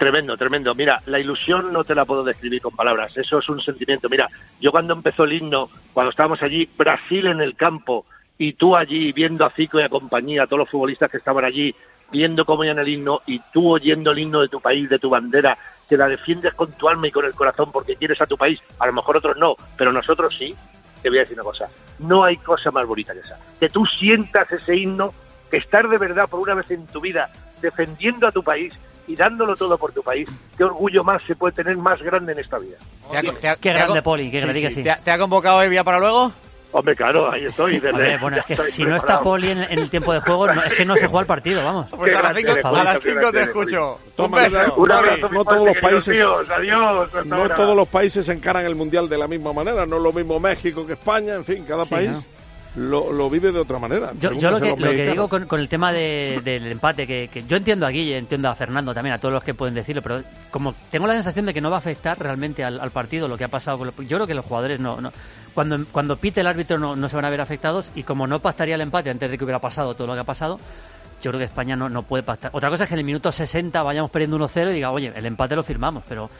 Tremendo, 0.00 0.34
tremendo. 0.34 0.74
Mira, 0.74 1.02
la 1.04 1.18
ilusión 1.18 1.74
no 1.74 1.84
te 1.84 1.94
la 1.94 2.06
puedo 2.06 2.24
describir 2.24 2.62
con 2.62 2.74
palabras. 2.74 3.14
Eso 3.18 3.38
es 3.38 3.46
un 3.50 3.60
sentimiento. 3.60 4.08
Mira, 4.08 4.30
yo 4.58 4.70
cuando 4.70 4.94
empezó 4.94 5.24
el 5.24 5.34
himno, 5.34 5.68
cuando 5.92 6.08
estábamos 6.08 6.42
allí, 6.42 6.66
Brasil 6.74 7.26
en 7.26 7.42
el 7.42 7.54
campo, 7.54 8.06
y 8.38 8.54
tú 8.54 8.74
allí 8.74 9.12
viendo 9.12 9.44
a 9.44 9.50
Zico 9.50 9.78
y 9.78 9.82
a 9.82 9.90
compañía, 9.90 10.44
a 10.44 10.46
todos 10.46 10.60
los 10.60 10.70
futbolistas 10.70 11.10
que 11.10 11.18
estaban 11.18 11.44
allí, 11.44 11.74
viendo 12.10 12.46
cómo 12.46 12.64
iban 12.64 12.78
el 12.78 12.88
himno, 12.88 13.20
y 13.26 13.40
tú 13.52 13.72
oyendo 13.72 14.12
el 14.12 14.20
himno 14.20 14.40
de 14.40 14.48
tu 14.48 14.58
país, 14.58 14.88
de 14.88 14.98
tu 14.98 15.10
bandera, 15.10 15.58
que 15.86 15.98
la 15.98 16.08
defiendes 16.08 16.54
con 16.54 16.72
tu 16.72 16.88
alma 16.88 17.06
y 17.06 17.10
con 17.10 17.26
el 17.26 17.34
corazón 17.34 17.70
porque 17.70 17.96
quieres 17.96 18.22
a 18.22 18.26
tu 18.26 18.38
país. 18.38 18.58
A 18.78 18.86
lo 18.86 18.94
mejor 18.94 19.18
otros 19.18 19.36
no, 19.36 19.54
pero 19.76 19.92
nosotros 19.92 20.34
sí. 20.34 20.56
Te 21.02 21.10
voy 21.10 21.18
a 21.18 21.22
decir 21.22 21.36
una 21.36 21.44
cosa. 21.44 21.68
No 21.98 22.24
hay 22.24 22.38
cosa 22.38 22.70
más 22.70 22.86
bonita 22.86 23.12
que 23.12 23.20
esa. 23.20 23.38
Que 23.60 23.68
tú 23.68 23.84
sientas 23.84 24.50
ese 24.50 24.76
himno, 24.76 25.12
que 25.50 25.58
estar 25.58 25.86
de 25.86 25.98
verdad 25.98 26.26
por 26.26 26.40
una 26.40 26.54
vez 26.54 26.70
en 26.70 26.86
tu 26.86 27.02
vida 27.02 27.30
defendiendo 27.60 28.26
a 28.26 28.32
tu 28.32 28.42
país 28.42 28.72
y 29.06 29.16
dándolo 29.16 29.56
todo 29.56 29.76
por 29.78 29.92
tu 29.92 30.02
país, 30.02 30.28
qué 30.56 30.64
orgullo 30.64 31.02
más 31.04 31.22
se 31.24 31.34
puede 31.36 31.52
tener 31.54 31.76
más 31.76 32.00
grande 32.02 32.32
en 32.32 32.38
esta 32.38 32.58
vida. 32.58 32.76
¿Te 33.10 33.18
ha- 33.18 33.22
te 33.32 33.48
ha- 33.48 33.56
Qué 33.56 33.72
grande, 33.72 34.02
Poli, 34.02 34.30
qué 34.30 34.40
grande 34.40 34.60
que 34.60 34.70
sí. 34.70 34.82
¿Te 34.82 34.90
ha, 34.90 34.96
te 34.98 35.10
ha 35.10 35.18
convocado 35.18 35.62
Evia 35.62 35.82
para 35.84 35.98
luego? 35.98 36.32
Hombre, 36.72 36.94
claro, 36.94 37.28
ahí 37.32 37.46
estoy. 37.46 37.72
desde- 37.80 37.90
Hombre, 37.90 38.18
bueno, 38.18 38.36
es 38.36 38.46
que 38.46 38.56
si 38.70 38.84
no 38.84 38.94
está 38.94 39.18
preparado. 39.18 39.24
Poli 39.24 39.50
en, 39.50 39.58
en 39.64 39.78
el 39.80 39.90
tiempo 39.90 40.12
de 40.12 40.20
juego, 40.20 40.46
no- 40.52 40.62
es 40.62 40.72
que 40.74 40.84
no 40.84 40.96
se 40.96 41.08
juega 41.08 41.22
el 41.22 41.26
partido, 41.26 41.64
vamos. 41.64 41.88
Pues 41.96 42.14
a 42.14 42.22
las 42.22 42.32
grande 42.34 42.40
5 42.42 42.52
eres, 42.52 42.64
a 42.64 42.70
Poli, 42.70 42.84
las 42.84 42.98
qué 43.00 43.08
cinco 43.08 43.20
grande 43.20 43.38
te 43.40 43.44
escucho. 43.46 43.98
Un 44.18 44.30
beso. 44.30 44.58
Un 44.60 44.70
Poli. 44.76 44.92
abrazo 44.92 45.28
no 45.30 45.44
todos 45.44 45.66
los 45.66 45.76
países- 45.78 46.14
míos. 46.14 46.46
Adiós. 46.48 47.08
No 47.26 47.36
ahora. 47.36 47.54
todos 47.56 47.76
los 47.76 47.88
países 47.88 48.28
encaran 48.28 48.64
el 48.64 48.76
mundial 48.76 49.08
de 49.08 49.18
la 49.18 49.26
misma 49.26 49.52
manera. 49.52 49.84
No 49.84 49.96
es 49.96 50.02
lo 50.02 50.12
mismo 50.12 50.38
México 50.38 50.86
que 50.86 50.92
España. 50.92 51.34
En 51.34 51.44
fin, 51.44 51.64
cada 51.66 51.84
Sí, 51.84 51.90
país 51.90 52.10
¿no? 52.12 52.22
Lo, 52.76 53.12
lo 53.12 53.28
vive 53.28 53.50
de 53.52 53.58
otra 53.58 53.78
manera. 53.78 54.12
Yo, 54.20 54.32
yo 54.32 54.50
lo, 54.50 54.60
que, 54.60 54.76
lo 54.76 54.90
que 54.90 55.06
digo 55.10 55.28
con, 55.28 55.46
con 55.46 55.58
el 55.60 55.68
tema 55.68 55.92
de- 55.92 56.40
del 56.44 56.66
empate, 56.70 57.06
que, 57.06 57.28
que 57.32 57.44
yo 57.44 57.56
entiendo 57.56 57.84
a 57.86 57.90
Guille, 57.90 58.16
entiendo 58.16 58.48
a 58.48 58.54
Fernando 58.54 58.94
también, 58.94 59.14
a 59.14 59.18
todos 59.18 59.32
los 59.34 59.42
que 59.42 59.54
pueden 59.54 59.74
decirlo, 59.74 60.02
pero 60.02 60.22
como 60.50 60.74
tengo 60.90 61.06
la 61.06 61.14
sensación 61.14 61.46
de 61.46 61.54
que 61.54 61.60
no 61.60 61.68
va 61.70 61.76
a 61.76 61.80
afectar 61.80 62.18
realmente 62.18 62.64
al, 62.64 62.78
al 62.80 62.90
partido 62.90 63.26
lo 63.28 63.36
que 63.36 63.44
ha 63.44 63.48
pasado 63.48 63.78
con 63.78 63.88
los- 63.88 63.96
Yo 64.08 64.16
creo 64.18 64.26
que 64.26 64.34
los 64.34 64.44
jugadores 64.44 64.78
no... 64.80 65.00
no 65.00 65.12
cuando, 65.54 65.84
cuando 65.90 66.16
pite 66.16 66.42
el 66.42 66.46
árbitro 66.46 66.78
no, 66.78 66.94
no 66.94 67.08
se 67.08 67.16
van 67.16 67.24
a 67.24 67.30
ver 67.30 67.40
afectados 67.40 67.90
y 67.96 68.04
como 68.04 68.26
no 68.28 68.38
pactaría 68.40 68.76
el 68.76 68.80
empate 68.82 69.10
antes 69.10 69.28
de 69.30 69.36
que 69.36 69.42
hubiera 69.44 69.58
pasado 69.60 69.94
todo 69.94 70.06
lo 70.06 70.14
que 70.14 70.20
ha 70.20 70.24
pasado, 70.24 70.60
yo 71.22 71.30
creo 71.32 71.38
que 71.40 71.44
España 71.46 71.74
no, 71.76 71.88
no 71.88 72.04
puede 72.04 72.22
pactar. 72.22 72.50
Otra 72.54 72.70
cosa 72.70 72.84
es 72.84 72.88
que 72.88 72.94
en 72.94 73.00
el 73.00 73.04
minuto 73.04 73.30
60 73.32 73.82
vayamos 73.82 74.10
perdiendo 74.12 74.38
1-0 74.38 74.70
y 74.70 74.74
diga, 74.74 74.90
oye, 74.92 75.12
el 75.14 75.26
empate 75.26 75.56
lo 75.56 75.62
firmamos, 75.64 76.04
pero 76.08 76.30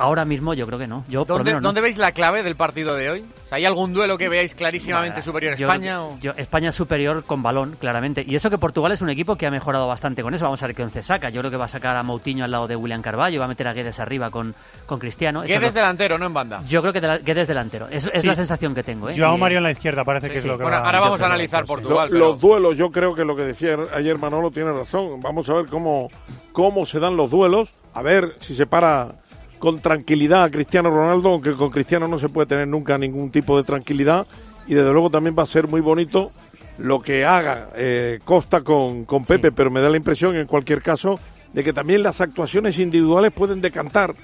ahora 0.00 0.24
mismo 0.24 0.54
yo 0.54 0.66
creo 0.66 0.78
que 0.78 0.86
no. 0.86 1.04
Yo, 1.08 1.20
por 1.24 1.28
lo 1.30 1.36
¿Dónde, 1.38 1.50
menos 1.50 1.62
no. 1.62 1.68
dónde 1.68 1.80
veis 1.82 1.96
la 1.98 2.12
clave 2.12 2.42
del 2.42 2.56
partido 2.56 2.94
de 2.94 3.10
hoy? 3.10 3.20
O 3.44 3.48
sea, 3.48 3.56
¿Hay 3.56 3.64
algún 3.64 3.92
duelo 3.94 4.16
que 4.18 4.28
veáis 4.28 4.54
clarísimamente 4.54 5.22
superior 5.22 5.54
a 5.54 5.56
Yo- 5.56 5.66
España? 5.68 6.02
o- 6.04 6.18
yo- 6.20 6.32
España 6.36 6.70
es 6.70 6.74
superior 6.74 7.24
con 7.24 7.42
balón, 7.42 7.76
claramente. 7.80 8.24
Y 8.26 8.34
eso 8.36 8.48
que 8.50 8.58
Portugal 8.58 8.92
es 8.92 9.02
un 9.02 9.10
equipo 9.10 9.36
que 9.36 9.46
ha 9.46 9.50
mejorado 9.50 9.86
bastante 9.88 10.22
con 10.22 10.34
eso. 10.34 10.44
Vamos 10.44 10.62
a 10.62 10.66
ver 10.66 10.74
qué 10.76 10.82
once 10.82 11.02
saca. 11.02 11.30
Yo 11.30 11.40
creo 11.40 11.50
que 11.50 11.56
va 11.56 11.64
a 11.66 11.68
sacar 11.68 11.96
a 11.96 12.02
Moutinho 12.02 12.44
al 12.44 12.50
lado 12.50 12.66
de 12.68 12.76
William 12.76 13.02
Carvalho, 13.02 13.38
va 13.38 13.44
a 13.44 13.48
meter 13.48 13.68
a 13.68 13.72
Guedes 13.72 13.98
arriba 14.00 14.30
con, 14.30 14.54
con 14.86 14.98
Cristiano. 14.98 15.42
Guedes 15.42 15.68
es 15.68 15.74
delantero, 15.74 16.18
no 16.18 16.26
en 16.26 16.34
banda. 16.34 16.62
Yo 16.66 16.80
creo 16.80 16.92
que 16.92 17.00
de 17.00 17.08
la- 17.08 17.18
Guedes 17.18 17.48
delantero. 17.48 17.88
Es, 17.88 18.10
es 18.12 18.22
Sí. 18.22 18.26
la 18.28 18.36
sensación 18.36 18.74
que 18.74 18.82
tengo. 18.82 19.08
¿eh? 19.10 19.14
Joao 19.18 19.36
Mario 19.38 19.58
en 19.58 19.64
la 19.64 19.70
izquierda 19.72 20.04
parece 20.04 20.30
que 20.30 20.38
es 20.38 20.44
lo 20.44 20.56
que 20.56 20.62
Bueno, 20.62 20.78
va- 20.78 20.86
ahora 20.86 21.00
vamos 21.00 21.20
a 21.20 21.26
analizar 21.26 21.62
sí. 21.64 21.68
Portugal. 21.68 22.08
Lo- 22.08 22.12
pero- 22.12 22.28
Los 22.30 22.40
duelos, 22.40 22.76
yo 22.76 22.90
creo 22.90 23.14
que 23.14 23.24
lo 23.24 23.34
que 23.36 23.42
decía 23.42 23.76
ayer 23.94 24.16
Manolo 24.18 24.50
tiene 24.50 24.72
razón. 24.72 25.20
Vamos 25.20 25.48
a 25.48 25.54
ver 25.54 25.66
cómo, 25.66 26.08
cómo 26.52 26.86
se 26.86 26.98
dan 27.00 27.16
los 27.16 27.30
duelos, 27.30 27.70
a 27.94 28.02
ver 28.02 28.36
si 28.40 28.54
se 28.54 28.66
para 28.66 29.19
con 29.60 29.78
tranquilidad 29.78 30.42
a 30.42 30.50
Cristiano 30.50 30.90
Ronaldo, 30.90 31.28
aunque 31.28 31.52
con 31.52 31.70
Cristiano 31.70 32.08
no 32.08 32.18
se 32.18 32.28
puede 32.28 32.48
tener 32.48 32.66
nunca 32.66 32.98
ningún 32.98 33.30
tipo 33.30 33.56
de 33.56 33.62
tranquilidad. 33.62 34.26
Y 34.66 34.74
desde 34.74 34.90
luego 34.90 35.10
también 35.10 35.36
va 35.38 35.44
a 35.44 35.46
ser 35.46 35.68
muy 35.68 35.80
bonito 35.80 36.32
lo 36.78 37.00
que 37.00 37.24
haga 37.24 37.68
eh, 37.76 38.18
Costa 38.24 38.62
con, 38.62 39.04
con 39.04 39.22
Pepe, 39.24 39.52
pero 39.52 39.70
me 39.70 39.80
da 39.80 39.90
la 39.90 39.96
impresión, 39.96 40.34
en 40.34 40.46
cualquier 40.46 40.82
caso, 40.82 41.20
de 41.52 41.62
que 41.62 41.72
también 41.72 42.02
las 42.02 42.20
actuaciones 42.20 42.78
individuales 42.78 43.32
pueden 43.32 43.60
decantar 43.60 44.14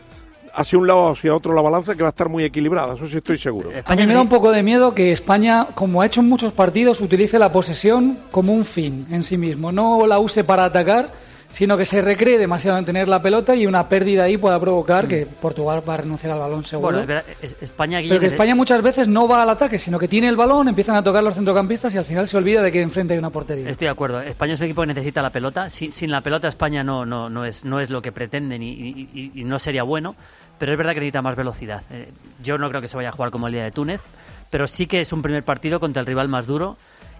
hacia 0.55 0.79
un 0.79 0.87
lado 0.87 1.01
o 1.01 1.13
hacia 1.13 1.35
otro 1.35 1.55
la 1.55 1.61
balanza, 1.61 1.95
que 1.95 2.03
va 2.03 2.09
a 2.09 2.11
estar 2.11 2.31
muy 2.31 2.43
equilibrada, 2.43 2.95
eso 2.95 3.07
sí 3.07 3.19
estoy 3.19 3.39
seguro. 3.39 3.71
A 3.85 3.95
mí 3.95 4.07
me 4.07 4.15
da 4.15 4.23
un 4.23 4.29
poco 4.29 4.51
de 4.51 4.63
miedo 4.63 4.95
que 4.95 5.13
España, 5.13 5.67
como 5.75 6.01
ha 6.01 6.07
hecho 6.07 6.23
en 6.23 6.29
muchos 6.31 6.53
partidos, 6.53 7.03
utilice 7.03 7.39
la 7.39 7.53
posesión 7.53 8.19
como 8.31 8.55
un 8.55 8.65
fin 8.65 9.07
en 9.11 9.23
sí 9.23 9.37
mismo. 9.37 9.71
No 9.71 10.07
la 10.07 10.19
use 10.19 10.45
para 10.45 10.65
atacar, 10.65 11.11
sino 11.51 11.77
que 11.79 11.87
se 11.87 12.03
recree 12.03 12.37
demasiado 12.39 12.77
en 12.79 12.85
tener 12.85 13.09
la 13.09 13.23
pelota 13.23 13.55
y 13.55 13.67
una 13.67 13.89
pérdida 13.89 14.25
ahí 14.25 14.37
pueda 14.37 14.61
provocar 14.61 15.09
que 15.09 15.25
Portugal 15.27 15.83
va 15.89 15.95
a 15.95 15.97
renunciar 15.99 16.33
al 16.33 16.39
balón 16.41 16.65
seguro. 16.65 16.87
Bueno, 16.89 17.01
es 17.01 17.07
verdad, 17.07 17.25
es- 17.41 17.57
España, 17.63 17.99
Guille, 18.01 18.11
Pero 18.11 18.21
que 18.21 18.27
desde- 18.27 18.35
España 18.37 18.55
muchas 18.55 18.83
veces 18.83 19.09
no 19.09 19.27
va 19.27 19.43
al 19.43 19.51
ataque, 19.51 19.79
sino 19.79 19.99
que 19.99 20.09
tiene 20.09 20.29
el 20.29 20.37
balón, 20.37 20.69
empiezan 20.69 20.97
a 20.97 21.03
tocar 21.03 21.23
los 21.23 21.35
centrocampistas 21.35 21.95
y 21.95 21.99
al 21.99 22.05
final 22.05 22.29
se 22.29 22.37
olvida 22.37 22.63
de 22.63 22.71
que 22.73 22.83
enfrente 22.83 23.15
hay 23.15 23.19
una 23.19 23.31
portería. 23.31 23.71
Estoy 23.71 23.87
de 23.87 23.91
acuerdo. 23.93 24.21
España 24.21 24.55
es 24.55 24.61
un 24.61 24.67
equipo 24.67 24.83
que 24.83 24.89
necesita 24.89 25.23
la 25.23 25.31
pelota. 25.31 25.71
Sin, 25.71 25.93
sin 25.93 26.11
la 26.11 26.21
pelota 26.21 26.49
España 26.49 26.85
no, 26.85 27.07
no, 27.07 27.31
no, 27.31 27.45
es, 27.45 27.65
no 27.65 27.81
es 27.81 27.91
lo 27.91 28.03
que 28.03 28.13
pretenden 28.13 28.63
y, 28.63 28.71
y- 28.73 29.09
y- 29.15 29.41
y 29.41 29.45
no 29.45 29.59
sería 29.59 29.83
bueno. 29.83 30.15
Pero 30.59 30.73
es 30.73 30.79
verdad 30.79 30.93
que 30.95 31.01
necesita 31.01 31.21
más 31.23 31.37
velocidad. 31.37 31.83
Eh, 31.91 32.09
yo 32.43 32.57
no 32.59 32.69
creo 32.71 32.81
que 32.81 32.89
se 32.89 32.97
vaya 32.97 33.11
a 33.11 33.13
jugar 33.13 33.31
como 33.31 33.47
el 33.47 33.53
día 33.53 33.65
de 33.65 33.71
Túnez, 33.73 34.01
pero 34.51 34.67
sí 34.67 34.87
que 34.87 35.03
es 35.03 35.13
un 35.13 35.21
primer 35.23 35.43
partido 35.43 35.81
contra 35.81 36.01
el 36.01 36.07
rival 36.07 36.29
más 36.29 36.47
duro. 36.47 36.77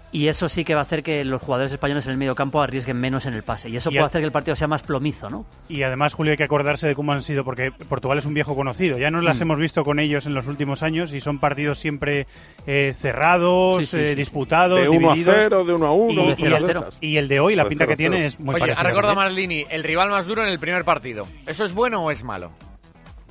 Y 0.09 0.29
eso 0.29 0.47
sí 0.47 0.63
que 0.63 0.73
va 0.73 0.79
a 0.79 0.83
hacer 0.83 1.03
que 1.03 1.25
los 1.25 1.41
jugadores 1.41 1.71
españoles 1.71 2.05
en 2.05 2.13
el 2.13 2.17
medio 2.17 2.33
campo 2.33 2.61
arriesguen 2.61 2.97
menos 2.97 3.25
en 3.25 3.33
el 3.33 3.43
pase. 3.43 3.69
Y 3.69 3.75
eso 3.75 3.89
Y 3.89 3.93
puede 3.93 4.03
a- 4.03 4.07
hacer 4.07 4.21
que 4.21 4.25
el 4.25 4.31
partido 4.31 4.55
sea 4.55 4.67
más 4.67 4.81
plomizo, 4.81 5.29
¿no? 5.29 5.45
Y 5.67 5.83
además, 5.83 6.13
Julio, 6.13 6.31
hay 6.31 6.37
que 6.37 6.45
acordarse 6.45 6.87
de 6.87 6.95
cómo 6.95 7.11
han 7.11 7.21
sido, 7.21 7.43
porque 7.43 7.71
Portugal 7.71 8.17
es 8.17 8.25
un 8.25 8.33
viejo 8.33 8.55
conocido. 8.55 8.97
Ya 8.97 9.11
nos 9.11 9.23
las 9.25 9.39
Mm. 9.39 9.41
hemos 9.43 9.57
visto 9.59 9.83
con 9.83 9.99
ellos 9.99 10.25
en 10.25 10.33
los 10.33 10.47
últimos 10.47 10.81
años 10.81 11.13
y 11.13 11.19
son 11.19 11.39
partidos 11.39 11.77
siempre 11.79 12.25
eh, 12.65 12.93
cerrados, 12.97 13.81
Sí, 13.83 13.85
sí, 13.91 13.97
eh, 13.97 14.09
sí. 14.09 14.15
disputados, 14.15 14.81
De 14.81 14.89
uno 14.89 15.11
a 15.11 15.13
divididos. 15.13 15.35
cero, 15.43 15.65
de 15.65 15.73
uno 15.73 15.87
a 15.87 15.91
uno, 15.91 16.23
Y, 16.25 16.29
el, 16.29 16.35
cero. 16.65 16.89
y 17.01 17.17
el 17.17 17.27
de 17.27 17.39
hoy, 17.41 17.55
la 17.55 17.63
De 17.63 17.69
pinta 17.69 17.83
cero 17.83 17.91
que 17.91 17.97
tiene 17.97 18.15
cero. 18.17 18.27
es 18.27 18.39
muy 18.39 18.55
Oye, 18.55 18.65
recordado 18.67 18.95
¿verdad? 18.95 19.15
Marlini, 19.15 19.65
el 19.69 19.83
rival 19.83 20.09
más 20.09 20.25
duro 20.25 20.41
en 20.43 20.49
el 20.49 20.57
primer 20.59 20.85
partido. 20.85 21.27
¿Eso 21.45 21.65
es 21.65 21.73
bueno 21.73 22.03
o 22.03 22.11
es 22.11 22.23
malo? 22.23 22.51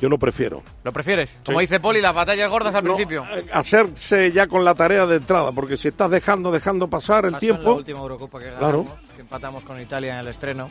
Yo 0.00 0.08
lo 0.10 0.18
prefiero. 0.18 0.62
¿Lo 0.84 0.92
prefieres? 0.92 1.30
Sí. 1.30 1.36
Como 1.46 1.60
dice 1.60 1.80
Poli, 1.80 2.00
las 2.02 2.14
batallas 2.14 2.50
gordas 2.50 2.74
al 2.74 2.84
No, 2.84 2.94
principio. 2.96 3.24
hacerse 3.52 4.30
ya 4.30 4.46
con 4.46 4.64
la 4.64 4.74
tarea 4.74 5.06
de 5.06 5.16
entrada, 5.16 5.52
porque 5.52 5.76
si 5.76 5.88
estás 5.88 6.10
dejando, 6.10 6.52
dejando 6.52 6.88
pasar 6.88 7.24
el 7.24 7.32
Pasó 7.32 7.44
en 7.46 7.50
la 7.52 7.56
tiempo. 7.58 7.74
última 7.76 7.98
Eurocopa 8.00 8.38
que 8.38 8.46
Claro. 8.50 8.82
ganamos, 8.84 9.00
que 9.14 9.20
empatamos 9.22 9.64
con 9.64 9.80
Italia 9.80 10.14
en 10.14 10.20
el 10.20 10.28
estreno. 10.28 10.68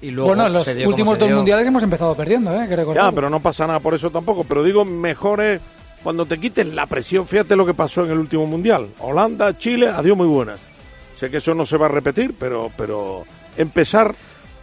Y 0.00 0.10
luego 0.10 0.28
Bueno, 0.28 0.46
en 0.46 0.52
los 0.52 0.68
últimos 0.86 1.18
dos 1.18 1.30
mundiales 1.30 1.66
hemos 1.66 1.82
empezado 1.82 2.14
perdiendo, 2.14 2.52
¿eh? 2.54 2.68
Que 2.68 2.76
Ya, 2.94 3.10
pero 3.10 3.28
no 3.30 3.40
pasa 3.40 3.66
nada 3.66 3.80
por 3.80 3.94
eso 3.94 4.10
tampoco. 4.10 4.44
Pero 4.44 4.62
digo, 4.62 4.84
mejor 4.84 5.40
es 5.40 5.60
cuando 6.04 6.24
te 6.26 6.38
quites 6.38 6.66
la 6.74 6.86
presión. 6.86 7.26
Fíjate 7.26 7.56
lo 7.56 7.66
que 7.66 7.74
pasó 7.74 8.04
en 8.04 8.12
el 8.12 8.18
último 8.18 8.46
mundial. 8.46 8.90
Holanda, 9.00 9.56
Chile, 9.58 9.88
adiós 9.88 10.16
muy 10.16 10.28
buenas. 10.28 10.60
Sé 11.18 11.30
que 11.30 11.38
eso 11.38 11.52
no 11.54 11.66
se 11.66 11.76
va 11.78 11.86
a 11.86 11.88
repetir, 11.88 12.34
pero, 12.38 12.70
pero 12.76 13.24
empezar 13.56 14.14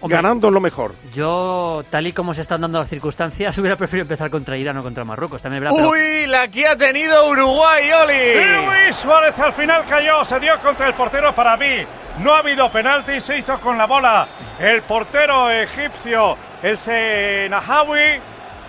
Hombre, 0.06 0.16
ganando 0.18 0.48
es 0.48 0.54
lo 0.54 0.60
mejor. 0.60 0.94
Yo, 1.14 1.84
tal 1.90 2.08
y 2.08 2.14
como 2.14 2.34
se 2.34 2.42
están 2.42 2.62
dando 2.62 2.80
las 2.80 2.90
circunstancias, 2.90 3.58
hubiera 3.60 3.76
preferido 3.76 4.04
empezar 4.04 4.30
contra 4.30 4.58
Irán 4.58 4.78
o 4.78 4.84
contra 4.84 5.04
Marruecos. 5.06 5.42
También 5.42 5.64
es 5.64 5.70
verdad, 5.72 5.78
pero- 5.78 5.90
Uy, 5.92 6.28
la 6.28 6.48
que 6.48 6.68
ha 6.68 6.76
tenido 6.76 7.30
Uruguay, 7.30 7.92
Oli. 7.92 8.14
Y 8.14 8.66
Luis 8.66 8.96
Suárez 8.96 9.38
al 9.40 9.54
final 9.54 9.84
cayó, 9.88 10.24
se 10.26 10.40
dio 10.40 10.58
contra 10.62 10.88
el 10.88 10.94
portero 10.94 11.34
para 11.36 11.58
mí. 11.58 11.86
No 12.20 12.34
ha 12.34 12.40
habido 12.40 12.72
penalti, 12.72 13.20
se 13.20 13.38
hizo 13.40 13.60
con 13.60 13.78
la 13.78 13.86
bola 13.86 14.28
el 14.60 14.82
portero 14.84 15.50
egipcio, 15.52 16.38
ese 16.64 17.48
Nahawi. 17.50 18.20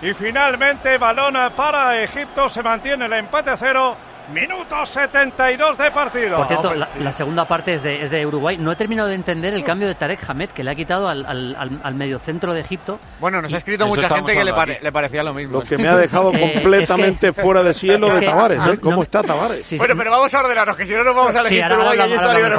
Y 0.01 0.13
finalmente 0.13 0.97
balón 0.99 1.35
para 1.55 2.01
Egipto, 2.03 2.49
se 2.49 2.61
mantiene 2.61 3.05
el 3.05 3.13
empate 3.13 3.49
a 3.49 3.57
cero. 3.57 3.95
Minuto 4.33 4.85
72 4.85 5.77
de 5.77 5.91
partido. 5.91 6.37
Por 6.37 6.47
cierto, 6.47 6.73
la, 6.73 6.89
la 6.99 7.13
segunda 7.13 7.45
parte 7.47 7.75
es 7.75 7.83
de, 7.83 8.03
es 8.03 8.09
de 8.09 8.25
Uruguay. 8.25 8.57
No 8.57 8.71
he 8.71 8.75
terminado 8.75 9.07
de 9.07 9.15
entender 9.15 9.53
el 9.53 9.63
cambio 9.63 9.87
de 9.87 9.95
Tarek 9.95 10.19
Hamed, 10.29 10.49
que 10.49 10.63
le 10.63 10.71
ha 10.71 10.75
quitado 10.75 11.07
al, 11.07 11.25
al, 11.25 11.55
al- 11.57 11.79
al 11.81 11.95
mediocentro 11.95 12.53
de 12.53 12.59
Egipto. 12.59 12.99
Bueno, 13.21 13.41
nos 13.41 13.53
ha 13.53 13.57
escrito 13.57 13.87
mucha 13.87 14.09
gente 14.09 14.33
que 14.35 14.43
le, 14.43 14.53
pare- 14.53 14.79
le 14.81 14.91
parecía 14.91 15.23
lo 15.23 15.33
mismo. 15.33 15.59
Lo 15.59 15.63
que 15.63 15.77
me 15.77 15.87
ha 15.87 15.95
dejado 15.95 16.31
Eh, 16.37 16.53
completamente 16.61 17.29
es 17.29 17.35
que- 17.35 17.41
fuera 17.41 17.63
de 17.63 17.73
cielo 17.73 18.07
es 18.09 18.15
de 18.19 18.25
Tavares. 18.25 18.61
¿eh? 18.65 18.77
¿Cómo 18.79 18.97
no- 18.97 19.03
está 19.03 19.23
Tavares? 19.23 19.59
Sí, 19.59 19.75
sí. 19.75 19.77
Bueno, 19.77 19.95
pero 19.97 20.11
vamos 20.11 20.33
a 20.33 20.39
ordenarnos, 20.41 20.75
que 20.75 20.85
si 20.85 20.93
no 20.93 21.03
nos 21.03 21.15
vamos 21.15 21.35
a 21.35 21.39
elegir 21.41 21.65
Uruguay 21.65 21.97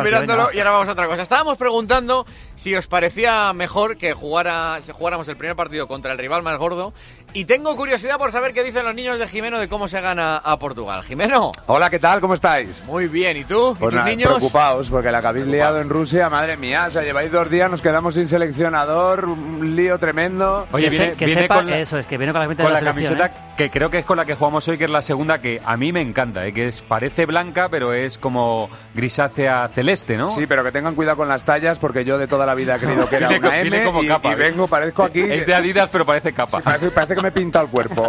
mirándolo 0.02 0.50
y 0.52 0.58
ahora 0.58 0.70
vamos 0.70 0.88
a 0.88 0.92
otra 0.92 1.06
cosa. 1.06 1.22
Estábamos 1.22 1.58
preguntando 1.58 2.26
si 2.54 2.74
os 2.74 2.86
parecía 2.86 3.52
mejor 3.52 3.96
que 3.96 4.14
jugara, 4.14 4.78
si 4.82 4.92
jugáramos 4.92 5.28
el 5.28 5.36
primer 5.36 5.54
partido 5.54 5.86
contra 5.86 6.12
el 6.12 6.18
rival 6.18 6.42
más 6.42 6.56
gordo 6.58 6.92
y 7.34 7.44
tengo 7.44 7.76
curiosidad 7.76 8.16
por 8.18 8.32
saber 8.32 8.52
qué 8.54 8.64
dicen 8.64 8.84
los 8.84 8.94
niños 8.94 9.18
de 9.18 9.28
Jimeno 9.28 9.58
de 9.58 9.68
cómo 9.68 9.86
se 9.86 10.00
gana 10.00 10.38
a 10.38 10.56
Portugal. 10.58 11.02
Jimeno. 11.04 11.52
Hola, 11.66 11.90
¿qué 11.90 11.98
tal? 11.98 12.20
¿Cómo 12.20 12.34
estáis? 12.34 12.84
Muy 12.86 13.06
bien, 13.06 13.36
¿y 13.36 13.44
tú? 13.44 13.72
¿Y 13.72 13.80
Pues 13.80 13.90
tus 13.90 13.94
nada, 13.94 14.08
niños? 14.08 14.28
preocupados 14.34 14.88
porque 14.90 15.10
la 15.10 15.20
que 15.20 15.26
habéis 15.26 15.46
liado 15.46 15.80
en 15.80 15.88
Rusia, 15.88 16.28
madre 16.30 16.56
mía, 16.56 16.86
o 16.88 16.90
sea, 16.90 17.02
lleváis 17.02 17.30
dos 17.30 17.50
días, 17.50 17.70
nos 17.70 17.82
quedamos 17.82 18.14
sin 18.14 18.26
seleccionador, 18.28 19.26
un 19.26 19.76
lío 19.76 19.98
tremendo. 19.98 20.66
Oye, 20.72 20.84
que, 20.84 20.90
viene, 20.90 21.10
se- 21.10 21.16
que 21.16 21.26
viene 21.26 21.42
sepa 21.42 21.54
con 21.56 21.70
la, 21.70 21.78
eso, 21.78 21.98
es 21.98 22.06
que 22.06 22.16
viene 22.18 22.32
con 22.32 22.40
la 22.40 22.46
camiseta 22.46 22.62
con 22.64 22.72
de 22.74 22.80
la 22.80 22.84
la 22.84 22.90
camiseta 22.92 23.26
¿eh? 23.26 23.30
que 23.58 23.70
creo 23.70 23.90
que 23.90 23.98
es 23.98 24.04
con 24.04 24.16
la 24.16 24.24
que 24.24 24.34
jugamos 24.34 24.66
hoy, 24.68 24.78
que 24.78 24.84
es 24.84 24.90
la 24.90 25.02
segunda, 25.02 25.38
que 25.38 25.60
a 25.64 25.76
mí 25.76 25.92
me 25.92 26.00
encanta, 26.00 26.46
¿eh? 26.46 26.52
que 26.52 26.68
es 26.68 26.80
parece 26.80 27.26
blanca, 27.26 27.68
pero 27.68 27.92
es 27.92 28.16
como 28.18 28.70
grisácea 28.94 29.68
celeste, 29.74 30.16
¿no? 30.16 30.30
Sí, 30.34 30.46
pero 30.46 30.64
que 30.64 30.72
tengan 30.72 30.94
cuidado 30.94 31.16
con 31.18 31.28
las 31.28 31.44
tallas 31.44 31.78
porque 31.78 32.04
yo 32.04 32.18
de 32.18 32.26
toda 32.26 32.46
la 32.46 32.54
vida 32.54 32.76
he 32.76 32.78
creído 32.78 33.08
que 33.08 33.16
era 33.16 33.28
una 33.38 33.58
M 33.60 33.82
como 33.84 34.02
y, 34.02 34.08
capa, 34.08 34.28
y 34.30 34.32
¿eh? 34.32 34.36
vengo, 34.36 34.66
parezco 34.66 35.02
aquí... 35.04 35.20
Es 35.20 35.46
de 35.46 35.54
Adidas, 35.54 35.88
pero 35.92 36.06
parece 36.06 36.32
capa. 36.32 36.58
Sí, 36.58 36.62
parece, 36.64 36.90
parece 36.90 37.14
me 37.22 37.32
pinta 37.32 37.60
el 37.60 37.68
cuerpo. 37.68 38.08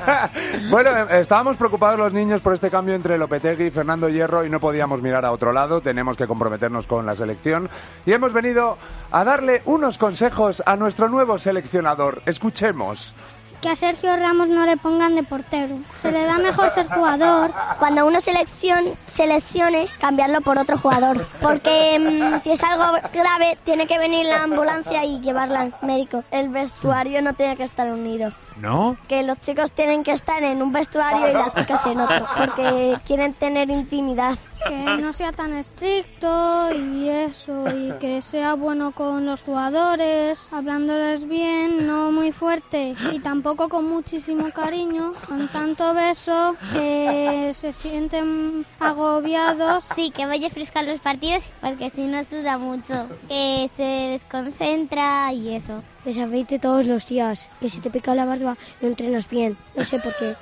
bueno, 0.70 0.90
eh, 0.90 1.20
estábamos 1.20 1.56
preocupados 1.56 1.98
los 1.98 2.12
niños 2.12 2.40
por 2.40 2.54
este 2.54 2.70
cambio 2.70 2.94
entre 2.94 3.18
Lopetegui 3.18 3.64
y 3.64 3.70
Fernando 3.70 4.08
Hierro 4.08 4.44
y 4.44 4.50
no 4.50 4.60
podíamos 4.60 5.02
mirar 5.02 5.24
a 5.24 5.32
otro 5.32 5.52
lado, 5.52 5.80
tenemos 5.80 6.16
que 6.16 6.26
comprometernos 6.26 6.86
con 6.86 7.06
la 7.06 7.14
selección 7.14 7.68
y 8.04 8.12
hemos 8.12 8.32
venido 8.32 8.78
a 9.10 9.24
darle 9.24 9.62
unos 9.64 9.98
consejos 9.98 10.62
a 10.66 10.76
nuestro 10.76 11.08
nuevo 11.08 11.38
seleccionador. 11.38 12.22
Escuchemos. 12.26 13.14
Que 13.60 13.70
a 13.70 13.76
Sergio 13.76 14.16
Ramos 14.16 14.48
no 14.48 14.66
le 14.66 14.76
pongan 14.76 15.14
de 15.14 15.22
portero. 15.22 15.78
Se 16.00 16.12
le 16.12 16.24
da 16.24 16.38
mejor 16.38 16.70
ser 16.70 16.86
jugador. 16.88 17.52
Cuando 17.78 18.06
uno 18.06 18.20
seleccion, 18.20 18.94
seleccione, 19.06 19.88
cambiarlo 20.00 20.40
por 20.40 20.58
otro 20.58 20.78
jugador. 20.78 21.26
Porque 21.40 21.98
mm, 21.98 22.42
si 22.42 22.52
es 22.52 22.62
algo 22.62 22.98
grave, 23.12 23.58
tiene 23.64 23.86
que 23.86 23.98
venir 23.98 24.26
la 24.26 24.42
ambulancia 24.42 25.04
y 25.04 25.20
llevarla 25.20 25.60
al 25.60 25.74
médico. 25.82 26.22
El 26.30 26.48
vestuario 26.50 27.22
no 27.22 27.34
tiene 27.34 27.56
que 27.56 27.64
estar 27.64 27.90
unido. 27.90 28.32
¿No? 28.60 28.96
Que 29.08 29.22
los 29.22 29.40
chicos 29.40 29.72
tienen 29.72 30.02
que 30.02 30.12
estar 30.12 30.42
en 30.42 30.62
un 30.62 30.72
vestuario 30.72 31.28
y 31.28 31.32
las 31.32 31.54
chicas 31.54 31.84
en 31.86 32.00
otro. 32.00 32.26
Porque 32.36 32.96
quieren 33.06 33.34
tener 33.34 33.68
intimidad. 33.70 34.38
que 34.68 35.02
no 35.02 35.12
sea 35.12 35.32
tan 35.32 35.52
estricto 35.54 36.72
y 36.74 37.08
eso, 37.08 37.64
y 37.70 37.92
que 37.98 38.22
sea 38.22 38.54
bueno 38.54 38.92
con 38.92 39.26
los 39.26 39.42
jugadores, 39.42 40.40
hablándoles 40.50 41.28
bien, 41.28 41.86
no 41.86 42.10
muy 42.10 42.32
fuerte 42.32 42.94
y 43.12 43.20
tampoco 43.20 43.68
con 43.68 43.88
muchísimo 43.88 44.50
cariño, 44.50 45.12
con 45.28 45.48
tanto 45.48 45.94
beso 45.94 46.56
que 46.72 47.52
se 47.54 47.72
sienten 47.72 48.66
agobiados. 48.80 49.84
Sí, 49.94 50.10
que 50.10 50.26
vaya 50.26 50.50
fresca 50.50 50.82
los 50.82 51.00
partidos 51.00 51.44
porque 51.60 51.90
si 51.90 52.06
no 52.06 52.24
suda 52.24 52.58
mucho. 52.58 53.06
Que 53.28 53.70
se 53.76 53.82
desconcentra 53.82 55.32
y 55.32 55.54
eso. 55.54 55.82
Afeite 56.06 56.58
todos 56.58 56.86
los 56.86 57.06
días, 57.06 57.48
que 57.60 57.68
si 57.68 57.78
te 57.80 57.90
pica 57.90 58.14
la 58.14 58.24
barba 58.24 58.56
no 58.80 58.88
entrenas 58.88 59.28
bien. 59.28 59.56
No 59.74 59.84
sé 59.84 59.98
por 59.98 60.12
qué. 60.16 60.34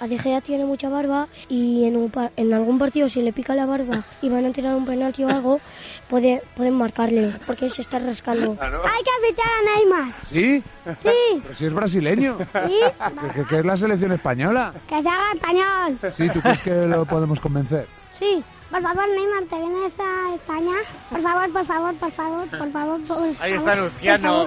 Adegea 0.00 0.40
tiene 0.40 0.64
mucha 0.64 0.88
barba 0.88 1.28
y 1.48 1.84
en, 1.84 1.96
un 1.96 2.10
par- 2.10 2.32
en 2.36 2.52
algún 2.54 2.78
partido 2.78 3.08
si 3.08 3.22
le 3.22 3.32
pica 3.32 3.54
la 3.54 3.66
barba 3.66 4.02
y 4.22 4.28
van 4.28 4.46
a 4.46 4.52
tirar 4.52 4.74
un 4.74 4.86
penalti 4.86 5.24
o 5.24 5.28
algo, 5.28 5.60
puede, 6.08 6.42
pueden 6.56 6.74
marcarle 6.74 7.32
porque 7.46 7.68
se 7.68 7.82
está 7.82 7.98
rascando. 7.98 8.56
Hay 8.60 9.02
que 9.02 9.28
fichar 9.28 9.46
a 9.46 9.78
Neymar. 9.78 10.12
¿Sí? 10.30 10.62
Sí. 11.00 11.40
Pero 11.42 11.54
si 11.54 11.66
es 11.66 11.72
brasileño. 11.74 12.38
Sí. 12.66 12.80
Que, 13.26 13.40
que- 13.42 13.46
que 13.48 13.58
es 13.60 13.64
la 13.66 13.76
selección 13.76 14.12
española. 14.12 14.72
Que 14.88 15.02
se 15.02 15.08
haga 15.08 15.32
español. 15.34 15.98
Sí, 16.16 16.28
¿tú 16.30 16.40
crees 16.40 16.60
que 16.60 16.70
lo 16.86 17.04
podemos 17.06 17.40
convencer? 17.40 17.86
Sí. 18.14 18.42
Por 18.70 18.82
favor, 18.82 19.04
Neymar, 19.08 19.44
¿te 19.48 19.56
vienes 19.56 19.98
a 20.00 20.34
España? 20.34 20.74
Por 21.08 21.22
favor, 21.22 21.52
por 21.52 21.64
favor, 21.64 21.94
por 21.94 22.10
favor, 22.10 22.48
por 22.48 22.72
favor, 22.72 23.00
por 23.00 23.06
favor. 23.16 23.28
Ahí 23.40 23.52
está 23.52 23.76
Luciano, 23.76 24.44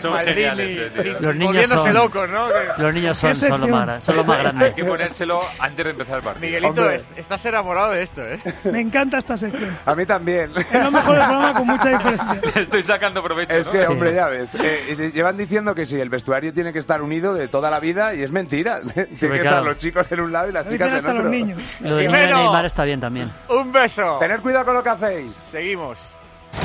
Son 0.00 0.12
Maldini, 0.12 0.34
geniales, 0.34 0.92
eh. 0.96 1.16
Los 1.20 1.36
niños 1.36 1.68
son- 1.68 1.92
locos, 1.94 2.28
¿no? 2.30 2.46
Los 2.78 2.94
niños 2.94 3.18
son, 3.18 3.34
son, 3.36 3.50
los 3.60 3.68
más, 3.68 3.86
gra- 3.86 4.00
son 4.00 4.16
los 4.16 4.26
más 4.26 4.36
Hay 4.38 4.42
grandes. 4.44 4.74
que 4.74 4.84
ponérselo 4.84 5.42
antes 5.58 5.84
de 5.84 5.90
empezar 5.90 6.16
el 6.18 6.22
partido. 6.24 6.46
Miguelito, 6.46 6.82
Hombre. 6.82 7.00
estás 7.16 7.44
enamorado 7.44 7.92
de 7.92 8.02
esto, 8.02 8.26
¿eh? 8.26 8.40
Me 8.64 8.80
encanta 8.80 9.18
esta 9.18 9.36
sección. 9.36 9.76
A 9.84 9.94
mí 9.94 10.06
también. 10.06 10.52
Es 10.56 10.72
lo 10.82 10.90
mejor 10.90 11.16
del 11.16 11.26
programa 11.26 11.54
con 11.54 11.66
mucha 11.66 11.88
diferencia. 11.90 12.40
Estoy 12.62 12.82
sacando 12.82 13.22
provecho. 13.22 13.58
Es 13.58 13.66
¿no? 13.66 13.72
que, 13.72 13.86
hombre, 13.86 14.14
ya 14.14 14.26
ves. 14.28 14.54
eh, 14.54 15.10
llevan 15.14 15.36
diciendo 15.36 15.74
que 15.74 15.84
sí, 15.84 16.00
el 16.00 16.08
vestuario 16.08 16.52
tiene 16.54 16.72
que 16.72 16.78
estar 16.78 17.02
unido 17.02 17.34
de 17.34 17.46
toda 17.46 17.70
la 17.70 17.78
vida 17.78 18.14
y 18.14 18.22
es 18.22 18.32
mentira. 18.32 18.80
Tienen 18.94 19.06
que 19.16 19.26
claro. 19.28 19.38
estar 19.42 19.62
los 19.64 19.76
chicos 19.76 20.06
en 20.10 20.20
un 20.20 20.32
lado 20.32 20.48
y 20.48 20.52
las 20.52 20.64
Lo 20.64 20.72
chicas 20.72 20.88
en 20.92 20.96
otro. 21.06 21.12
los 21.22 21.24
niños. 21.30 21.58
Lo 21.80 21.96
de. 21.96 22.08
Neymar 22.08 22.64
está 22.64 22.84
bien 22.84 23.00
también. 23.00 23.30
Un 23.50 23.72
beso. 23.72 24.18
Tener 24.18 24.40
cuidado 24.40 24.66
con 24.66 24.74
lo 24.74 24.82
que 24.82 24.88
hacéis. 24.90 25.34
Seguimos. 25.50 25.98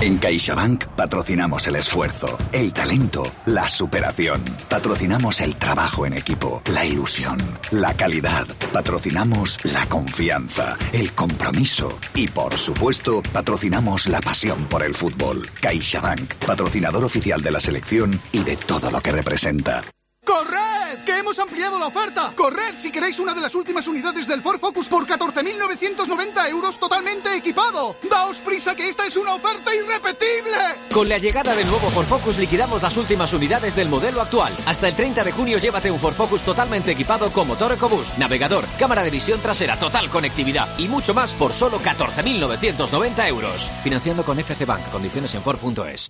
En 0.02 0.18
CaixaBank 0.18 0.86
patrocinamos 0.96 1.68
el 1.68 1.76
esfuerzo, 1.78 2.38
el 2.52 2.74
talento, 2.74 3.24
la 3.46 3.68
superación. 3.70 4.44
Patrocinamos 4.68 5.42
el 5.42 5.56
trabajo 5.56 6.06
en 6.06 6.14
equipo, 6.14 6.62
la 6.74 6.86
ilusión, 6.86 7.38
la 7.72 7.94
calidad. 7.94 8.46
Patrocinamos 8.74 9.58
la 9.64 9.86
confianza, 9.88 10.78
el 10.92 11.14
compromiso 11.14 11.98
y, 12.14 12.28
por 12.28 12.58
supuesto, 12.58 13.22
patrocinamos 13.32 14.08
la 14.08 14.22
pasión 14.22 14.66
por 14.66 14.84
el 14.84 14.96
fútbol. 14.96 15.48
CaixaBank, 15.62 16.36
patrocinador 16.46 17.04
oficial 17.04 17.42
de 17.42 17.52
la 17.52 17.62
selección 17.62 18.20
y 18.32 18.44
de 18.44 18.58
todo 18.58 18.92
lo 18.92 19.02
que 19.02 19.12
representa. 19.12 19.82
¡Corred! 20.26 21.04
¡Que 21.06 21.20
hemos 21.20 21.38
ampliado 21.38 21.78
la 21.78 21.88
oferta! 21.88 22.34
¡Corred 22.36 22.76
si 22.78 22.92
queréis 22.92 23.20
una 23.20 23.34
de 23.36 23.42
las 23.42 23.54
últimas 23.54 23.88
unidades 23.88 24.28
del 24.28 24.42
Ford 24.42 24.60
Focus 24.60 24.90
por 24.90 25.06
14.990 25.06 26.50
euros 26.50 26.80
totalmente 26.80 27.36
equipado! 27.36 27.96
¡Daos 28.10 28.40
prisa 28.40 28.76
que 28.76 28.90
esta 28.90 29.06
es 29.06 29.16
una 29.18 29.36
oferta 29.36 29.74
irrepetible! 29.74 30.58
Con 30.92 31.08
la 31.08 31.20
llegada 31.20 31.56
del 31.56 31.68
nuevo 31.68 31.90
Ford 31.90 32.08
Focus 32.08 32.40
liquidamos 32.40 32.82
las 32.82 32.98
últimas 32.98 33.34
unidades 33.34 33.76
del 33.76 33.88
modelo 33.88 34.20
actual. 34.20 34.58
Hasta 34.66 34.88
el 34.88 34.96
30 34.96 35.24
de 35.24 35.32
junio 35.32 35.60
llévate 35.60 35.92
un 35.92 36.00
Ford 36.00 36.16
Focus 36.16 36.44
totalmente 36.44 36.92
equipado 36.92 37.32
con 37.32 37.48
motor 37.48 37.74
EcoBoost, 37.74 38.18
navegador, 38.18 38.66
cámara 38.80 39.04
de 39.04 39.12
visión 39.12 39.40
trasera, 39.42 39.78
total 39.78 40.10
conectividad 40.10 40.68
y 40.80 40.88
mucho 40.88 41.14
más 41.14 41.34
por 41.36 41.54
solo 41.54 41.80
14.990 41.80 43.28
euros. 43.28 43.72
Financiando 43.84 44.24
con 44.24 44.40
FC 44.40 44.66
Bank. 44.66 44.90
Condiciones 44.92 45.36
en 45.36 45.44
Ford.es. 45.44 46.10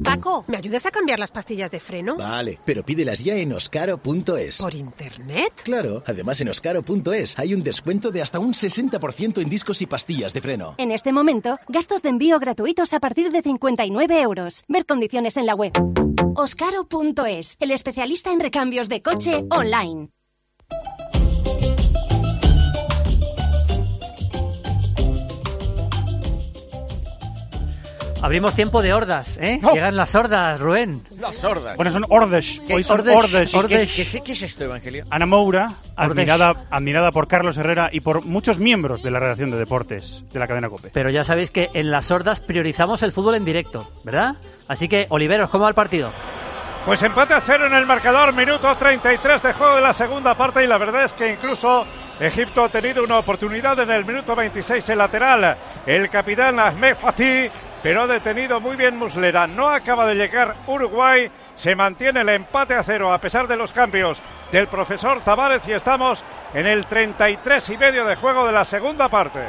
Paco, 0.11 0.43
¿me 0.47 0.57
ayudas 0.57 0.85
a 0.85 0.91
cambiar 0.91 1.19
las 1.19 1.31
pastillas 1.31 1.71
de 1.71 1.79
freno? 1.79 2.17
Vale, 2.17 2.59
pero 2.65 2.83
pídelas 2.83 3.23
ya 3.23 3.35
en 3.35 3.53
oscaro.es. 3.53 4.57
¿Por 4.57 4.75
internet? 4.75 5.61
Claro, 5.63 6.03
además 6.05 6.41
en 6.41 6.49
oscaro.es 6.49 7.39
hay 7.39 7.53
un 7.53 7.63
descuento 7.63 8.11
de 8.11 8.21
hasta 8.21 8.37
un 8.37 8.53
60% 8.53 9.41
en 9.41 9.49
discos 9.49 9.81
y 9.81 9.85
pastillas 9.85 10.33
de 10.33 10.41
freno. 10.41 10.75
En 10.77 10.91
este 10.91 11.13
momento, 11.13 11.59
gastos 11.69 12.01
de 12.01 12.09
envío 12.09 12.39
gratuitos 12.39 12.91
a 12.91 12.99
partir 12.99 13.31
de 13.31 13.41
59 13.41 14.21
euros. 14.21 14.65
Ver 14.67 14.85
condiciones 14.85 15.37
en 15.37 15.45
la 15.45 15.55
web. 15.55 15.71
Oscaro.es, 16.35 17.55
el 17.61 17.71
especialista 17.71 18.33
en 18.33 18.41
recambios 18.41 18.89
de 18.89 19.01
coche 19.01 19.45
online. 19.49 20.09
Abrimos 28.21 28.53
tiempo 28.55 28.81
de 28.83 28.93
hordas, 28.93 29.37
¿eh? 29.41 29.59
Llegan 29.73 29.95
las 29.95 30.13
hordas, 30.13 30.59
Rubén. 30.59 31.01
Las 31.19 31.35
sordas. 31.37 31.75
Bueno, 31.75 31.91
son. 31.91 32.03
¿Qué- 32.67 32.75
Hoy 32.75 32.83
son? 32.83 32.99
Ordesh. 32.99 33.51
¿Qué- 33.51 33.67
qué- 33.67 33.87
qué 33.87 34.01
es- 34.03 34.19
qué 34.23 34.31
es 34.33 34.41
esto, 34.43 34.63
Evangelio? 34.65 35.05
Ana 35.09 35.25
Moura, 35.25 35.71
admirada, 35.95 36.53
admirada 36.69 37.11
por 37.11 37.27
Carlos 37.27 37.57
Herrera 37.57 37.89
y 37.91 38.01
por 38.01 38.23
muchos 38.23 38.59
miembros 38.59 39.01
de 39.01 39.09
la 39.09 39.19
redacción 39.19 39.49
de 39.49 39.57
deportes 39.57 40.23
de 40.31 40.39
la 40.39 40.47
cadena 40.47 40.69
COPE. 40.69 40.91
Pero 40.93 41.09
ya 41.09 41.23
sabéis 41.23 41.49
que 41.49 41.69
en 41.73 41.89
las 41.89 42.11
hordas 42.11 42.39
priorizamos 42.41 43.01
el 43.01 43.11
fútbol 43.11 43.35
en 43.35 43.45
directo, 43.45 43.89
¿verdad? 44.03 44.35
Así 44.67 44.87
que, 44.87 45.07
Oliveros, 45.09 45.49
¿cómo 45.49 45.63
va 45.63 45.69
el 45.69 45.75
partido? 45.75 46.11
Pues 46.85 47.01
empate 47.03 47.33
a 47.33 47.41
cero 47.41 47.65
en 47.67 47.73
el 47.73 47.85
marcador, 47.87 48.33
minuto 48.33 48.75
33 48.75 49.41
de 49.41 49.53
juego 49.53 49.75
de 49.75 49.81
la 49.81 49.93
segunda 49.93 50.35
parte 50.35 50.63
y 50.63 50.67
la 50.67 50.77
verdad 50.77 51.05
es 51.05 51.13
que 51.13 51.31
incluso 51.33 51.85
Egipto 52.19 52.63
ha 52.65 52.69
tenido 52.69 53.03
una 53.03 53.17
oportunidad 53.19 53.79
en 53.79 53.89
el 53.91 54.05
minuto 54.05 54.35
26 54.35 54.87
el 54.89 54.97
lateral. 54.99 55.55
El 55.85 56.09
capitán 56.09 56.59
Ahmed 56.59 56.95
Fatih, 56.95 57.49
pero 57.83 58.03
ha 58.03 58.07
detenido 58.07 58.59
muy 58.59 58.75
bien 58.75 58.97
Muslera. 58.97 59.47
No 59.47 59.69
acaba 59.69 60.05
de 60.05 60.15
llegar 60.15 60.55
Uruguay, 60.67 61.29
se 61.55 61.75
mantiene 61.75 62.21
el 62.21 62.29
empate 62.29 62.73
a 62.75 62.83
cero 62.83 63.11
a 63.13 63.19
pesar 63.19 63.47
de 63.47 63.55
los 63.57 63.71
cambios 63.71 64.19
del 64.51 64.67
profesor 64.67 65.21
Tavares 65.21 65.61
y 65.67 65.71
estamos 65.73 66.23
en 66.53 66.67
el 66.67 66.85
33 66.85 67.69
y 67.69 67.77
medio 67.77 68.05
de 68.05 68.15
juego 68.15 68.45
de 68.45 68.51
la 68.53 68.65
segunda 68.65 69.07
parte. 69.09 69.39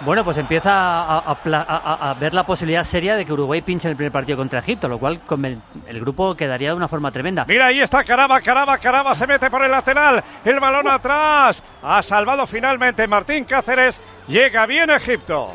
Bueno, 0.00 0.22
pues 0.24 0.36
empieza 0.36 0.70
a, 0.74 1.18
a 1.20 1.34
pla- 1.36 1.64
a- 1.66 1.76
a- 1.76 2.10
a 2.10 2.14
ver 2.14 2.34
la 2.34 2.42
posibilidad 2.42 2.84
seria 2.84 3.16
de 3.16 3.24
que 3.24 3.32
Uruguay 3.32 3.62
pinche 3.62 3.88
en 3.88 3.92
el 3.92 3.96
primer 3.96 4.12
partido 4.12 4.36
contra 4.36 4.58
Egipto, 4.58 4.88
lo 4.88 4.98
cual 4.98 5.20
con 5.20 5.42
el, 5.46 5.58
el 5.86 6.00
grupo 6.00 6.34
quedaría 6.34 6.68
de 6.68 6.74
una 6.76 6.86
forma 6.86 7.10
tremenda. 7.10 7.46
Mira, 7.48 7.66
ahí 7.66 7.80
está 7.80 8.04
Caraba, 8.04 8.38
Caraba, 8.42 8.76
Caraba 8.76 9.14
se 9.14 9.26
mete 9.26 9.48
por 9.50 9.64
el 9.64 9.70
lateral. 9.70 10.22
El 10.44 10.60
balón 10.60 10.86
atrás. 10.88 11.62
Ha 11.82 12.02
salvado 12.02 12.46
finalmente 12.46 13.06
Martín 13.08 13.44
Cáceres. 13.44 13.98
Llega 14.28 14.66
bien 14.66 14.90
Egipto. 14.90 15.54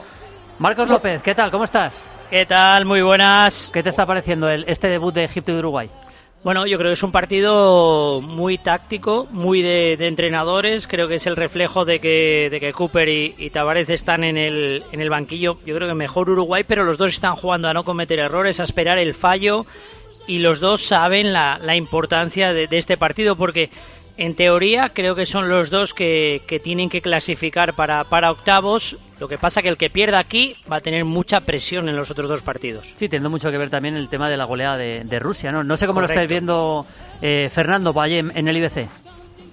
Marcos 0.58 0.90
López, 0.90 1.22
¿qué 1.22 1.36
tal? 1.36 1.52
¿Cómo 1.52 1.64
estás? 1.66 1.94
¿Qué 2.32 2.46
tal? 2.46 2.86
Muy 2.86 3.02
buenas. 3.02 3.70
¿Qué 3.74 3.84
te 3.84 3.90
está 3.90 4.06
pareciendo 4.06 4.50
el, 4.50 4.64
este 4.66 4.88
debut 4.88 5.14
de 5.14 5.26
Egipto 5.26 5.52
y 5.52 5.58
Uruguay? 5.58 5.90
Bueno, 6.46 6.66
yo 6.66 6.78
creo 6.78 6.90
que 6.90 6.94
es 6.94 7.04
un 7.04 7.12
partido 7.12 8.22
muy 8.22 8.58
táctico, 8.58 9.28
muy 9.32 9.62
de, 9.62 9.98
de 9.98 10.08
entrenadores. 10.08 10.88
Creo 10.88 11.10
que 11.10 11.16
es 11.16 11.28
el 11.28 11.36
reflejo 11.36 11.84
de 11.84 12.00
que, 12.00 12.48
de 12.50 12.62
que 12.62 12.72
Cooper 12.72 13.10
y, 13.10 13.36
y 13.38 13.50
Tavares 13.50 13.90
están 13.90 14.24
en 14.24 14.38
el, 14.38 14.82
en 14.94 15.02
el 15.02 15.10
banquillo. 15.10 15.58
Yo 15.66 15.76
creo 15.76 15.90
que 15.90 15.94
mejor 15.94 16.30
Uruguay, 16.30 16.64
pero 16.66 16.86
los 16.86 16.98
dos 16.98 17.12
están 17.12 17.36
jugando 17.36 17.68
a 17.68 17.74
no 17.74 17.84
cometer 17.84 18.20
errores, 18.20 18.62
a 18.62 18.64
esperar 18.64 18.98
el 18.98 19.14
fallo. 19.14 19.66
Y 20.28 20.40
los 20.40 20.60
dos 20.60 20.86
saben 20.86 21.34
la, 21.34 21.60
la 21.62 21.76
importancia 21.76 22.54
de, 22.54 22.68
de 22.68 22.78
este 22.78 22.96
partido 22.98 23.36
porque 23.36 23.70
en 24.18 24.36
teoría 24.36 24.90
creo 24.90 25.16
que 25.16 25.26
son 25.26 25.50
los 25.50 25.70
dos 25.70 25.94
que, 25.94 26.42
que 26.48 26.60
tienen 26.60 26.90
que 26.90 27.02
clasificar 27.02 27.74
para, 27.74 28.04
para 28.04 28.32
octavos. 28.32 28.98
Lo 29.20 29.28
que 29.28 29.38
pasa 29.38 29.62
que 29.62 29.70
el 29.70 29.78
que 29.78 29.90
pierda 29.90 30.20
aquí 30.20 30.56
va 30.72 30.78
a 30.78 30.82
tener 30.82 31.06
mucha 31.06 31.42
presión 31.42 31.90
en 31.90 31.96
los 31.96 32.12
otros 32.12 32.30
dos 32.30 32.42
partidos. 32.42 32.88
Sí, 32.96 33.08
teniendo 33.08 33.30
mucho 33.30 33.52
que 33.52 33.58
ver 33.58 33.70
también 33.70 33.96
el 33.96 34.10
tema 34.10 34.30
de 34.30 34.38
la 34.38 34.46
goleada 34.46 34.78
de, 34.78 35.04
de 35.04 35.20
Rusia, 35.20 35.52
¿no? 35.52 35.64
No 35.64 35.78
sé 35.78 35.88
cómo 35.88 36.02
lo 36.02 36.08
estáis 36.08 36.30
viendo, 36.30 36.86
eh, 37.22 37.50
Fernando, 37.52 37.94
Valle 37.94 38.20
en 38.20 38.48
el 38.48 38.58
IBC. 38.58 38.88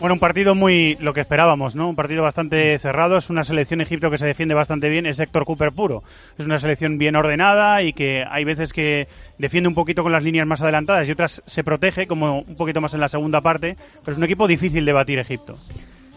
Bueno, 0.01 0.15
un 0.15 0.21
partido 0.21 0.55
muy 0.55 0.97
lo 1.01 1.13
que 1.13 1.21
esperábamos, 1.21 1.75
¿no? 1.75 1.89
Un 1.89 1.97
partido 1.97 2.23
bastante 2.23 2.79
cerrado. 2.79 3.17
Es 3.17 3.31
una 3.31 3.43
selección 3.43 3.81
Egipto 3.81 4.13
que 4.13 4.19
se 4.19 4.27
defiende 4.27 4.55
bastante 4.55 4.89
bien. 4.89 5.07
Es 5.07 5.19
Héctor 5.19 5.45
Cooper 5.45 5.73
puro. 5.73 6.05
Es 6.39 6.45
una 6.45 6.61
selección 6.61 6.99
bien 6.99 7.17
ordenada 7.17 7.83
y 7.83 7.93
que 7.93 8.25
hay 8.31 8.45
veces 8.45 8.73
que 8.73 9.09
defiende 9.39 9.69
un 9.69 9.75
poquito 9.75 10.05
con 10.05 10.13
las 10.13 10.23
líneas 10.23 10.47
más 10.47 10.63
adelantadas 10.63 11.09
y 11.09 11.11
otras 11.11 11.43
se 11.47 11.65
protege, 11.65 12.07
como 12.07 12.41
un 12.41 12.57
poquito 12.57 12.81
más 12.81 12.95
en 12.95 13.01
la 13.01 13.09
segunda 13.09 13.41
parte. 13.41 13.77
Pero 14.05 14.13
es 14.13 14.19
un 14.19 14.25
equipo 14.25 14.47
difícil 14.47 14.85
de 14.85 14.93
batir 14.93 15.19
Egipto. 15.19 15.57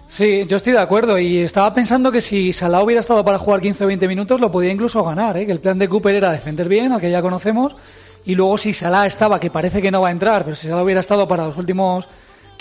Sí, 0.08 0.46
yo 0.48 0.58
estoy 0.58 0.74
de 0.74 0.80
acuerdo 0.80 1.18
y 1.18 1.38
estaba 1.40 1.74
pensando 1.74 2.12
que 2.12 2.22
si 2.22 2.54
Salah 2.54 2.84
hubiera 2.84 3.00
estado 3.00 3.26
para 3.26 3.40
jugar 3.40 3.62
15 3.62 3.86
o 3.86 3.88
20 3.88 4.08
minutos 4.08 4.42
lo 4.42 4.52
podía 4.52 4.70
incluso 4.70 5.04
ganar, 5.04 5.38
¿eh? 5.38 5.46
que 5.46 5.54
el 5.54 5.62
plan 5.62 5.80
de 5.80 5.88
Cooper 5.88 6.14
era 6.14 6.32
defender 6.34 6.68
bien, 6.68 6.92
al 6.92 7.00
que 7.00 7.10
ya 7.10 7.22
conocemos, 7.22 7.78
y 8.26 8.36
luego 8.36 8.58
si 8.58 8.74
Salah 8.74 9.08
estaba, 9.08 9.40
que 9.40 9.50
parece 9.50 9.82
que 9.82 9.90
no 9.90 10.02
va 10.02 10.10
a 10.10 10.12
entrar, 10.12 10.44
pero 10.44 10.56
si 10.56 10.68
Salah 10.68 10.84
hubiera 10.84 11.00
estado 11.00 11.30
para 11.30 11.48
los 11.48 11.56
últimos 11.56 12.10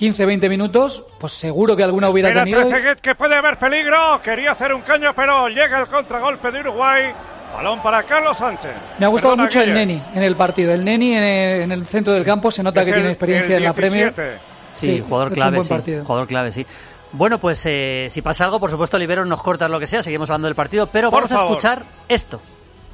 15 0.01 0.25
o 0.25 0.27
20 0.29 0.49
minutos, 0.49 1.05
pues 1.19 1.35
seguro 1.35 1.77
que 1.77 1.85
alguna 1.85 2.09
hubiera 2.09 2.31
Mira 2.31 2.41
tenido. 2.45 2.63
Trezeguet 2.63 3.01
que 3.03 3.15
puede 3.15 3.35
haber 3.35 3.59
peligro. 3.59 4.19
Quería 4.25 4.53
hacer 4.53 4.73
un 4.73 4.81
caño, 4.81 5.13
pero 5.15 5.47
llega 5.49 5.79
el 5.79 5.87
contragolpe 5.89 6.51
de 6.51 6.61
Uruguay. 6.61 7.13
Balón 7.55 7.83
para 7.83 8.03
Carlos 8.05 8.39
Sánchez. 8.39 8.71
Me 8.99 9.05
ha 9.05 9.09
gustado 9.11 9.35
Perdona, 9.35 9.43
mucho 9.47 9.61
el. 9.61 9.75
Neni 9.75 10.03
en 10.15 10.23
el 10.23 10.37
partido. 10.37 10.73
El 10.73 10.87
Neni 10.87 11.15
en 11.15 11.23
el, 11.23 11.61
en 11.65 11.73
el 11.73 11.85
centro 11.87 12.15
del 12.15 12.25
campo 12.25 12.51
se 12.51 12.63
nota 12.63 12.81
Es 12.81 12.87
que 12.87 12.91
el- 12.93 12.97
tiene 12.97 13.11
experiencia 13.11 13.57
en 13.59 13.65
la 13.65 13.75
Premier. 13.75 14.15
17. 14.15 14.39
Sí, 14.75 15.05
jugador 15.07 15.35
clave, 15.35 15.57
buen 15.59 15.65
sí. 15.65 15.69
partido. 15.69 16.05
Jugador 16.07 16.27
clave, 16.29 16.53
sí. 16.53 16.65
Bueno, 17.13 17.37
pues 17.39 17.63
eh, 17.67 18.09
si 18.11 18.23
pasa 18.23 18.45
algo, 18.47 18.59
por 18.59 18.71
supuesto, 18.71 18.97
Libero 18.97 19.27
nos 19.27 19.43
corta 19.43 19.69
lo 19.69 19.79
que 19.79 19.87
sea, 19.87 20.03
seguimos 20.03 20.31
hablando 20.31 20.47
del 20.49 20.55
partido, 20.55 20.87
pero 20.87 21.11
Por 21.11 21.25
vamos 21.29 21.33
a 21.33 21.45
escuchar 21.45 21.83
esto. 22.09 22.41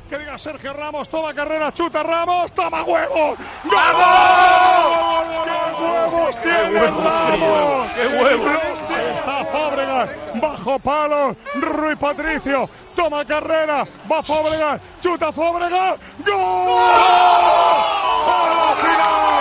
Que 0.09 0.19
diga 0.19 0.39
Sergio 0.39 0.73
Ramos, 0.73 1.09
toma 1.09 1.35
carrera, 1.35 1.73
chuta 1.73 2.01
Ramos, 2.05 2.53
toma 2.53 2.85
huevos. 2.85 3.37
¡Gol! 3.65 3.77
¡Qué 5.45 5.83
huevos 5.83 6.41
tiene 6.41 6.87
Ramos! 6.87 7.93
¡Qué 7.93 8.07
huevos! 8.07 8.81
Está 9.15 9.45
Fábregas, 9.47 10.11
bajo 10.35 10.79
palo, 10.79 11.35
Rui 11.55 11.97
Patricio, 11.97 12.71
toma 12.95 13.25
carrera, 13.25 13.85
va 14.11 14.23
Fábregas, 14.23 14.81
chuta 15.01 15.33
Fábregas, 15.33 15.99
¡gol! 16.25 16.35
¡A 18.29 18.47
la 18.55 18.77
final! 18.77 19.36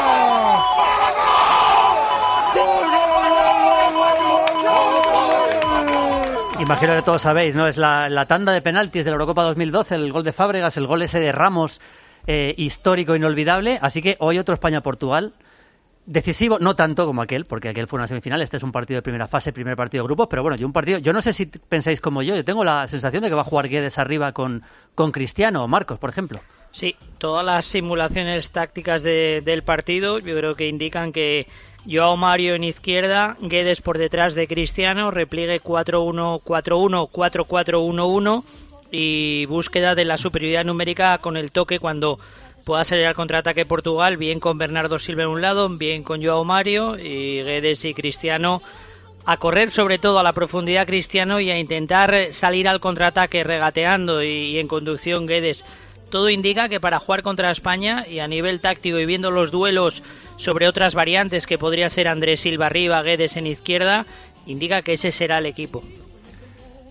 Imagino 6.65 6.95
que 6.95 7.01
todos 7.03 7.21
sabéis, 7.21 7.53
¿no? 7.55 7.67
Es 7.67 7.77
la, 7.77 8.09
la 8.09 8.25
tanda 8.25 8.51
de 8.51 8.61
penaltis 8.61 9.05
de 9.05 9.11
la 9.11 9.15
Eurocopa 9.15 9.43
2012, 9.43 9.95
el 9.95 10.11
gol 10.11 10.23
de 10.23 10.33
Fábregas, 10.33 10.75
el 10.77 10.87
gol 10.87 11.03
ese 11.03 11.19
de 11.19 11.31
Ramos, 11.31 11.79
eh, 12.25 12.55
histórico, 12.57 13.15
inolvidable. 13.15 13.77
Así 13.81 14.01
que 14.01 14.15
hoy 14.19 14.39
otro 14.39 14.53
España-Portugal. 14.55 15.33
Decisivo, 16.07 16.59
no 16.59 16.75
tanto 16.75 17.05
como 17.07 17.23
aquel, 17.23 17.45
porque 17.45 17.69
aquel 17.69 17.87
fue 17.87 17.97
una 17.97 18.07
semifinal, 18.07 18.39
este 18.43 18.57
es 18.57 18.63
un 18.63 18.71
partido 18.71 18.99
de 18.99 19.01
primera 19.01 19.27
fase, 19.27 19.51
primer 19.51 19.75
partido 19.75 20.03
de 20.03 20.07
grupos, 20.07 20.27
pero 20.29 20.43
bueno, 20.43 20.55
yo 20.55 20.67
un 20.67 20.73
partido, 20.73 20.99
yo 20.99 21.11
no 21.13 21.19
sé 21.23 21.33
si 21.33 21.47
pensáis 21.47 21.99
como 21.99 22.21
yo, 22.21 22.35
yo 22.35 22.45
tengo 22.45 22.63
la 22.63 22.87
sensación 22.87 23.23
de 23.23 23.29
que 23.29 23.33
va 23.33 23.41
a 23.41 23.45
jugar 23.45 23.67
Guedes 23.67 23.97
arriba 23.97 24.31
con, 24.31 24.61
con 24.93 25.11
Cristiano 25.11 25.63
o 25.63 25.67
Marcos, 25.67 25.97
por 25.97 26.11
ejemplo. 26.11 26.41
Sí, 26.71 26.95
todas 27.17 27.43
las 27.43 27.65
simulaciones 27.65 28.51
tácticas 28.51 29.01
de- 29.01 29.41
del 29.43 29.63
partido 29.63 30.19
yo 30.19 30.37
creo 30.37 30.53
que 30.53 30.67
indican 30.67 31.11
que 31.11 31.47
Joao 31.89 32.17
Mario 32.17 32.55
en 32.55 32.63
izquierda, 32.63 33.37
Guedes 33.39 33.81
por 33.81 33.97
detrás 33.97 34.33
de 34.33 34.47
Cristiano, 34.47 35.11
repliegue 35.11 35.61
4-1, 35.61 36.41
4-1, 36.41 37.09
4-4-1-1 37.11 38.43
y 38.91 39.45
búsqueda 39.45 39.93
de 39.93 40.05
la 40.05 40.17
superioridad 40.17 40.65
numérica 40.65 41.17
con 41.19 41.37
el 41.37 41.51
toque 41.51 41.79
cuando 41.79 42.19
pueda 42.65 42.83
salir 42.83 43.05
al 43.05 43.15
contraataque 43.15 43.65
Portugal, 43.65 44.17
bien 44.17 44.39
con 44.39 44.57
Bernardo 44.57 44.97
Silva 44.97 45.23
en 45.23 45.29
un 45.29 45.41
lado, 45.41 45.69
bien 45.69 46.01
con 46.03 46.23
Joao 46.23 46.43
Mario 46.43 46.97
y 46.97 47.43
Guedes 47.43 47.85
y 47.85 47.93
Cristiano 47.93 48.63
a 49.27 49.37
correr 49.37 49.71
sobre 49.71 49.97
todo 49.97 50.19
a 50.19 50.23
la 50.23 50.33
profundidad 50.33 50.87
Cristiano 50.87 51.39
y 51.39 51.49
a 51.51 51.57
intentar 51.57 52.31
salir 52.31 52.67
al 52.67 52.79
contraataque 52.79 53.43
regateando 53.43 54.23
y, 54.23 54.27
y 54.27 54.59
en 54.59 54.67
conducción 54.67 55.27
Guedes. 55.27 55.65
Todo 56.09 56.29
indica 56.29 56.69
que 56.69 56.79
para 56.79 56.99
jugar 56.99 57.23
contra 57.23 57.51
España 57.51 58.05
y 58.07 58.19
a 58.19 58.27
nivel 58.27 58.61
táctico 58.61 58.99
y 58.99 59.05
viendo 59.05 59.31
los 59.31 59.51
duelos 59.51 60.03
sobre 60.37 60.67
otras 60.67 60.93
variantes 60.95 61.47
que 61.47 61.57
podría 61.57 61.89
ser 61.89 62.07
Andrés 62.07 62.41
Silva 62.41 62.67
arriba, 62.67 63.01
Guedes 63.01 63.37
en 63.37 63.47
izquierda, 63.47 64.05
indica 64.45 64.81
que 64.81 64.93
ese 64.93 65.11
será 65.11 65.37
el 65.39 65.45
equipo. 65.45 65.83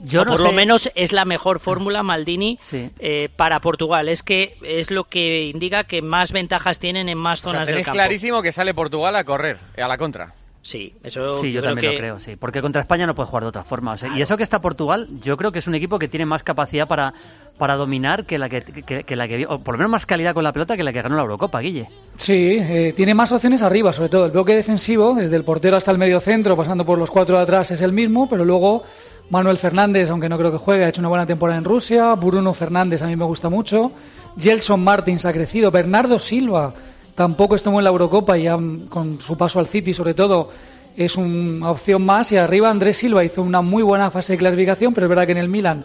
Yo 0.06 0.20
O 0.22 0.24
no 0.26 0.32
por 0.32 0.40
sé- 0.42 0.46
lo 0.48 0.52
menos 0.52 0.90
es 0.94 1.12
la 1.12 1.24
mejor 1.24 1.60
fórmula 1.60 2.02
Maldini 2.02 2.58
Sí. 2.62 2.90
eh, 2.98 3.30
para 3.34 3.60
Portugal. 3.60 4.08
Es 4.10 4.22
que 4.22 4.56
es 4.62 4.90
lo 4.90 5.04
que 5.04 5.44
indica 5.44 5.84
que 5.84 6.02
más 6.02 6.30
ventajas 6.32 6.78
tienen 6.78 7.08
en 7.08 7.16
más 7.16 7.40
O 7.40 7.42
sea, 7.44 7.50
zonas 7.52 7.66
del 7.68 7.74
tenéis 7.76 7.86
campo. 7.86 7.96
clarísimo 7.96 8.42
que 8.42 8.52
sale 8.52 8.74
Portugal 8.74 9.16
a 9.16 9.24
correr, 9.24 9.56
a 9.78 9.88
la 9.88 9.96
contra. 9.96 10.34
Sí, 10.66 10.94
eso 11.04 11.34
Sí, 11.34 11.52
yo, 11.52 11.60
creo 11.60 11.74
también 11.74 11.90
que- 11.90 11.96
lo 11.96 12.00
creo, 12.00 12.18
sí. 12.18 12.36
Porque 12.36 12.62
contra 12.62 12.80
España 12.80 13.06
no 13.06 13.14
puede 13.14 13.28
jugar 13.28 13.42
de 13.44 13.50
otra 13.50 13.64
forma. 13.64 13.92
o 13.92 13.98
sea, 13.98 14.16
Y 14.16 14.22
eso 14.22 14.34
que 14.38 14.42
está 14.42 14.60
Portugal, 14.62 15.08
yo 15.22 15.36
creo 15.36 15.52
que 15.52 15.58
es 15.58 15.66
un 15.66 15.74
equipo 15.74 15.98
que 15.98 16.08
tiene 16.08 16.24
más 16.24 16.42
capacidad 16.42 16.88
para, 16.88 17.12
para 17.58 17.76
dominar 17.76 18.24
que 18.24 18.38
la 18.38 18.48
que, 18.48 18.62
que- 18.62 19.04
que 19.04 19.14
la 19.16 19.28
que, 19.28 19.44
o 19.46 19.58
por 19.58 19.74
lo 19.74 19.78
menos 19.78 19.90
más 19.90 20.06
calidad 20.06 20.32
con 20.32 20.42
la 20.42 20.52
pelota 20.54 20.74
que 20.74 20.82
la 20.82 20.90
que 20.90 21.02
ganó 21.02 21.16
la 21.16 21.22
Eurocopa, 21.22 21.60
Guille. 21.60 21.86
Sí, 22.16 22.56
eh, 22.58 22.94
tiene 22.96 23.12
más 23.12 23.30
opciones 23.30 23.60
arriba, 23.60 23.92
sobre 23.92 24.08
todo 24.08 24.24
el 24.24 24.30
bloque 24.32 24.54
defensivo, 24.54 25.12
desde 25.14 25.36
el 25.36 25.44
portero 25.44 25.76
hasta 25.76 25.90
el 25.90 25.98
medio 25.98 26.18
centro, 26.18 26.56
pasando 26.56 26.86
por 26.86 26.98
los 26.98 27.10
cuatro 27.10 27.36
de 27.36 27.42
atrás, 27.42 27.70
es 27.70 27.82
el 27.82 27.92
mismo, 27.92 28.26
pero 28.26 28.46
luego 28.46 28.84
Manuel 29.28 29.58
Fernández, 29.58 30.08
aunque 30.08 30.30
no 30.30 30.38
creo 30.38 30.50
que 30.50 30.56
juegue, 30.58 30.84
ha 30.86 30.88
hecho 30.88 31.02
una 31.02 31.10
buena 31.10 31.26
temporada 31.26 31.58
en 31.58 31.64
Rusia, 31.64 32.14
Bruno 32.14 32.54
Fernández 32.54 33.02
a 33.02 33.06
mí 33.06 33.16
me 33.16 33.24
gusta 33.26 33.50
mucho, 33.50 33.92
Gelson 34.38 34.82
Martins 34.82 35.26
ha 35.26 35.32
crecido, 35.34 35.70
Bernardo 35.70 36.18
Silva 36.18 36.72
tampoco 37.14 37.56
estuvo 37.56 37.78
en 37.78 37.84
la 37.84 37.90
Eurocopa 37.90 38.36
y 38.38 38.46
con 38.88 39.20
su 39.20 39.36
paso 39.36 39.58
al 39.58 39.66
City 39.66 39.94
sobre 39.94 40.14
todo 40.14 40.50
es 40.96 41.16
una 41.16 41.70
opción 41.70 42.04
más 42.04 42.30
y 42.32 42.36
arriba 42.36 42.70
Andrés 42.70 42.98
Silva 42.98 43.24
hizo 43.24 43.42
una 43.42 43.62
muy 43.62 43.82
buena 43.82 44.10
fase 44.10 44.34
de 44.34 44.38
clasificación, 44.38 44.94
pero 44.94 45.06
es 45.06 45.08
verdad 45.08 45.26
que 45.26 45.32
en 45.32 45.38
el 45.38 45.48
Milan 45.48 45.84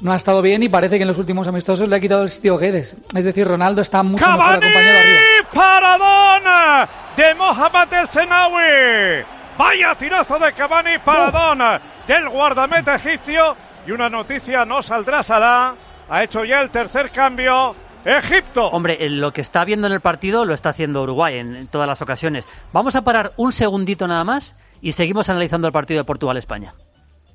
no 0.00 0.12
ha 0.12 0.16
estado 0.16 0.42
bien 0.42 0.62
y 0.62 0.68
parece 0.68 0.96
que 0.96 1.02
en 1.02 1.08
los 1.08 1.18
últimos 1.18 1.46
amistosos 1.46 1.88
le 1.88 1.96
ha 1.96 2.00
quitado 2.00 2.22
el 2.22 2.30
sitio 2.30 2.56
Guedes. 2.56 2.96
Es 3.14 3.24
decir, 3.24 3.46
Ronaldo 3.46 3.82
está 3.82 4.02
mucho 4.02 4.24
mejor 4.24 4.38
Cavani, 4.38 4.66
acompañado 4.66 4.98
arriba. 4.98 5.48
paradón 5.52 6.88
de 7.16 7.34
Mohamed 7.34 7.92
El 7.92 8.08
Senawi. 8.08 9.24
Vaya 9.58 9.94
tirazo 9.94 10.38
de 10.38 10.52
Cavani, 10.54 10.98
paradón 11.04 11.80
del 12.06 12.28
guardameta 12.30 12.94
egipcio. 12.94 13.54
Y 13.86 13.92
una 13.92 14.08
noticia 14.08 14.64
no 14.64 14.82
saldrá 14.82 15.22
Salah. 15.22 15.74
Ha 16.08 16.24
hecho 16.24 16.44
ya 16.44 16.60
el 16.60 16.70
tercer 16.70 17.10
cambio. 17.10 17.74
Egipto. 18.04 18.68
Hombre, 18.68 19.04
eh, 19.04 19.08
lo 19.10 19.32
que 19.32 19.40
está 19.40 19.64
viendo 19.64 19.86
en 19.86 19.92
el 19.92 20.00
partido 20.00 20.44
lo 20.44 20.54
está 20.54 20.70
haciendo 20.70 21.02
Uruguay 21.02 21.38
en, 21.38 21.56
en 21.56 21.66
todas 21.66 21.88
las 21.88 22.02
ocasiones. 22.02 22.46
Vamos 22.72 22.96
a 22.96 23.02
parar 23.02 23.32
un 23.36 23.52
segundito 23.52 24.06
nada 24.06 24.24
más 24.24 24.54
y 24.80 24.92
seguimos 24.92 25.28
analizando 25.28 25.66
el 25.66 25.72
partido 25.72 25.98
de 26.00 26.04
Portugal-España. 26.04 26.74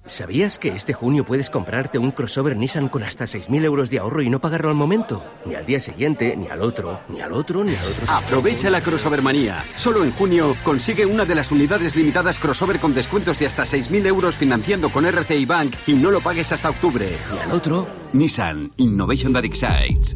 ¿Sabías 0.07 0.59
que 0.59 0.69
este 0.69 0.93
junio 0.93 1.25
puedes 1.25 1.49
comprarte 1.49 1.97
un 1.97 2.11
crossover 2.11 2.55
Nissan 2.55 2.89
con 2.89 3.01
hasta 3.01 3.23
6.000 3.25 3.65
euros 3.65 3.89
de 3.89 3.97
ahorro 3.97 4.21
y 4.21 4.29
no 4.29 4.39
pagarlo 4.39 4.69
al 4.69 4.75
momento? 4.75 5.25
Ni 5.45 5.55
al 5.55 5.65
día 5.65 5.79
siguiente, 5.79 6.35
ni 6.37 6.47
al 6.47 6.61
otro, 6.61 7.01
ni 7.09 7.21
al 7.21 7.33
otro, 7.33 7.63
ni 7.63 7.73
al 7.73 7.87
otro. 7.87 8.05
Aprovecha 8.07 8.69
la 8.69 8.81
crossover 8.81 9.23
manía. 9.23 9.65
Solo 9.75 10.03
en 10.03 10.11
junio 10.11 10.55
consigue 10.63 11.07
una 11.07 11.25
de 11.25 11.33
las 11.33 11.51
unidades 11.51 11.95
limitadas 11.95 12.37
crossover 12.37 12.79
con 12.79 12.93
descuentos 12.93 13.39
de 13.39 13.47
hasta 13.47 13.63
6.000 13.63 14.05
euros 14.05 14.37
financiando 14.37 14.91
con 14.91 15.07
RCI 15.07 15.45
Bank 15.45 15.75
y 15.87 15.93
no 15.93 16.11
lo 16.11 16.21
pagues 16.21 16.51
hasta 16.51 16.69
octubre. 16.69 17.09
¿Y 17.35 17.39
al 17.39 17.51
otro? 17.51 17.87
Nissan 18.13 18.73
Innovation 18.77 19.33
that 19.33 19.43
excites. 19.43 20.15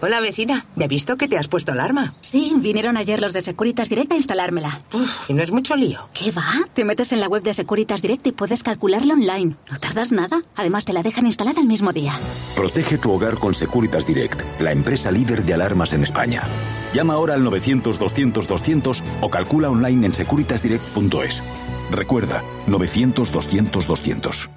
Hola 0.00 0.20
vecina, 0.20 0.66
¿ya 0.76 0.84
he 0.84 0.88
visto 0.88 1.16
que 1.16 1.28
te 1.28 1.38
has 1.38 1.48
puesto 1.48 1.72
alarma? 1.72 2.14
Sí, 2.20 2.52
vinieron 2.56 2.96
ayer 2.96 3.20
los 3.20 3.32
de 3.32 3.40
Securitas 3.40 3.88
Direct 3.88 4.12
a 4.12 4.16
instalármela. 4.16 4.82
¿Y 5.28 5.34
no 5.34 5.42
es 5.42 5.50
mucho 5.50 5.76
lío? 5.76 6.08
¿Qué 6.12 6.30
va? 6.30 6.44
Te 6.72 6.84
metes 6.84 7.12
en 7.12 7.20
la 7.20 7.28
web 7.28 7.42
de 7.42 7.54
Securitas 7.54 8.02
Direct 8.02 8.26
y 8.26 8.32
puedes 8.32 8.62
calcularla 8.62 9.14
online. 9.14 9.56
No 9.70 9.78
tardas 9.78 10.12
nada. 10.12 10.42
Además, 10.56 10.84
te 10.84 10.92
la 10.92 11.02
dejan 11.02 11.26
instalada 11.26 11.60
el 11.60 11.66
mismo 11.66 11.92
día. 11.92 12.18
Protege 12.54 12.98
tu 12.98 13.12
hogar 13.12 13.38
con 13.38 13.54
Securitas 13.54 14.06
Direct, 14.06 14.42
la 14.60 14.72
empresa 14.72 15.10
líder 15.10 15.42
de 15.44 15.54
alarmas 15.54 15.92
en 15.92 16.02
España. 16.02 16.42
Llama 16.92 17.14
ahora 17.14 17.34
al 17.34 17.42
900-200-200 17.42 19.02
o 19.20 19.30
calcula 19.30 19.70
online 19.70 20.06
en 20.06 20.12
securitasdirect.es. 20.12 21.42
Recuerda, 21.90 22.42
900-200-200. 22.68 24.48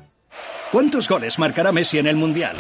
¿Cuántos 0.72 1.08
goles 1.08 1.40
marcará 1.40 1.72
Messi 1.72 1.98
en 1.98 2.08
el 2.08 2.18
Mundial? 2.18 2.58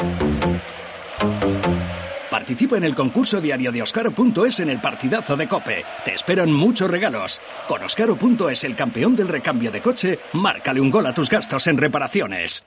Participa 2.38 2.78
en 2.78 2.84
el 2.84 2.94
concurso 2.94 3.42
diario 3.42 3.72
de 3.72 3.82
Oscaro.es 3.82 4.60
en 4.60 4.70
el 4.70 4.80
partidazo 4.80 5.36
de 5.36 5.48
Cope. 5.48 5.84
Te 6.06 6.14
esperan 6.14 6.52
muchos 6.52 6.92
regalos. 6.92 7.42
Con 7.68 7.84
Oscaro.es, 7.84 8.64
el 8.64 8.76
campeón 8.76 9.16
del 9.16 9.28
recambio 9.28 9.72
de 9.72 9.82
coche, 9.82 10.20
márcale 10.34 10.80
un 10.80 10.92
gol 10.92 11.08
a 11.08 11.16
tus 11.16 11.32
gastos 11.32 11.66
en 11.66 11.80
reparaciones. 11.80 12.64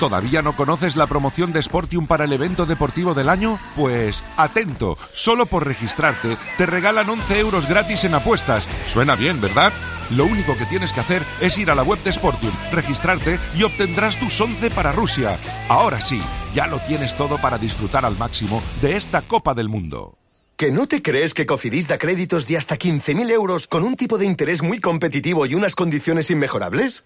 ¿Todavía 0.00 0.42
no 0.42 0.54
conoces 0.54 0.94
la 0.94 1.08
promoción 1.08 1.52
de 1.52 1.60
Sportium 1.60 2.06
para 2.06 2.24
el 2.24 2.32
evento 2.32 2.66
deportivo 2.66 3.14
del 3.14 3.28
año? 3.28 3.58
Pues 3.74 4.22
atento, 4.36 4.96
solo 5.12 5.46
por 5.46 5.66
registrarte 5.66 6.36
te 6.56 6.66
regalan 6.66 7.10
11 7.10 7.40
euros 7.40 7.68
gratis 7.68 8.04
en 8.04 8.14
apuestas. 8.14 8.68
Suena 8.86 9.16
bien, 9.16 9.40
¿verdad? 9.40 9.72
Lo 10.10 10.24
único 10.24 10.56
que 10.56 10.66
tienes 10.66 10.92
que 10.92 11.00
hacer 11.00 11.24
es 11.40 11.58
ir 11.58 11.70
a 11.72 11.74
la 11.74 11.82
web 11.82 12.00
de 12.04 12.12
Sportium, 12.12 12.52
registrarte 12.70 13.40
y 13.56 13.64
obtendrás 13.64 14.18
tus 14.20 14.40
11 14.40 14.70
para 14.70 14.92
Rusia. 14.92 15.36
Ahora 15.68 16.00
sí, 16.00 16.22
ya 16.54 16.68
lo 16.68 16.78
tienes 16.78 17.16
todo 17.16 17.38
para 17.38 17.58
disfrutar 17.58 18.04
al 18.04 18.16
máximo 18.16 18.62
de 18.80 18.94
esta 18.94 19.22
Copa 19.22 19.52
del 19.54 19.68
Mundo. 19.68 20.17
¿Que 20.58 20.70
no 20.72 20.88
te 20.88 21.02
crees 21.02 21.34
que 21.34 21.46
Cofidis 21.46 21.86
da 21.86 21.98
créditos 21.98 22.48
de 22.48 22.56
hasta 22.56 22.76
15.000 22.76 23.30
euros 23.30 23.68
con 23.68 23.84
un 23.84 23.94
tipo 23.94 24.18
de 24.18 24.26
interés 24.26 24.60
muy 24.60 24.80
competitivo 24.80 25.46
y 25.46 25.54
unas 25.54 25.76
condiciones 25.76 26.30
inmejorables? 26.30 27.04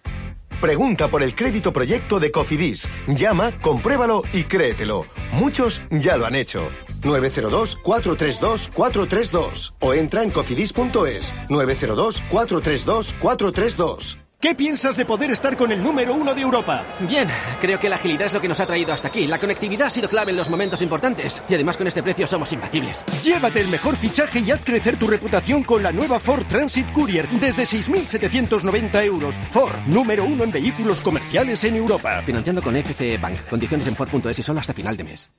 Pregunta 0.59 1.07
por 1.07 1.21
el 1.21 1.35
crédito 1.35 1.71
proyecto 1.71 2.19
de 2.19 2.31
Cofidis. 2.31 2.87
Llama, 3.05 3.51
compruébalo 3.61 4.23
y 4.33 4.45
créetelo. 4.45 5.05
Muchos 5.33 5.83
ya 5.91 6.17
lo 6.17 6.25
han 6.25 6.33
hecho. 6.33 6.71
902-432-432 7.03 9.75
o 9.81 9.93
entra 9.93 10.23
en 10.23 10.31
cofidis.es. 10.31 11.35
902-432-432. 11.49 14.22
¿Qué 14.43 14.55
piensas 14.55 14.97
de 14.97 15.05
poder 15.05 15.31
estar 15.31 15.55
con 15.55 15.71
el 15.71 15.81
número 15.81 16.13
uno 16.13 16.35
de 16.35 16.41
Europa? 16.41 16.85
Bien, 17.07 17.29
creo 17.61 17.79
que 17.79 17.87
la 17.87 17.95
agilidad 17.95 18.27
es 18.27 18.33
lo 18.33 18.41
que 18.41 18.49
nos 18.49 18.59
ha 18.59 18.65
traído 18.65 18.91
hasta 18.91 19.07
aquí. 19.07 19.25
La 19.25 19.39
conectividad 19.39 19.87
ha 19.87 19.89
sido 19.89 20.09
clave 20.09 20.31
en 20.31 20.35
los 20.35 20.49
momentos 20.49 20.81
importantes. 20.81 21.41
Y 21.47 21.55
además 21.55 21.77
con 21.77 21.87
este 21.87 22.03
precio 22.03 22.27
somos 22.27 22.51
imbatibles. 22.51 23.05
Llévate 23.23 23.61
el 23.61 23.69
mejor 23.69 23.95
fichaje 23.95 24.39
y 24.39 24.51
haz 24.51 24.59
crecer 24.65 24.99
tu 24.99 25.07
reputación 25.07 25.63
con 25.63 25.81
la 25.81 25.93
nueva 25.93 26.19
Ford 26.19 26.45
Transit 26.45 26.91
Courier 26.91 27.29
desde 27.39 27.63
6.790 27.63 29.05
euros. 29.05 29.35
Ford, 29.49 29.77
número 29.85 30.25
uno 30.25 30.43
en 30.43 30.51
vehículos 30.51 30.99
comerciales 30.99 31.63
en 31.63 31.77
Europa. 31.77 32.21
Financiando 32.25 32.61
con 32.61 32.75
FCE 32.75 33.17
Bank. 33.19 33.47
Condiciones 33.49 33.87
en 33.87 33.95
Ford.es 33.95 34.39
y 34.39 34.43
solo 34.43 34.59
hasta 34.59 34.73
final 34.73 34.97
de 34.97 35.05
mes. 35.05 35.29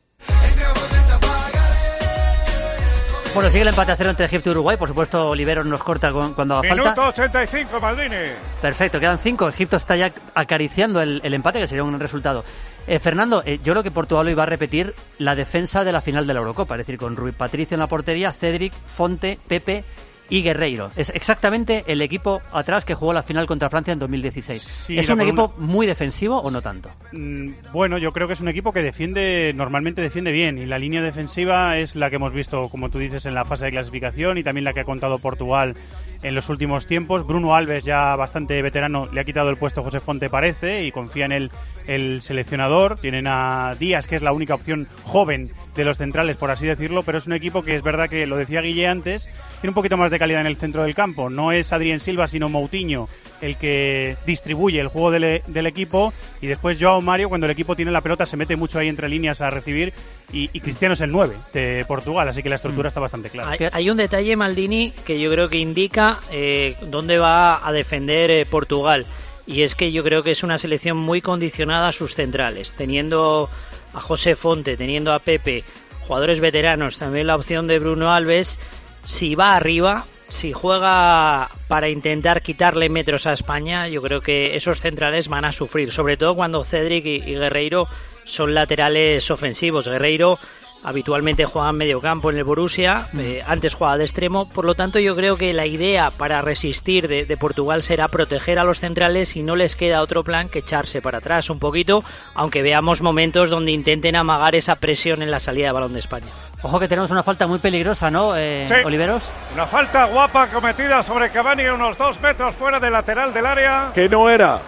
Bueno, 3.34 3.50
sigue 3.50 3.62
el 3.62 3.68
empate 3.68 3.90
a 3.90 3.96
cero 3.96 4.10
entre 4.10 4.26
Egipto 4.26 4.50
y 4.50 4.52
Uruguay. 4.52 4.76
Por 4.76 4.86
supuesto, 4.86 5.30
Oliveros 5.30 5.66
nos 5.66 5.82
corta 5.82 6.12
cuando 6.12 6.54
haga 6.54 6.62
Minuto 6.62 6.84
falta. 6.94 7.08
85, 7.08 7.80
Maldini. 7.80 8.16
Perfecto, 8.62 9.00
quedan 9.00 9.18
cinco. 9.18 9.48
Egipto 9.48 9.76
está 9.76 9.96
ya 9.96 10.12
acariciando 10.34 11.02
el, 11.02 11.20
el 11.24 11.34
empate, 11.34 11.58
que 11.58 11.66
sería 11.66 11.82
un 11.82 11.98
resultado. 11.98 12.44
Eh, 12.86 13.00
Fernando, 13.00 13.42
eh, 13.44 13.58
yo 13.64 13.72
creo 13.72 13.82
que 13.82 13.90
Portugal 13.90 14.28
hoy 14.28 14.34
va 14.34 14.44
a 14.44 14.46
repetir 14.46 14.94
la 15.18 15.34
defensa 15.34 15.82
de 15.82 15.90
la 15.90 16.00
final 16.00 16.28
de 16.28 16.34
la 16.34 16.40
Eurocopa, 16.40 16.74
es 16.74 16.78
decir, 16.78 16.96
con 16.96 17.16
Rui 17.16 17.32
Patricio 17.32 17.74
en 17.74 17.80
la 17.80 17.88
portería, 17.88 18.32
Cedric, 18.32 18.72
Fonte, 18.72 19.36
Pepe 19.48 19.82
y 20.30 20.42
Guerreiro. 20.42 20.90
Es 20.96 21.10
exactamente 21.10 21.84
el 21.86 22.00
equipo 22.02 22.40
atrás 22.52 22.84
que 22.84 22.94
jugó 22.94 23.12
la 23.12 23.22
final 23.22 23.46
contra 23.46 23.68
Francia 23.70 23.92
en 23.92 23.98
2016. 23.98 24.62
Sí, 24.86 24.98
¿Es 24.98 25.08
un 25.08 25.20
equipo 25.20 25.54
muy 25.58 25.86
defensivo 25.86 26.38
o 26.40 26.50
no 26.50 26.62
tanto? 26.62 26.90
Mm, 27.12 27.50
Bueno, 27.72 27.98
yo 27.98 28.12
creo 28.12 28.26
que 28.26 28.32
es 28.34 28.40
un 28.40 28.48
equipo 28.48 28.72
que 28.72 28.82
defiende, 28.82 29.52
normalmente 29.54 30.00
defiende 30.00 30.32
bien, 30.32 30.58
y 30.58 30.66
la 30.66 30.78
línea 30.78 31.02
defensiva 31.02 31.76
es 31.78 31.96
la 31.96 32.10
que 32.10 32.16
hemos 32.16 32.32
visto, 32.32 32.68
como 32.68 32.90
tú 32.90 32.98
dices, 32.98 33.26
en 33.26 33.34
la 33.34 33.44
fase 33.44 33.66
de 33.66 33.72
clasificación 33.72 34.38
y 34.38 34.42
también 34.42 34.64
la 34.64 34.72
que 34.72 34.80
ha 34.80 34.84
contado 34.84 35.18
Portugal 35.18 35.76
en 36.24 36.34
los 36.34 36.48
últimos 36.48 36.86
tiempos. 36.86 37.26
Bruno 37.26 37.54
Alves, 37.54 37.84
ya 37.84 38.16
bastante 38.16 38.60
veterano, 38.62 39.06
le 39.12 39.20
ha 39.20 39.24
quitado 39.24 39.50
el 39.50 39.56
puesto 39.56 39.80
a 39.80 39.84
José 39.84 40.00
Fonte, 40.00 40.28
parece, 40.28 40.84
y 40.84 40.90
confía 40.90 41.26
en 41.26 41.32
él 41.32 41.50
el 41.86 42.20
seleccionador. 42.22 42.96
Tienen 42.96 43.26
a 43.28 43.74
Díaz, 43.78 44.08
que 44.08 44.16
es 44.16 44.22
la 44.22 44.32
única 44.32 44.54
opción 44.54 44.88
joven 45.04 45.50
de 45.76 45.84
los 45.84 45.98
centrales, 45.98 46.36
por 46.36 46.50
así 46.50 46.66
decirlo, 46.66 47.02
pero 47.02 47.18
es 47.18 47.26
un 47.26 47.34
equipo 47.34 47.62
que 47.62 47.76
es 47.76 47.82
verdad 47.82 48.08
que, 48.08 48.26
lo 48.26 48.36
decía 48.36 48.62
Guille 48.62 48.88
antes, 48.88 49.26
tiene 49.60 49.70
un 49.70 49.74
poquito 49.74 49.96
más 49.96 50.10
de 50.10 50.18
calidad 50.18 50.40
en 50.40 50.46
el 50.46 50.56
centro 50.56 50.82
del 50.82 50.94
campo. 50.94 51.28
No 51.28 51.52
es 51.52 51.72
Adrián 51.72 52.00
Silva, 52.00 52.26
sino 52.26 52.48
Moutinho 52.48 53.06
el 53.40 53.56
que 53.56 54.16
distribuye 54.26 54.80
el 54.80 54.88
juego 54.88 55.10
del, 55.10 55.42
del 55.46 55.66
equipo 55.66 56.12
y 56.40 56.46
después 56.46 56.78
Joao 56.80 57.02
Mario 57.02 57.28
cuando 57.28 57.46
el 57.46 57.50
equipo 57.50 57.76
tiene 57.76 57.90
la 57.90 58.00
pelota 58.00 58.26
se 58.26 58.36
mete 58.36 58.56
mucho 58.56 58.78
ahí 58.78 58.88
entre 58.88 59.08
líneas 59.08 59.40
a 59.40 59.50
recibir 59.50 59.92
y, 60.32 60.50
y 60.52 60.60
Cristiano 60.60 60.94
es 60.94 61.00
el 61.00 61.12
9 61.12 61.36
de 61.52 61.84
Portugal, 61.86 62.28
así 62.28 62.42
que 62.42 62.48
la 62.48 62.56
estructura 62.56 62.88
está 62.88 63.00
bastante 63.00 63.30
clara. 63.30 63.50
Hay, 63.50 63.68
hay 63.70 63.90
un 63.90 63.96
detalle, 63.96 64.36
Maldini, 64.36 64.92
que 65.04 65.20
yo 65.20 65.30
creo 65.30 65.48
que 65.48 65.58
indica 65.58 66.20
eh, 66.30 66.76
dónde 66.86 67.18
va 67.18 67.66
a 67.66 67.72
defender 67.72 68.30
eh, 68.30 68.46
Portugal. 68.46 69.06
Y 69.46 69.62
es 69.62 69.74
que 69.74 69.92
yo 69.92 70.02
creo 70.02 70.22
que 70.22 70.30
es 70.30 70.42
una 70.42 70.58
selección 70.58 70.96
muy 70.96 71.20
condicionada 71.20 71.88
a 71.88 71.92
sus 71.92 72.14
centrales. 72.14 72.72
Teniendo 72.72 73.50
a 73.92 74.00
José 74.00 74.36
Fonte, 74.36 74.76
teniendo 74.76 75.12
a 75.12 75.18
Pepe, 75.18 75.64
jugadores 76.06 76.40
veteranos, 76.40 76.98
también 76.98 77.26
la 77.26 77.36
opción 77.36 77.66
de 77.66 77.78
Bruno 77.78 78.12
Alves. 78.12 78.58
Si 79.04 79.34
va 79.34 79.54
arriba, 79.54 80.06
si 80.34 80.52
juega 80.52 81.48
para 81.68 81.88
intentar 81.88 82.42
quitarle 82.42 82.88
metros 82.88 83.26
a 83.26 83.32
España, 83.32 83.86
yo 83.86 84.02
creo 84.02 84.20
que 84.20 84.56
esos 84.56 84.80
centrales 84.80 85.28
van 85.28 85.44
a 85.44 85.52
sufrir. 85.52 85.92
Sobre 85.92 86.16
todo 86.16 86.34
cuando 86.34 86.64
Cedric 86.64 87.06
y, 87.06 87.20
Guerreiro 87.20 87.86
son 88.24 88.52
laterales 88.52 89.30
ofensivos. 89.30 89.86
Guerreiro 89.86 90.40
habitualmente 90.84 91.46
juega 91.46 91.70
en 91.70 91.76
medio 91.76 92.00
campo 92.00 92.30
en 92.30 92.36
el 92.36 92.44
Borussia, 92.44 93.08
eh, 93.18 93.42
antes 93.46 93.74
jugaba 93.74 93.96
de 93.98 94.04
extremo, 94.04 94.48
por 94.48 94.64
lo 94.64 94.74
tanto 94.74 94.98
yo 95.00 95.16
creo 95.16 95.36
que 95.36 95.52
la 95.52 95.66
idea 95.66 96.10
para 96.10 96.42
resistir 96.42 97.08
de, 97.08 97.24
de 97.24 97.36
Portugal 97.36 97.82
será 97.82 98.06
proteger 98.08 98.58
a 98.58 98.64
los 98.64 98.78
centrales 98.80 99.34
y 99.36 99.42
no 99.42 99.56
les 99.56 99.74
queda 99.74 100.02
otro 100.02 100.22
plan 100.22 100.48
que 100.48 100.60
echarse 100.60 101.02
para 101.02 101.18
atrás 101.18 101.50
un 101.50 101.58
poquito, 101.58 102.04
aunque 102.34 102.62
veamos 102.62 103.02
momentos 103.02 103.50
donde 103.50 103.72
intenten 103.72 104.14
amagar 104.14 104.54
esa 104.54 104.76
presión 104.76 105.22
en 105.22 105.30
la 105.30 105.40
salida 105.40 105.66
de 105.66 105.72
balón 105.72 105.94
de 105.94 105.98
España. 106.00 106.26
Ojo 106.62 106.78
que 106.78 106.86
tenemos 106.88 107.10
una 107.10 107.22
falta 107.22 107.46
muy 107.46 107.58
peligrosa, 107.58 108.10
¿no, 108.10 108.36
eh, 108.36 108.66
Sí. 108.68 108.74
Oliveros? 108.84 109.30
Una 109.54 109.66
falta 109.66 110.04
guapa 110.04 110.48
cometida 110.48 111.02
sobre 111.02 111.30
Cavani 111.30 111.64
unos 111.64 111.96
dos 111.96 112.20
metros 112.20 112.54
fuera 112.54 112.78
del 112.78 112.92
lateral 112.92 113.32
del 113.32 113.46
área. 113.46 113.90
Que 113.94 114.08
no 114.08 114.28
era. 114.28 114.60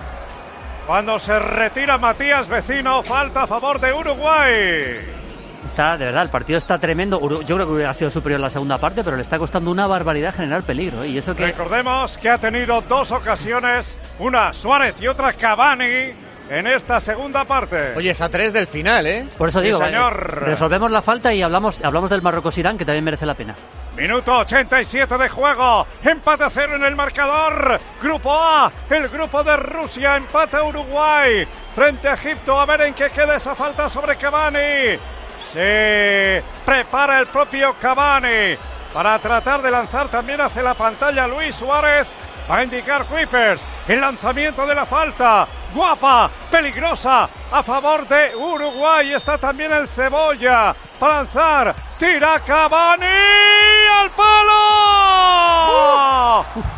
Cuando 0.87 1.19
se 1.19 1.39
retira 1.39 1.99
Matías 1.99 2.49
Vecino, 2.49 3.03
falta 3.03 3.43
a 3.43 3.47
favor 3.47 3.81
de 3.81 3.93
Uruguay. 3.93 5.16
Está, 5.67 5.99
de 5.99 6.07
verdad, 6.07 6.23
el 6.23 6.31
partido 6.31 6.59
está 6.59 6.79
tremendo. 6.79 7.21
Yo 7.43 7.57
creo 7.57 7.67
que 7.67 7.73
hubiera 7.73 7.93
sido 7.95 8.11
superior 8.11 8.41
la 8.41 8.51
segunda 8.51 8.79
parte, 8.79 9.05
pero 9.05 9.17
le 9.17 9.23
está 9.23 9.39
costando 9.39 9.71
una 9.71 9.87
barbaridad 9.87 10.35
generar 10.35 10.63
peligro. 10.63 11.03
¿eh? 11.03 11.09
Y 11.09 11.19
eso 11.19 11.35
que 11.37 11.45
Recordemos 11.47 12.17
que 12.19 12.31
ha 12.31 12.39
tenido 12.39 12.81
dos 12.83 13.13
ocasiones, 13.13 13.97
una 14.19 14.53
Suárez 14.55 14.95
y 15.01 15.07
otra 15.09 15.33
Cavani, 15.35 16.13
en 16.49 16.67
esta 16.67 17.01
segunda 17.01 17.45
parte. 17.45 17.95
Oye, 17.97 18.11
es 18.11 18.21
a 18.21 18.29
tres 18.29 18.53
del 18.53 18.67
final, 18.69 19.07
¿eh? 19.07 19.27
Por 19.37 19.49
eso 19.49 19.59
Sí, 19.61 19.67
digo, 19.67 19.79
señor. 19.85 20.43
resolvemos 20.45 20.91
la 20.91 21.03
falta 21.03 21.35
y 21.35 21.43
hablamos, 21.43 21.85
hablamos 21.85 22.09
del 22.09 22.23
Marruecos-Irán, 22.23 22.79
que 22.79 22.85
también 22.85 23.05
merece 23.05 23.27
la 23.27 23.35
pena. 23.35 23.55
Minuto 23.97 24.39
87 24.41 25.17
de 25.17 25.29
juego. 25.31 25.87
Empate 26.05 26.45
a 26.45 26.51
cero 26.51 26.77
en 26.77 26.85
el 26.85 26.95
marcador. 26.95 27.81
Grupo 28.03 28.31
A, 28.33 28.71
el 28.91 29.09
grupo 29.09 29.43
de 29.43 29.57
Rusia. 29.57 30.17
Empate 30.17 30.59
a 30.59 30.65
Uruguay. 30.65 31.49
Frente 31.75 32.07
a 32.09 32.13
Egipto. 32.15 32.61
A 32.61 32.67
ver 32.67 32.83
en 32.83 32.93
qué 32.95 33.09
queda 33.09 33.37
esa 33.37 33.55
falta 33.55 33.89
sobre 33.89 34.17
Cavani. 34.17 34.99
Se 35.57 36.45
prepara 36.67 37.19
el 37.19 37.29
propio 37.29 37.77
Cavani 37.81 38.59
para 38.93 39.19
tratar 39.19 39.63
de 39.63 39.71
lanzar 39.71 40.07
también 40.09 40.39
hacia 40.39 40.63
la 40.63 40.75
pantalla 40.75 41.27
Luis 41.27 41.55
Suárez. 41.55 42.07
Va 42.51 42.59
a 42.59 42.65
indicar 42.65 43.07
Kuipers. 43.07 43.63
El 43.89 44.03
lanzamiento 44.03 44.67
de 44.67 44.75
la 44.75 44.85
falta. 44.85 45.49
Guapa, 45.77 46.31
peligrosa. 46.51 47.29
A 47.53 47.63
favor 47.63 48.09
de 48.09 48.35
Uruguay. 48.35 49.13
Está 49.13 49.37
también 49.37 49.71
el 49.73 49.87
Cebolla. 49.89 50.75
Para 50.99 51.17
lanzar. 51.17 51.75
Tira 51.99 52.41
Cavani 52.47 53.05
al 54.01 54.11
palo. 54.11 54.57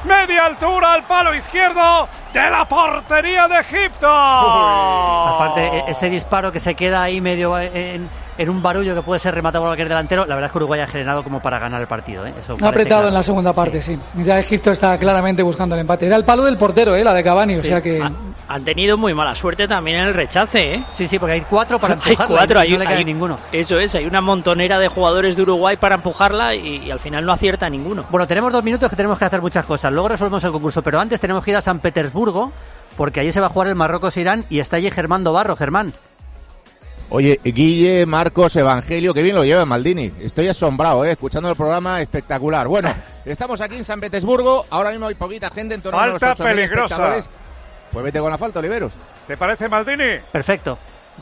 Media 0.05 0.47
altura 0.47 0.93
al 0.95 1.05
palo 1.05 1.35
izquierdo 1.35 2.09
de 2.33 2.51
la 2.51 2.67
portería 2.69 3.47
de 3.49 3.59
Egipto. 3.61 4.07
Aparte, 4.09 5.61
e- 5.67 5.85
ese 5.91 6.09
disparo 6.11 6.51
que 6.53 6.61
se 6.61 6.75
queda 6.75 7.03
ahí 7.03 7.21
medio 7.21 7.59
en, 7.59 8.09
en 8.37 8.49
un 8.51 8.63
barullo 8.63 8.95
que 8.95 9.03
puede 9.03 9.19
ser 9.19 9.35
rematado 9.35 9.63
por 9.63 9.69
cualquier 9.71 9.89
delantero, 9.89 10.25
la 10.27 10.35
verdad 10.35 10.47
es 10.49 10.53
que 10.53 10.59
Uruguay 10.59 10.81
ha 10.81 10.87
generado 10.87 11.23
como 11.25 11.41
para 11.41 11.59
ganar 11.59 11.81
el 11.81 11.87
partido. 11.87 12.27
¿eh? 12.27 12.35
Eso 12.41 12.57
Ha 12.63 12.69
apretado 12.69 13.01
claro. 13.03 13.09
en 13.09 13.15
la 13.15 13.23
segunda 13.23 13.53
parte, 13.53 13.81
sí. 13.83 13.99
Ya 14.17 14.39
Egipto 14.39 14.71
está 14.73 14.97
claramente 14.99 15.43
buscando 15.43 15.75
el 15.75 15.81
empate. 15.83 16.07
Era 16.07 16.17
el 16.17 16.25
palo 16.25 16.45
del 16.45 16.57
portero, 16.59 16.95
¿eh? 16.97 17.03
la 17.05 17.15
de 17.15 17.25
Cavani, 17.25 17.57
o 17.57 17.63
sea 17.65 17.81
que... 17.83 18.03
Ha- 18.03 18.11
han 18.49 18.65
tenido 18.65 18.97
muy 18.97 19.13
mala 19.15 19.35
suerte 19.35 19.69
también 19.69 19.99
en 20.01 20.07
el 20.09 20.15
rechace, 20.15 20.75
¿eh? 20.75 20.85
Sí, 20.91 21.07
sí, 21.07 21.19
porque 21.19 21.35
hay 21.35 21.41
cuatro 21.43 21.79
para 21.79 21.95
Hay 22.03 22.13
empujarla 22.13 22.27
cuatro, 22.37 22.59
y 22.59 22.63
hay, 22.63 22.73
no 22.73 22.79
le 22.79 22.85
cae 22.87 22.97
hay- 22.97 23.05
ninguno. 23.05 23.39
Eso 23.53 23.79
es, 23.79 23.95
hay 23.95 24.07
una 24.07 24.21
montonera 24.21 24.79
de 24.79 24.89
jugadores 24.89 25.37
de 25.37 25.43
Uruguay 25.43 25.77
para 25.77 25.97
empujarla 25.97 26.55
y, 26.55 26.87
y 26.87 26.91
al 26.91 26.99
final 27.01 27.27
no 27.27 27.33
acierta 27.33 27.69
ninguno. 27.69 28.05
Bueno, 28.11 28.27
tenemos 28.27 28.53
dos 28.53 28.65
minutos 28.65 28.89
que 28.91 28.97
tenemos 28.97 29.19
que 29.19 29.27
hacer 29.27 29.41
muchas 29.43 29.65
cosas. 29.67 29.93
Luego 29.93 30.09
resolvemos 30.09 30.43
el 30.45 30.53
concurso, 30.53 30.83
pero 30.83 30.99
antes 30.99 31.21
tenemos 31.21 31.45
que 31.45 31.51
ir 31.51 31.57
a 31.59 31.61
San 31.63 31.79
Petersburgo, 31.81 32.51
porque 32.97 33.21
allí 33.21 33.33
se 33.33 33.41
va 33.41 33.47
a 33.47 33.51
jugar 33.51 33.69
el 33.69 33.75
Marruecos-Irán 33.75 34.45
y 34.49 34.61
está 34.61 34.77
allí 34.77 34.91
Germán 34.91 35.23
Barro. 35.25 35.55
Germán. 35.55 35.93
Oye, 37.11 37.41
Guille, 37.43 38.05
Marcos, 38.05 38.55
Evangelio, 38.57 39.15
que 39.15 39.23
bien 39.23 39.35
lo 39.35 39.43
lleva 39.45 39.65
Maldini. 39.65 40.13
Estoy 40.21 40.49
asombrado, 40.49 41.07
¿eh? 41.07 41.13
escuchando 41.13 41.49
el 41.49 41.57
programa 41.57 42.03
espectacular. 42.03 42.69
Bueno, 42.69 42.93
estamos 43.25 43.61
aquí 43.63 43.77
en 43.77 43.85
San 43.85 43.99
Petersburgo. 43.99 44.67
Ahora 44.69 44.91
mismo 44.91 45.07
hay 45.07 45.15
poquita 45.15 45.49
gente, 45.49 45.75
en 45.75 45.81
torno 45.81 45.99
a 45.99 46.05
unos 46.05 46.21
Falta 46.21 46.45
8.000 46.45 46.49
peligrosa. 46.55 46.85
espectadores. 46.95 47.31
Pues 47.93 48.05
vete 48.05 48.21
con 48.21 48.31
la 48.31 48.39
falta, 48.39 48.59
Oliveros. 48.59 48.93
¿Te 49.27 49.37
parece 49.37 49.69
Maldini? 49.69 50.19
Perfecto. 50.33 50.79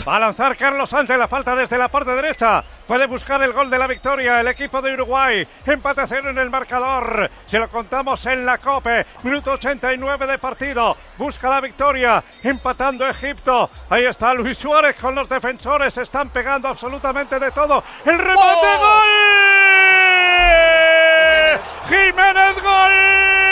Va 0.06 0.16
a 0.16 0.20
lanzar 0.20 0.56
Carlos 0.56 0.90
Sánchez 0.90 1.16
la 1.16 1.28
falta 1.28 1.54
desde 1.56 1.78
la 1.78 1.88
parte 1.88 2.10
derecha. 2.12 2.62
Puede 2.86 3.06
buscar 3.06 3.42
el 3.42 3.52
gol 3.52 3.70
de 3.70 3.78
la 3.78 3.86
victoria 3.86 4.40
el 4.40 4.48
equipo 4.48 4.80
de 4.82 4.92
Uruguay. 4.94 5.46
Empate 5.64 6.02
cero 6.06 6.30
en 6.30 6.38
el 6.38 6.50
marcador. 6.50 7.30
Se 7.46 7.58
lo 7.58 7.68
contamos 7.68 8.24
en 8.26 8.46
la 8.46 8.58
COPE. 8.58 9.06
Minuto 9.22 9.52
89 9.52 10.26
de 10.26 10.38
partido. 10.38 10.96
Busca 11.16 11.48
la 11.48 11.60
victoria. 11.60 12.22
Empatando 12.42 13.08
Egipto. 13.08 13.70
Ahí 13.88 14.04
está 14.04 14.34
Luis 14.34 14.58
Suárez 14.58 14.96
con 14.96 15.14
los 15.14 15.28
defensores. 15.28 15.96
Están 15.96 16.28
pegando 16.28 16.68
absolutamente 16.68 17.40
de 17.40 17.50
todo. 17.50 17.82
El 18.04 18.18
remate 18.18 18.76
gol. 18.78 19.06
Jiménez 21.88 22.62
gol. 22.62 23.45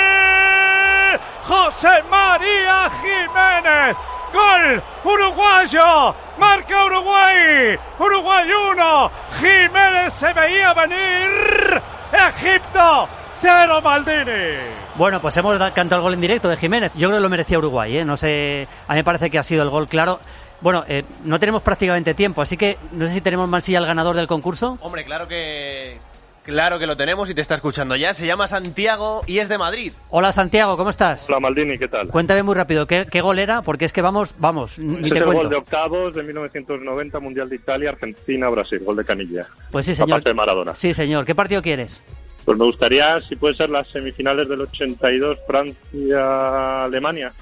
José 1.46 2.02
María 2.10 2.90
Jiménez. 3.02 3.96
Gol 4.32 4.82
uruguayo. 5.04 6.14
Marca 6.38 6.84
Uruguay. 6.86 7.78
Uruguay 7.98 8.48
1. 8.72 9.10
Jiménez 9.40 10.12
se 10.14 10.32
veía 10.32 10.74
venir. 10.74 11.82
Egipto 12.12 13.08
0 13.40 13.80
Maldini. 13.82 14.56
Bueno, 14.96 15.20
pues 15.20 15.36
hemos 15.36 15.58
cantado 15.72 16.00
el 16.00 16.02
gol 16.02 16.14
en 16.14 16.20
directo 16.20 16.48
de 16.48 16.56
Jiménez. 16.56 16.92
Yo 16.94 17.08
creo 17.08 17.18
que 17.18 17.22
lo 17.22 17.28
merecía 17.28 17.58
Uruguay, 17.58 17.98
¿eh? 17.98 18.04
No 18.04 18.16
sé, 18.16 18.66
a 18.88 18.92
mí 18.92 18.98
me 18.98 19.04
parece 19.04 19.30
que 19.30 19.38
ha 19.38 19.42
sido 19.42 19.62
el 19.62 19.70
gol 19.70 19.88
claro. 19.88 20.20
Bueno, 20.60 20.84
eh, 20.88 21.04
no 21.24 21.38
tenemos 21.38 21.62
prácticamente 21.62 22.14
tiempo, 22.14 22.40
así 22.40 22.56
que 22.56 22.78
no 22.92 23.06
sé 23.06 23.14
si 23.14 23.20
tenemos 23.20 23.48
Mansilla 23.48 23.78
al 23.78 23.86
ganador 23.86 24.16
del 24.16 24.26
concurso. 24.26 24.78
Hombre, 24.80 25.04
claro 25.04 25.28
que. 25.28 25.98
Claro 26.44 26.78
que 26.78 26.86
lo 26.86 26.94
tenemos 26.94 27.30
y 27.30 27.34
te 27.34 27.40
está 27.40 27.54
escuchando 27.54 27.96
ya. 27.96 28.12
Se 28.12 28.26
llama 28.26 28.46
Santiago 28.46 29.22
y 29.26 29.38
es 29.38 29.48
de 29.48 29.56
Madrid. 29.56 29.94
Hola 30.10 30.30
Santiago, 30.30 30.76
¿cómo 30.76 30.90
estás? 30.90 31.24
Hola 31.26 31.40
Maldini, 31.40 31.78
¿qué 31.78 31.88
tal? 31.88 32.08
Cuéntame 32.08 32.42
muy 32.42 32.54
rápido, 32.54 32.86
¿qué, 32.86 33.06
qué 33.10 33.22
gol 33.22 33.38
era? 33.38 33.62
Porque 33.62 33.86
es 33.86 33.94
que 33.94 34.02
vamos, 34.02 34.34
vamos, 34.38 34.78
ni 34.78 35.08
es 35.08 35.14
te 35.14 35.20
el 35.20 35.24
gol 35.24 35.48
de 35.48 35.56
octavos 35.56 36.14
de 36.14 36.22
1990, 36.22 37.18
Mundial 37.18 37.48
de 37.48 37.56
Italia, 37.56 37.88
Argentina, 37.90 38.50
Brasil, 38.50 38.80
gol 38.84 38.96
de 38.96 39.04
Canilla. 39.06 39.46
Pues 39.70 39.86
sí, 39.86 39.94
señor. 39.94 40.18
pase 40.18 40.28
de 40.28 40.34
Maradona. 40.34 40.74
Sí, 40.74 40.92
señor. 40.92 41.24
¿Qué 41.24 41.34
partido 41.34 41.62
quieres? 41.62 42.02
Pues 42.44 42.58
me 42.58 42.64
gustaría, 42.66 43.18
si 43.22 43.36
puede 43.36 43.54
ser, 43.54 43.70
las 43.70 43.88
semifinales 43.88 44.46
del 44.46 44.60
82, 44.60 45.38
Francia-Alemania. 45.46 47.32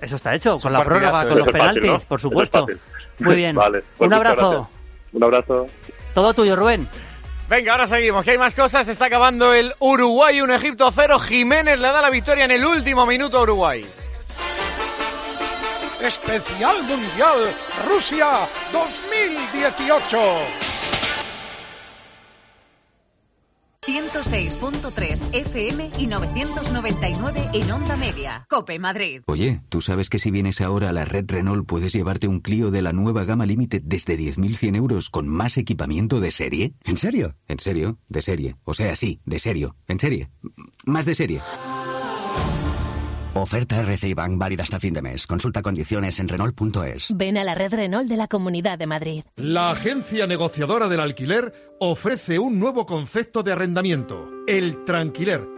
Eso 0.00 0.16
está 0.16 0.34
hecho, 0.34 0.58
con 0.58 0.72
la 0.72 0.82
prórroga, 0.84 1.24
con 1.24 1.32
Eso 1.32 1.38
los 1.38 1.38
es 1.40 1.44
fácil, 1.44 1.58
penaltis, 1.82 1.90
¿no? 1.90 1.98
por 2.08 2.18
es 2.18 2.22
supuesto. 2.22 2.60
fácil. 2.60 2.78
Muy 3.18 3.36
bien. 3.36 3.54
Vale, 3.56 3.82
pues 3.98 4.08
Un 4.08 4.14
abrazo. 4.14 4.70
Un 5.12 5.22
abrazo. 5.22 5.66
Todo 6.14 6.32
tuyo, 6.32 6.56
Rubén. 6.56 6.88
Venga, 7.48 7.72
ahora 7.72 7.86
seguimos, 7.86 8.24
que 8.24 8.32
hay 8.32 8.38
más 8.38 8.54
cosas. 8.54 8.88
Está 8.88 9.06
acabando 9.06 9.54
el 9.54 9.74
Uruguay 9.78 10.40
1, 10.42 10.54
Egipto 10.54 10.92
0. 10.94 11.18
Jiménez 11.18 11.78
le 11.78 11.88
da 11.88 12.02
la 12.02 12.10
victoria 12.10 12.44
en 12.44 12.50
el 12.50 12.64
último 12.64 13.06
minuto 13.06 13.38
a 13.38 13.42
Uruguay. 13.42 13.86
Especial 16.00 16.82
Mundial 16.82 17.56
Rusia 17.86 18.46
2018. 18.70 20.67
106.3 23.88 25.34
FM 25.34 25.90
y 25.96 26.06
999 26.06 27.48
en 27.54 27.70
onda 27.70 27.96
media. 27.96 28.44
Cope 28.50 28.78
Madrid. 28.78 29.22
Oye, 29.26 29.62
¿tú 29.70 29.80
sabes 29.80 30.10
que 30.10 30.18
si 30.18 30.30
vienes 30.30 30.60
ahora 30.60 30.90
a 30.90 30.92
la 30.92 31.06
red 31.06 31.24
Renault 31.26 31.66
puedes 31.66 31.94
llevarte 31.94 32.28
un 32.28 32.40
Clio 32.40 32.70
de 32.70 32.82
la 32.82 32.92
nueva 32.92 33.24
gama 33.24 33.46
Limited 33.46 33.80
desde 33.82 34.18
10.100 34.18 34.76
euros 34.76 35.08
con 35.08 35.26
más 35.26 35.56
equipamiento 35.56 36.20
de 36.20 36.30
serie? 36.32 36.74
¿En 36.84 36.98
serio? 36.98 37.34
En 37.48 37.60
serio, 37.60 37.96
de 38.10 38.20
serie. 38.20 38.56
O 38.64 38.74
sea, 38.74 38.94
sí, 38.94 39.20
de 39.24 39.38
serio. 39.38 39.74
En 39.86 39.98
serie. 39.98 40.28
Más 40.84 41.06
de 41.06 41.14
serie. 41.14 41.40
Oferta 43.34 43.80
RCI 43.80 44.14
Bank 44.14 44.38
válida 44.38 44.62
hasta 44.62 44.80
fin 44.80 44.94
de 44.94 45.02
mes. 45.02 45.26
Consulta 45.26 45.62
condiciones 45.62 46.18
en 46.20 46.28
Renault.es. 46.28 47.12
Ven 47.16 47.38
a 47.38 47.44
la 47.44 47.54
red 47.54 47.72
Renault 47.72 48.08
de 48.08 48.16
la 48.16 48.28
Comunidad 48.28 48.78
de 48.78 48.86
Madrid. 48.86 49.24
La 49.36 49.70
agencia 49.70 50.26
negociadora 50.26 50.88
del 50.88 51.00
alquiler 51.00 51.52
ofrece 51.80 52.38
un 52.38 52.58
nuevo 52.58 52.86
concepto 52.86 53.42
de 53.42 53.52
arrendamiento, 53.52 54.28
el 54.46 54.84
tranquiler 54.84 55.57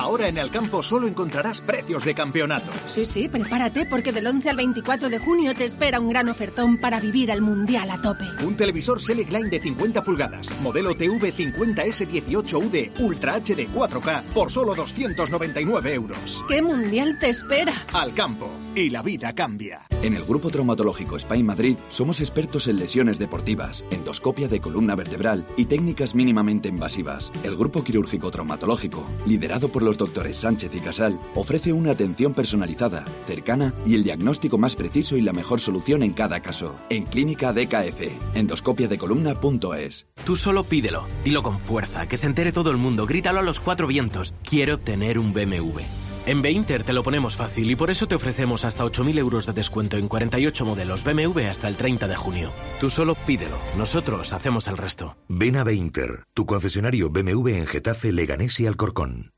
Ahora 0.00 0.28
en 0.28 0.38
el 0.38 0.50
campo 0.50 0.82
solo 0.82 1.06
encontrarás 1.06 1.60
precios 1.60 2.06
de 2.06 2.14
campeonato. 2.14 2.72
Sí, 2.86 3.04
sí, 3.04 3.28
prepárate 3.28 3.84
porque 3.84 4.12
del 4.12 4.26
11 4.26 4.48
al 4.48 4.56
24 4.56 5.10
de 5.10 5.18
junio 5.18 5.54
te 5.54 5.66
espera 5.66 6.00
un 6.00 6.08
gran 6.08 6.30
ofertón 6.30 6.78
para 6.78 6.98
vivir 6.98 7.28
el 7.30 7.42
Mundial 7.42 7.90
a 7.90 8.00
tope. 8.00 8.24
Un 8.42 8.56
televisor 8.56 9.02
Select 9.02 9.30
Line 9.30 9.50
de 9.50 9.60
50 9.60 10.02
pulgadas, 10.02 10.58
modelo 10.62 10.94
TV 10.94 11.34
50S18UD 11.34 12.98
Ultra 12.98 13.34
HD 13.40 13.68
4K 13.68 14.22
por 14.32 14.50
solo 14.50 14.74
299 14.74 15.92
euros. 15.92 16.42
¿Qué 16.48 16.62
Mundial 16.62 17.18
te 17.18 17.28
espera? 17.28 17.74
Al 17.92 18.14
campo 18.14 18.50
y 18.74 18.88
la 18.88 19.02
vida 19.02 19.34
cambia. 19.34 19.86
En 20.02 20.14
el 20.14 20.24
Grupo 20.24 20.48
Traumatológico 20.48 21.18
Spain 21.18 21.44
Madrid 21.44 21.76
somos 21.90 22.20
expertos 22.20 22.68
en 22.68 22.78
lesiones 22.78 23.18
deportivas, 23.18 23.84
endoscopia 23.90 24.48
de 24.48 24.58
columna 24.58 24.94
vertebral 24.94 25.44
y 25.58 25.66
técnicas 25.66 26.14
mínimamente 26.14 26.70
invasivas. 26.70 27.30
El 27.42 27.54
Grupo 27.54 27.84
Quirúrgico 27.84 28.30
Traumatológico, 28.30 29.04
liderado 29.26 29.68
por 29.68 29.82
los 29.82 29.89
doctores 29.98 30.38
Sánchez 30.38 30.74
y 30.74 30.80
Casal, 30.80 31.20
ofrece 31.34 31.72
una 31.72 31.92
atención 31.92 32.34
personalizada, 32.34 33.04
cercana 33.26 33.74
y 33.86 33.94
el 33.94 34.02
diagnóstico 34.02 34.58
más 34.58 34.76
preciso 34.76 35.16
y 35.16 35.22
la 35.22 35.32
mejor 35.32 35.60
solución 35.60 36.02
en 36.02 36.12
cada 36.12 36.40
caso. 36.40 36.76
En 36.88 37.04
Clínica 37.04 37.52
DKF, 37.52 38.34
endoscopiadecolumna.es. 38.34 40.06
Tú 40.24 40.36
solo 40.36 40.64
pídelo, 40.64 41.06
dilo 41.24 41.42
con 41.42 41.58
fuerza, 41.60 42.08
que 42.08 42.16
se 42.16 42.26
entere 42.26 42.52
todo 42.52 42.70
el 42.70 42.76
mundo, 42.76 43.06
grítalo 43.06 43.40
a 43.40 43.42
los 43.42 43.60
cuatro 43.60 43.86
vientos. 43.86 44.34
Quiero 44.44 44.78
tener 44.78 45.18
un 45.18 45.32
BMW. 45.32 45.80
En 46.26 46.42
Beinter 46.42 46.84
te 46.84 46.92
lo 46.92 47.02
ponemos 47.02 47.36
fácil 47.36 47.70
y 47.70 47.76
por 47.76 47.90
eso 47.90 48.06
te 48.06 48.14
ofrecemos 48.14 48.64
hasta 48.64 48.84
8.000 48.84 49.18
euros 49.18 49.46
de 49.46 49.52
descuento 49.52 49.96
en 49.96 50.06
48 50.06 50.64
modelos 50.66 51.02
BMW 51.02 51.46
hasta 51.48 51.66
el 51.66 51.76
30 51.76 52.08
de 52.08 52.16
junio. 52.16 52.52
Tú 52.78 52.90
solo 52.90 53.14
pídelo, 53.14 53.56
nosotros 53.76 54.32
hacemos 54.32 54.68
el 54.68 54.76
resto. 54.76 55.16
Ven 55.28 55.56
a 55.56 55.64
Beinter, 55.64 56.24
tu 56.34 56.44
concesionario 56.46 57.10
BMW 57.10 57.48
en 57.48 57.66
Getafe, 57.66 58.12
Leganés 58.12 58.60
y 58.60 58.66
Alcorcón. 58.66 59.32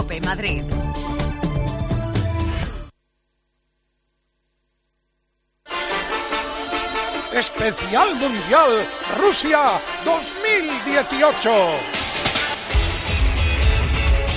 Cope 0.00 0.18
Madrid. 0.22 0.62
Especial 7.34 8.14
Mundial 8.14 8.88
Rusia 9.18 9.78
2018. 10.06 11.50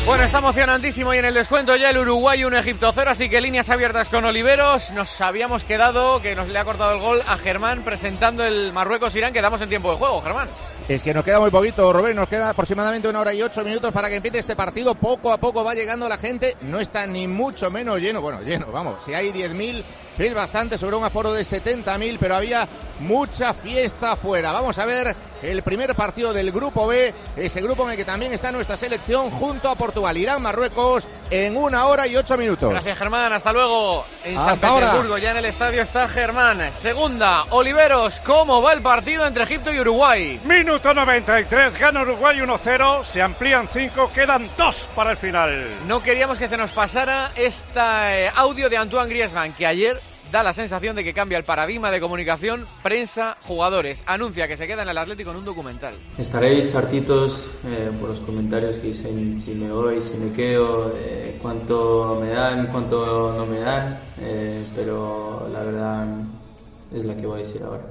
Bueno, 0.06 0.26
está 0.26 0.40
emocionantísimo 0.40 1.14
y 1.14 1.20
en 1.20 1.26
el 1.26 1.34
descuento 1.34 1.78
ya 1.78 1.92
el 1.92 1.98
Uruguay 1.98 2.44
1 2.44 2.58
Egipto 2.58 2.92
0, 2.94 3.12
así 3.12 3.30
que 3.30 3.40
líneas 3.40 3.70
abiertas 3.70 4.10
con 4.10 4.26
Oliveros. 4.26 4.92
Nos 4.92 5.22
habíamos 5.22 5.64
quedado, 5.64 6.22
que 6.22 6.36
nos 6.36 6.50
le 6.50 6.60
ha 6.60 6.66
cortado 6.66 6.94
el 6.94 7.00
gol 7.00 7.22
a 7.26 7.38
Germán 7.38 7.84
presentando 7.84 8.44
el 8.44 8.74
Marruecos-Irán. 8.74 9.32
Quedamos 9.32 9.62
en 9.62 9.70
tiempo 9.70 9.92
de 9.92 9.98
juego, 9.98 10.22
Germán. 10.22 10.50
Es 10.88 11.02
que 11.02 11.14
nos 11.14 11.24
queda 11.24 11.40
muy 11.40 11.50
poquito, 11.50 11.94
Rubén. 11.94 12.16
Nos 12.16 12.28
queda 12.28 12.50
aproximadamente 12.50 13.08
una 13.08 13.22
hora 13.22 13.34
y 13.34 13.42
ocho 13.42 13.64
minutos 13.64 13.92
para 13.94 14.10
que 14.10 14.18
empiece 14.18 14.40
este 14.40 14.56
partido. 14.56 14.96
Poco 14.96 15.32
a 15.32 15.38
poco 15.38 15.64
va 15.64 15.74
llegando 15.74 16.10
la 16.10 16.18
gente. 16.18 16.58
No 16.64 16.80
está 16.80 17.08
ni 17.08 17.26
mucho 17.26 17.72
menos 17.72 18.02
lleno. 18.02 18.20
Bueno, 18.20 18.42
lleno, 18.42 18.68
vamos. 18.70 19.02
Si 19.06 19.14
hay 19.14 19.32
10.000 19.32 19.82
es 20.18 20.34
bastante 20.34 20.78
sobre 20.78 20.96
un 20.96 21.04
aforo 21.04 21.34
de 21.34 21.44
70.000, 21.44 22.18
pero 22.20 22.36
había 22.36 22.68
mucha 23.00 23.54
fiesta 23.54 24.14
afuera. 24.14 24.52
Vamos 24.52 24.78
a 24.78 24.86
ver 24.86 25.16
el 25.42 25.62
primer 25.62 25.94
partido 25.94 26.32
del 26.32 26.52
Grupo 26.52 26.88
B, 26.88 27.14
ese 27.36 27.62
grupo 27.62 27.84
en 27.84 27.92
el 27.92 27.98
que 27.98 28.06
también 28.06 28.32
está 28.32 28.52
nuestra 28.52 28.78
selección 28.78 29.30
junto 29.30 29.70
a 29.70 29.76
Portugal, 29.76 30.16
Irán, 30.18 30.42
Marruecos, 30.42 31.08
en 31.30 31.58
una 31.58 31.86
hora 31.88 32.08
y 32.08 32.16
ocho 32.16 32.38
minutos. 32.38 32.70
Gracias, 32.70 32.98
Germán. 32.98 33.34
Hasta 33.34 33.52
luego. 33.52 34.06
En 34.24 34.36
San 34.36 34.50
Hasta 34.50 34.68
ahora. 34.68 34.86
Petersburgo, 34.88 35.18
ya 35.18 35.32
en 35.32 35.38
el 35.38 35.46
estadio 35.46 35.82
está 35.82 36.08
Germán. 36.08 36.72
Segunda, 36.80 37.44
Oliveros. 37.50 38.20
¿Cómo 38.22 38.62
va 38.62 38.74
el 38.74 38.82
partido 38.82 39.26
entre 39.26 39.44
Egipto 39.44 39.74
y 39.74 39.80
Uruguay? 39.80 40.40
Minuto 40.46 40.94
93, 40.94 41.78
gana 41.78 42.04
Uruguay 42.04 42.38
1-0, 42.38 43.06
se 43.06 43.22
amplían 43.22 43.68
5, 43.68 44.12
quedan 44.14 44.48
2 44.58 44.88
para 44.96 45.12
el 45.12 45.18
final. 45.18 45.68
No 45.88 46.02
queríamos 46.02 46.38
que 46.38 46.48
se 46.48 46.58
nos 46.58 46.72
pasara 46.72 47.32
este 47.36 48.30
audio 48.36 48.70
de 48.70 48.78
Antoine 48.78 49.10
Griezmann, 49.10 49.54
que 49.54 49.66
ayer 49.66 50.00
da 50.34 50.42
la 50.42 50.54
sensación 50.54 50.96
de 50.96 51.04
que 51.04 51.14
cambia 51.14 51.38
el 51.38 51.44
paradigma 51.44 51.92
de 51.92 52.00
comunicación 52.00 52.66
prensa-jugadores. 52.82 54.04
Anuncia 54.08 54.48
que 54.48 54.58
se 54.58 54.66
queda 54.66 54.82
en 54.82 54.90
el 54.90 54.98
Atlético 54.98 55.30
en 55.30 55.38
un 55.38 55.46
documental. 55.46 55.94
Estaréis 56.18 56.74
hartitos 56.74 57.52
eh, 57.64 57.92
por 58.00 58.10
los 58.10 58.20
comentarios 58.22 58.78
que 58.78 58.88
dicen 58.88 59.40
si 59.40 59.54
me 59.54 59.72
voy, 59.72 60.02
si 60.02 60.18
me 60.18 60.34
quedo, 60.34 60.90
eh, 60.96 61.38
cuánto 61.40 62.18
me 62.20 62.30
dan, 62.30 62.66
cuánto 62.66 63.32
no 63.32 63.46
me 63.46 63.60
dan, 63.60 64.00
eh, 64.18 64.66
pero 64.76 65.48
la 65.54 65.62
verdad 65.62 66.08
es 66.92 67.06
la 67.06 67.16
que 67.16 67.28
voy 67.28 67.42
a 67.42 67.44
decir 67.44 67.62
ahora. 67.62 67.84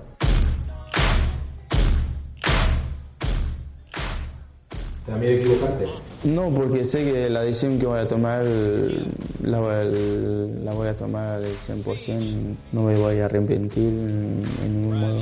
¿Te 5.06 5.12
da 5.12 5.16
miedo 5.16 5.32
equivocarte? 5.32 6.11
No, 6.24 6.54
porque 6.54 6.84
sé 6.84 7.04
que 7.04 7.28
la 7.28 7.42
decisión 7.42 7.80
que 7.80 7.86
voy 7.86 7.98
a 7.98 8.06
tomar 8.06 8.44
la 8.44 9.58
voy 9.58 9.74
a, 9.74 9.84
la 9.84 10.72
voy 10.72 10.88
a 10.88 10.96
tomar 10.96 11.42
al 11.42 11.56
100%, 11.66 12.56
no 12.72 12.82
me 12.82 12.96
voy 12.96 13.18
a 13.18 13.24
arrepentir 13.24 13.88
en, 13.88 14.44
en 14.64 14.82
ningún 14.82 15.00
modo. 15.00 15.20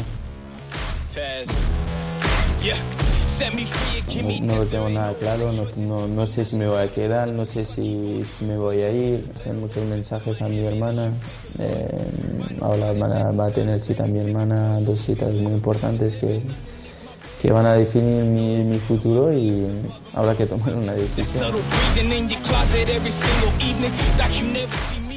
No, 4.40 4.46
no 4.46 4.56
lo 4.56 4.66
tengo 4.66 4.90
nada 4.90 5.14
claro, 5.14 5.50
no, 5.52 5.64
no, 5.76 6.06
no, 6.06 6.26
sé 6.26 6.44
si 6.44 6.56
me 6.56 6.68
voy 6.68 6.82
a 6.82 6.88
quedar, 6.88 7.28
no 7.28 7.46
sé 7.46 7.64
si, 7.64 8.22
si 8.24 8.44
me 8.44 8.58
voy 8.58 8.82
a 8.82 8.90
ir. 8.90 9.30
Hacen 9.34 9.58
muchos 9.60 9.82
mensajes 9.86 10.42
a 10.42 10.48
mi 10.48 10.58
hermana. 10.58 11.14
Eh, 11.58 12.10
ahora 12.60 12.92
va 12.92 13.46
a 13.46 13.50
tener 13.50 13.80
cita 13.80 14.04
a 14.04 14.06
mi 14.06 14.18
hermana, 14.18 14.78
dos 14.80 15.00
citas 15.00 15.32
muy 15.32 15.52
importantes 15.52 16.16
que, 16.16 16.42
que 17.40 17.50
van 17.50 17.64
a 17.64 17.72
definir 17.72 18.24
mi, 18.24 18.62
mi 18.64 18.78
futuro 18.80 19.32
y 19.32 19.66
habrá 20.12 20.36
que 20.36 20.46
tomar 20.46 20.74
una 20.74 20.92
decisión. 20.92 21.54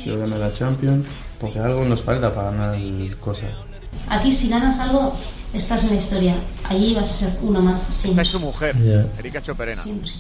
Yo 0.06 0.18
ganar 0.20 0.40
la 0.40 0.54
Champions 0.54 1.06
porque 1.40 1.60
algo 1.60 1.84
nos 1.84 2.02
falta 2.02 2.34
para 2.34 2.52
ganar 2.52 2.78
cosas. 3.20 3.50
Aquí 4.08 4.34
si 4.36 4.50
ganas 4.50 4.80
algo, 4.80 5.16
estás 5.54 5.84
en 5.84 5.92
la 5.92 5.96
historia. 5.98 6.36
Allí 6.64 6.96
vas 6.96 7.10
a 7.10 7.14
ser 7.14 7.38
uno 7.42 7.62
más. 7.62 7.80
siempre. 7.82 8.10
Esta 8.10 8.22
es 8.22 8.30
su 8.30 8.40
mujer, 8.40 8.76
Ya. 8.78 9.06
Erika 9.20 9.42
Choperena. 9.42 9.84
Siempre. 9.84 10.12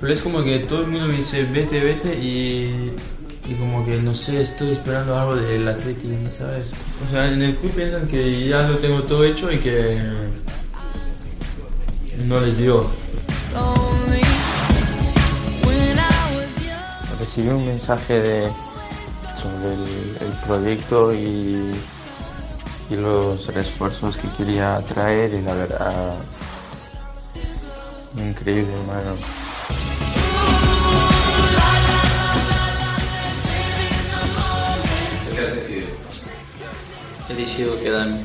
Pero 0.00 0.12
es 0.12 0.20
como 0.20 0.42
que 0.42 0.58
todo 0.66 0.80
el 0.80 0.88
mundo 0.88 1.06
me 1.06 1.14
dice 1.18 1.44
vete, 1.44 1.78
vete 1.78 2.14
y, 2.18 2.92
y 3.52 3.54
como 3.56 3.84
que 3.84 3.96
no 3.98 4.14
sé, 4.14 4.42
estoy 4.42 4.72
esperando 4.72 5.18
algo 5.18 5.36
del 5.36 5.68
Atlético, 5.68 6.08
¿no 6.08 6.30
¿sabes? 6.32 6.66
O 7.06 7.10
sea, 7.10 7.30
en 7.30 7.42
el 7.42 7.56
club 7.56 7.72
piensan 7.72 8.08
que 8.08 8.48
ya 8.48 8.62
lo 8.62 8.78
tengo 8.78 9.02
todo 9.02 9.24
hecho 9.24 9.50
y 9.50 9.58
que 9.58 10.00
no 12.24 12.40
les 12.40 12.56
digo. 12.56 12.90
Recibí 17.18 17.48
un 17.48 17.66
mensaje 17.66 18.20
de, 18.20 18.52
sobre 19.40 19.74
el, 19.74 20.32
proyecto 20.46 21.14
y, 21.14 21.74
aquí 22.86 22.96
los 22.96 23.46
refuerzos 23.54 24.16
que 24.16 24.28
quería 24.36 24.80
traer 24.88 25.34
y 25.34 25.42
la 25.42 25.54
verdad, 25.54 26.14
increíble, 28.16 28.72
hermano. 28.72 29.41
He 37.32 37.34
decidido 37.34 37.80
quedarme. 37.80 38.24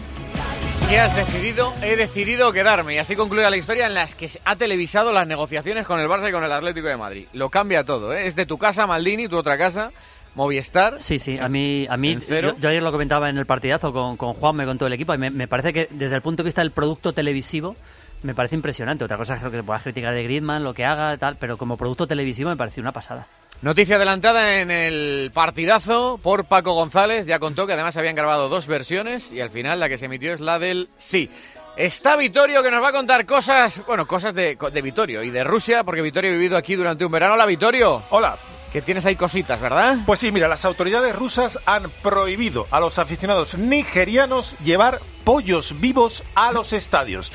¿Qué 0.90 1.00
has 1.00 1.16
decidido? 1.16 1.74
He 1.82 1.96
decidido 1.96 2.52
quedarme. 2.52 2.96
Y 2.96 2.98
así 2.98 3.16
concluye 3.16 3.50
la 3.50 3.56
historia 3.56 3.86
en 3.86 3.94
la 3.94 4.06
que 4.06 4.28
se 4.28 4.42
ha 4.44 4.58
televisado 4.58 5.14
las 5.14 5.26
negociaciones 5.26 5.88
con 5.88 6.02
el 6.02 6.10
Barça 6.10 6.28
y 6.28 6.34
con 6.34 6.44
el 6.44 6.52
Atlético 6.52 6.90
de 6.90 6.98
Madrid. 6.98 7.26
Lo 7.32 7.50
cambia 7.50 7.86
todo, 7.86 8.14
¿eh? 8.14 8.28
Es 8.28 8.36
de 8.36 8.46
tu 8.46 8.58
casa, 8.58 8.86
Maldini, 8.86 9.30
tu 9.30 9.38
otra 9.38 9.58
casa. 9.58 9.94
Movistar. 10.36 11.00
Sí, 11.00 11.20
sí, 11.20 11.40
a 11.40 11.48
mí, 11.48 11.88
a 11.90 11.96
mí 11.96 12.18
yo, 12.30 12.58
yo, 12.58 12.70
ayer 12.70 12.84
lo 12.84 12.92
comentaba 12.92 13.30
en 13.30 13.38
el 13.38 13.46
partidazo 13.46 13.94
con, 13.94 14.18
con 14.18 14.34
Juanme, 14.34 14.66
con 14.66 14.78
todo 14.78 14.88
el 14.88 14.94
equipo, 14.94 15.14
y 15.14 15.18
me, 15.18 15.30
me, 15.30 15.48
parece 15.48 15.72
que 15.72 15.88
desde 15.90 16.18
el 16.18 16.22
punto 16.22 16.44
de 16.44 16.48
vista 16.50 16.62
del 16.62 16.72
producto 16.72 17.14
televisivo, 17.14 17.78
me 18.24 18.36
parece 18.36 18.56
impresionante. 18.56 19.06
Otra 19.06 19.18
cosa 19.18 19.36
es 19.36 19.42
que 19.42 19.64
puedas 19.64 19.84
criticar 19.84 20.14
de 20.14 20.24
Griezmann, 20.24 20.66
lo 20.66 20.74
que 20.74 20.84
haga, 20.84 21.18
tal, 21.18 21.38
pero 21.38 21.58
como 21.58 21.78
producto 21.78 22.08
televisivo 22.08 22.50
me 22.50 22.58
pareció 22.58 22.82
una 22.82 22.92
pasada. 22.92 23.26
Noticia 23.62 23.96
adelantada 23.96 24.62
en 24.62 24.70
el 24.70 25.32
partidazo 25.34 26.20
por 26.22 26.46
Paco 26.46 26.74
González. 26.74 27.26
Ya 27.26 27.40
contó 27.40 27.66
que 27.66 27.74
además 27.74 27.98
habían 27.98 28.16
grabado 28.16 28.50
dos 28.50 28.68
versiones 28.68 29.34
y 29.34 29.42
al 29.42 29.50
final 29.50 29.80
la 29.80 29.90
que 29.90 29.98
se 29.98 30.06
emitió 30.06 30.32
es 30.32 30.40
la 30.40 30.60
del 30.60 30.90
sí. 31.00 31.30
Está 31.76 32.16
Vitorio 32.16 32.62
que 32.62 32.70
nos 32.70 32.84
va 32.84 32.90
a 32.90 32.92
contar 32.92 33.26
cosas, 33.26 33.82
bueno, 33.88 34.08
cosas 34.08 34.36
de, 34.36 34.58
de 34.72 34.82
Vitorio 34.82 35.24
y 35.24 35.32
de 35.32 35.44
Rusia, 35.44 35.84
porque 35.84 36.02
Vitorio 36.02 36.32
ha 36.32 36.34
vivido 36.34 36.56
aquí 36.56 36.76
durante 36.76 37.04
un 37.04 37.12
verano. 37.12 37.34
Hola, 37.34 37.48
Vitorio. 37.48 38.04
Hola. 38.12 38.38
Que 38.72 38.82
tienes 38.82 39.06
ahí 39.06 39.16
cositas, 39.16 39.60
¿verdad? 39.60 39.98
Pues 40.06 40.20
sí, 40.20 40.32
mira, 40.32 40.48
las 40.48 40.66
autoridades 40.66 41.16
rusas 41.16 41.58
han 41.66 41.90
prohibido 42.04 42.68
a 42.70 42.80
los 42.80 43.00
aficionados 43.00 43.58
nigerianos 43.58 44.56
llevar 44.64 45.02
pollos 45.24 45.80
vivos 45.80 46.24
a 46.36 46.52
los 46.52 46.74
estadios. 46.74 47.32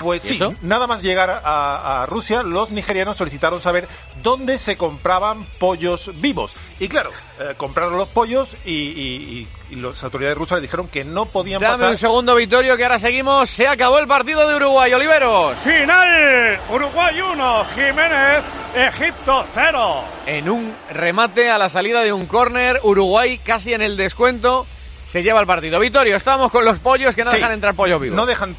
Pues 0.00 0.22
sí, 0.22 0.34
eso? 0.34 0.54
nada 0.62 0.86
más 0.86 1.02
llegar 1.02 1.28
a, 1.44 2.02
a, 2.02 2.06
Rusia, 2.06 2.42
los 2.42 2.70
nigerianos 2.70 3.18
solicitaron 3.18 3.60
saber 3.60 3.86
dónde 4.22 4.58
se 4.58 4.76
compraban 4.76 5.44
pollos 5.58 6.10
vivos. 6.14 6.54
Y 6.78 6.88
claro, 6.88 7.10
eh, 7.38 7.52
compraron 7.56 7.98
los 7.98 8.08
pollos 8.08 8.56
y, 8.64 8.70
y, 8.72 9.46
y, 9.70 9.74
y 9.74 9.76
las 9.76 10.02
autoridades 10.02 10.38
rusas 10.38 10.56
le 10.56 10.62
dijeron 10.62 10.88
que 10.88 11.04
no 11.04 11.26
podían 11.26 11.60
Dame 11.60 11.74
pasar... 11.74 11.90
un 11.90 11.98
segundo, 11.98 12.34
Vitorio, 12.34 12.76
que 12.78 12.84
ahora 12.84 12.98
seguimos. 12.98 13.50
Se 13.50 13.68
acabó 13.68 13.98
el 13.98 14.06
partido 14.06 14.48
de 14.48 14.56
Uruguay, 14.56 14.90
Oliveros. 14.94 15.58
Final, 15.58 16.58
Uruguay 16.70 17.20
1, 17.20 17.64
Jiménez, 17.74 18.44
Egipto 18.74 19.44
0. 19.54 20.04
En 20.24 20.48
un 20.48 20.74
remate 20.90 21.50
a 21.50 21.58
la 21.58 21.68
salida 21.68 22.00
de 22.00 22.12
un 22.14 22.24
córner, 22.24 22.80
Uruguay 22.82 23.38
casi 23.38 23.74
en 23.74 23.82
el 23.82 23.98
descuento. 23.98 24.66
Se 25.04 25.22
lleva 25.24 25.40
el 25.40 25.46
partido. 25.46 25.80
Vitorio, 25.80 26.14
estamos 26.14 26.52
con 26.52 26.64
los 26.64 26.78
pollos 26.78 27.16
que 27.16 27.24
no 27.24 27.30
Sí, 27.32 27.36
dejan 27.38 27.52
entrar 27.52 27.74
pollo 27.74 27.98
vivo. 27.98 28.14
No 28.14 28.26
dejan 28.26 28.54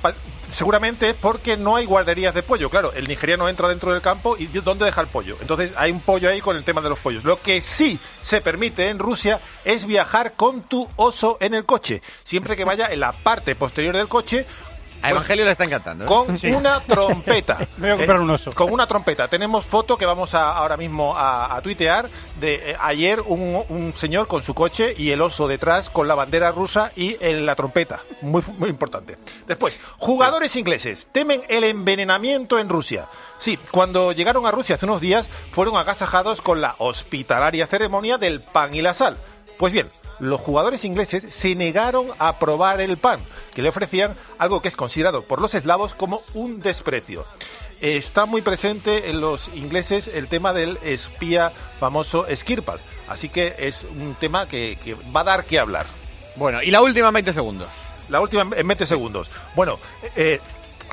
seguramente 0.51 1.13
porque 1.13 1.57
no 1.57 1.75
hay 1.75 1.85
guarderías 1.85 2.33
de 2.33 2.43
pollo. 2.43 2.69
Claro, 2.69 2.93
el 2.93 3.07
nigeriano 3.07 3.49
entra 3.49 3.67
dentro 3.67 3.91
del 3.91 4.01
campo 4.01 4.35
y 4.37 4.47
¿dónde 4.47 4.85
deja 4.85 5.01
el 5.01 5.07
pollo? 5.07 5.37
Entonces 5.41 5.71
hay 5.75 5.91
un 5.91 6.01
pollo 6.01 6.29
ahí 6.29 6.41
con 6.41 6.55
el 6.55 6.63
tema 6.63 6.81
de 6.81 6.89
los 6.89 6.99
pollos. 6.99 7.23
Lo 7.23 7.41
que 7.41 7.61
sí 7.61 7.99
se 8.21 8.41
permite 8.41 8.89
en 8.89 8.99
Rusia 8.99 9.39
es 9.65 9.85
viajar 9.85 10.33
con 10.33 10.63
tu 10.63 10.87
oso 10.95 11.37
en 11.39 11.53
el 11.53 11.65
coche, 11.65 12.01
siempre 12.23 12.55
que 12.55 12.65
vaya 12.65 12.91
en 12.91 12.99
la 12.99 13.11
parte 13.11 13.55
posterior 13.55 13.95
del 13.95 14.07
coche. 14.07 14.45
A 15.01 15.09
Evangelio 15.09 15.45
le 15.45 15.51
está 15.51 15.63
encantando. 15.63 16.03
¿eh? 16.03 16.07
Con 16.07 16.37
Sí. 16.37 16.51
una 16.51 16.79
trompeta. 16.81 17.57
Me 17.77 17.87
voy 17.87 17.91
a 17.91 17.97
comprar 17.97 18.19
un 18.21 18.29
oso. 18.29 18.53
Con 18.53 18.71
una 18.71 18.87
trompeta. 18.87 19.27
Tenemos 19.27 19.65
foto 19.65 19.97
que 19.97 20.05
vamos 20.05 20.33
a, 20.33 20.51
ahora 20.51 20.77
mismo 20.77 21.15
a, 21.15 21.55
a 21.55 21.61
tuitear 21.61 22.09
de 22.39 22.71
eh, 22.71 22.77
ayer 22.79 23.21
un, 23.21 23.63
un 23.69 23.93
señor 23.95 24.27
con 24.27 24.43
su 24.43 24.53
coche 24.53 24.93
y 24.97 25.11
el 25.11 25.21
oso 25.21 25.47
detrás 25.47 25.89
con 25.89 26.07
la 26.07 26.15
bandera 26.15 26.51
rusa 26.51 26.91
y 26.95 27.17
la 27.21 27.55
trompeta. 27.55 27.99
Muy, 28.21 28.43
muy 28.57 28.69
importante. 28.69 29.17
Después, 29.47 29.79
jugadores 29.97 30.55
ingleses 30.55 31.07
temen 31.11 31.43
el 31.49 31.63
envenenamiento 31.63 32.59
en 32.59 32.69
Rusia. 32.69 33.07
Sí, 33.39 33.57
cuando 33.71 34.11
llegaron 34.11 34.45
a 34.45 34.51
Rusia 34.51 34.75
hace 34.75 34.85
unos 34.85 35.01
días 35.01 35.27
fueron 35.51 35.75
agasajados 35.77 36.41
con 36.41 36.61
la 36.61 36.75
hospitalaria 36.77 37.65
ceremonia 37.67 38.17
del 38.17 38.41
pan 38.41 38.73
y 38.75 38.81
la 38.81 38.93
sal. 38.93 39.17
Pues 39.57 39.73
bien, 39.73 39.87
los 40.19 40.41
jugadores 40.41 40.85
ingleses 40.85 41.25
se 41.33 41.55
negaron 41.55 42.07
a 42.17 42.39
probar 42.39 42.81
el 42.81 42.97
pan, 42.97 43.19
que 43.53 43.61
le 43.61 43.69
ofrecían 43.69 44.15
algo 44.37 44.61
que 44.61 44.67
es 44.67 44.75
considerado 44.75 45.23
por 45.23 45.41
los 45.41 45.55
eslavos 45.55 45.93
como 45.93 46.21
un 46.33 46.59
desprecio. 46.61 47.25
Está 47.81 48.25
muy 48.25 48.41
presente 48.41 49.09
en 49.09 49.21
los 49.21 49.49
ingleses 49.55 50.07
el 50.07 50.27
tema 50.27 50.53
del 50.53 50.77
espía 50.83 51.51
famoso 51.79 52.27
Skirpal, 52.33 52.79
así 53.07 53.29
que 53.29 53.55
es 53.57 53.85
un 53.85 54.15
tema 54.19 54.47
que, 54.47 54.77
que 54.83 54.93
va 54.93 55.21
a 55.21 55.25
dar 55.25 55.45
que 55.45 55.59
hablar. 55.59 55.87
Bueno, 56.35 56.61
y 56.61 56.71
la 56.71 56.81
última 56.81 57.07
en 57.07 57.15
20 57.15 57.33
segundos. 57.33 57.69
La 58.09 58.21
última 58.21 58.43
en 58.55 58.67
20 58.67 58.85
segundos. 58.85 59.31
Bueno, 59.55 59.79
eh, 60.15 60.39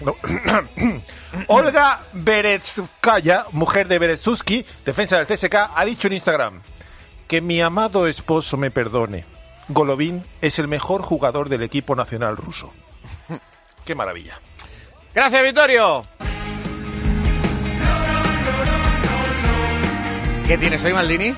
no. 0.02 0.16
Olga 1.48 2.00
Berezskaya, 2.12 3.44
mujer 3.52 3.88
de 3.88 3.98
Berezsuski, 3.98 4.64
defensa 4.84 5.18
del 5.18 5.26
CSK, 5.26 5.54
ha 5.74 5.84
dicho 5.84 6.06
en 6.06 6.14
Instagram 6.14 6.62
que 7.26 7.40
mi 7.40 7.60
amado 7.60 8.06
esposo 8.06 8.56
me 8.56 8.70
perdone. 8.70 9.37
Golovin 9.68 10.24
es 10.40 10.58
el 10.58 10.68
mejor 10.68 11.02
jugador 11.02 11.48
del 11.48 11.62
equipo 11.62 11.94
nacional 11.94 12.36
ruso. 12.36 12.72
Qué 13.84 13.94
maravilla. 13.94 14.40
Gracias, 15.14 15.42
Vitorio. 15.42 16.04
¿Qué 20.46 20.56
tienes 20.56 20.82
hoy, 20.84 20.92
Maldini? 20.94 21.34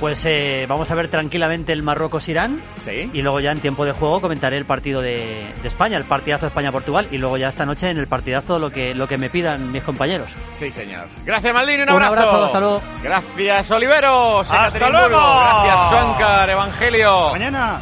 Pues 0.00 0.22
eh, 0.24 0.64
vamos 0.66 0.90
a 0.90 0.94
ver 0.94 1.08
tranquilamente 1.08 1.74
el 1.74 1.82
Marruecos-Irán. 1.82 2.58
Sí. 2.82 3.10
Y 3.12 3.20
luego 3.20 3.38
ya 3.40 3.52
en 3.52 3.60
tiempo 3.60 3.84
de 3.84 3.92
juego 3.92 4.22
comentaré 4.22 4.56
el 4.56 4.64
partido 4.64 5.02
de, 5.02 5.52
de 5.60 5.68
España, 5.68 5.98
el 5.98 6.04
partidazo 6.04 6.46
España-Portugal. 6.46 7.06
Y 7.10 7.18
luego 7.18 7.36
ya 7.36 7.50
esta 7.50 7.66
noche 7.66 7.90
en 7.90 7.98
el 7.98 8.06
partidazo 8.06 8.58
lo 8.58 8.70
que, 8.70 8.94
lo 8.94 9.06
que 9.06 9.18
me 9.18 9.28
pidan 9.28 9.70
mis 9.70 9.82
compañeros. 9.82 10.30
Sí, 10.58 10.70
señor. 10.72 11.06
Gracias, 11.26 11.52
Maldini. 11.52 11.82
Un 11.82 11.90
Un 11.90 12.02
abrazo. 12.02 12.30
abrazo, 12.30 12.44
hasta 12.46 12.60
luego. 12.60 12.82
Gracias, 13.02 13.70
Oliveros. 13.70 14.50
¡Hasta 14.50 14.88
luego! 14.88 15.40
Gracias, 15.40 15.90
Suancar, 15.90 16.48
Evangelio. 16.50 17.30
Mañana. 17.32 17.80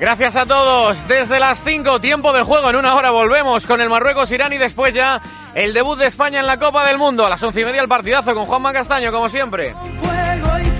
Gracias 0.00 0.36
a 0.36 0.46
todos. 0.46 0.96
Desde 1.06 1.38
las 1.38 1.62
5, 1.64 2.00
tiempo 2.00 2.32
de 2.32 2.44
juego. 2.44 2.70
En 2.70 2.76
una 2.76 2.94
hora 2.94 3.10
volvemos 3.10 3.66
con 3.66 3.82
el 3.82 3.90
Marruecos-Irán 3.90 4.54
y 4.54 4.58
después 4.58 4.94
ya 4.94 5.20
el 5.54 5.74
debut 5.74 5.98
de 5.98 6.06
España 6.06 6.40
en 6.40 6.46
la 6.46 6.56
Copa 6.58 6.86
del 6.86 6.96
Mundo. 6.96 7.26
A 7.26 7.28
las 7.28 7.42
once 7.42 7.60
y 7.60 7.64
media 7.66 7.82
el 7.82 7.88
partidazo 7.88 8.34
con 8.34 8.46
Juanma 8.46 8.72
Castaño, 8.72 9.12
como 9.12 9.28
siempre. 9.28 9.74
Y 9.84 10.70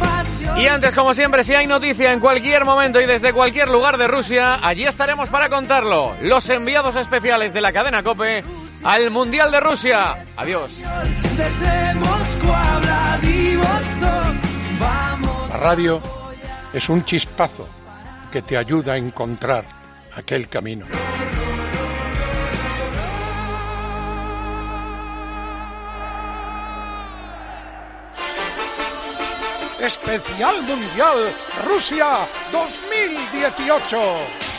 antes, 0.69 0.95
como 0.95 1.15
siempre, 1.15 1.45
si 1.45 1.55
hay 1.55 1.67
noticia 1.67 2.13
en 2.13 2.21
cualquier 2.21 2.65
momento 2.65 3.01
y 3.01 3.07
desde 3.07 3.33
cualquier 3.33 3.69
lugar 3.69 3.99
de 3.99 4.07
Rusia, 4.07 4.59
allí 4.63 4.85
estaremos 4.85 5.29
para 5.29 5.49
contarlo. 5.49 6.15
Los 6.23 6.49
enviados 6.49 6.95
especiales 6.97 7.53
de 7.53 7.61
la 7.61 7.73
cadena 7.73 8.03
Cope 8.03 8.45
al 8.85 9.11
Mundial 9.11 9.51
de 9.51 9.61
Rusia. 9.61 10.15
Adiós. 10.37 10.73
Desde 11.37 11.95
Moscú, 11.95 12.47
Vladivostok, 12.83 14.35
vamos. 14.79 15.51
La 15.51 15.57
radio 15.57 16.01
es 16.73 16.89
un 16.89 17.05
chispazo 17.05 17.69
que 18.31 18.43
te 18.43 18.57
ayuda 18.57 18.93
a 18.93 18.97
encontrar 18.97 19.65
aquel 20.15 20.49
camino. 20.49 20.87
Especial 30.09 30.63
Mundial 30.63 31.35
Rusia 31.67 32.27
2018. 32.51 34.58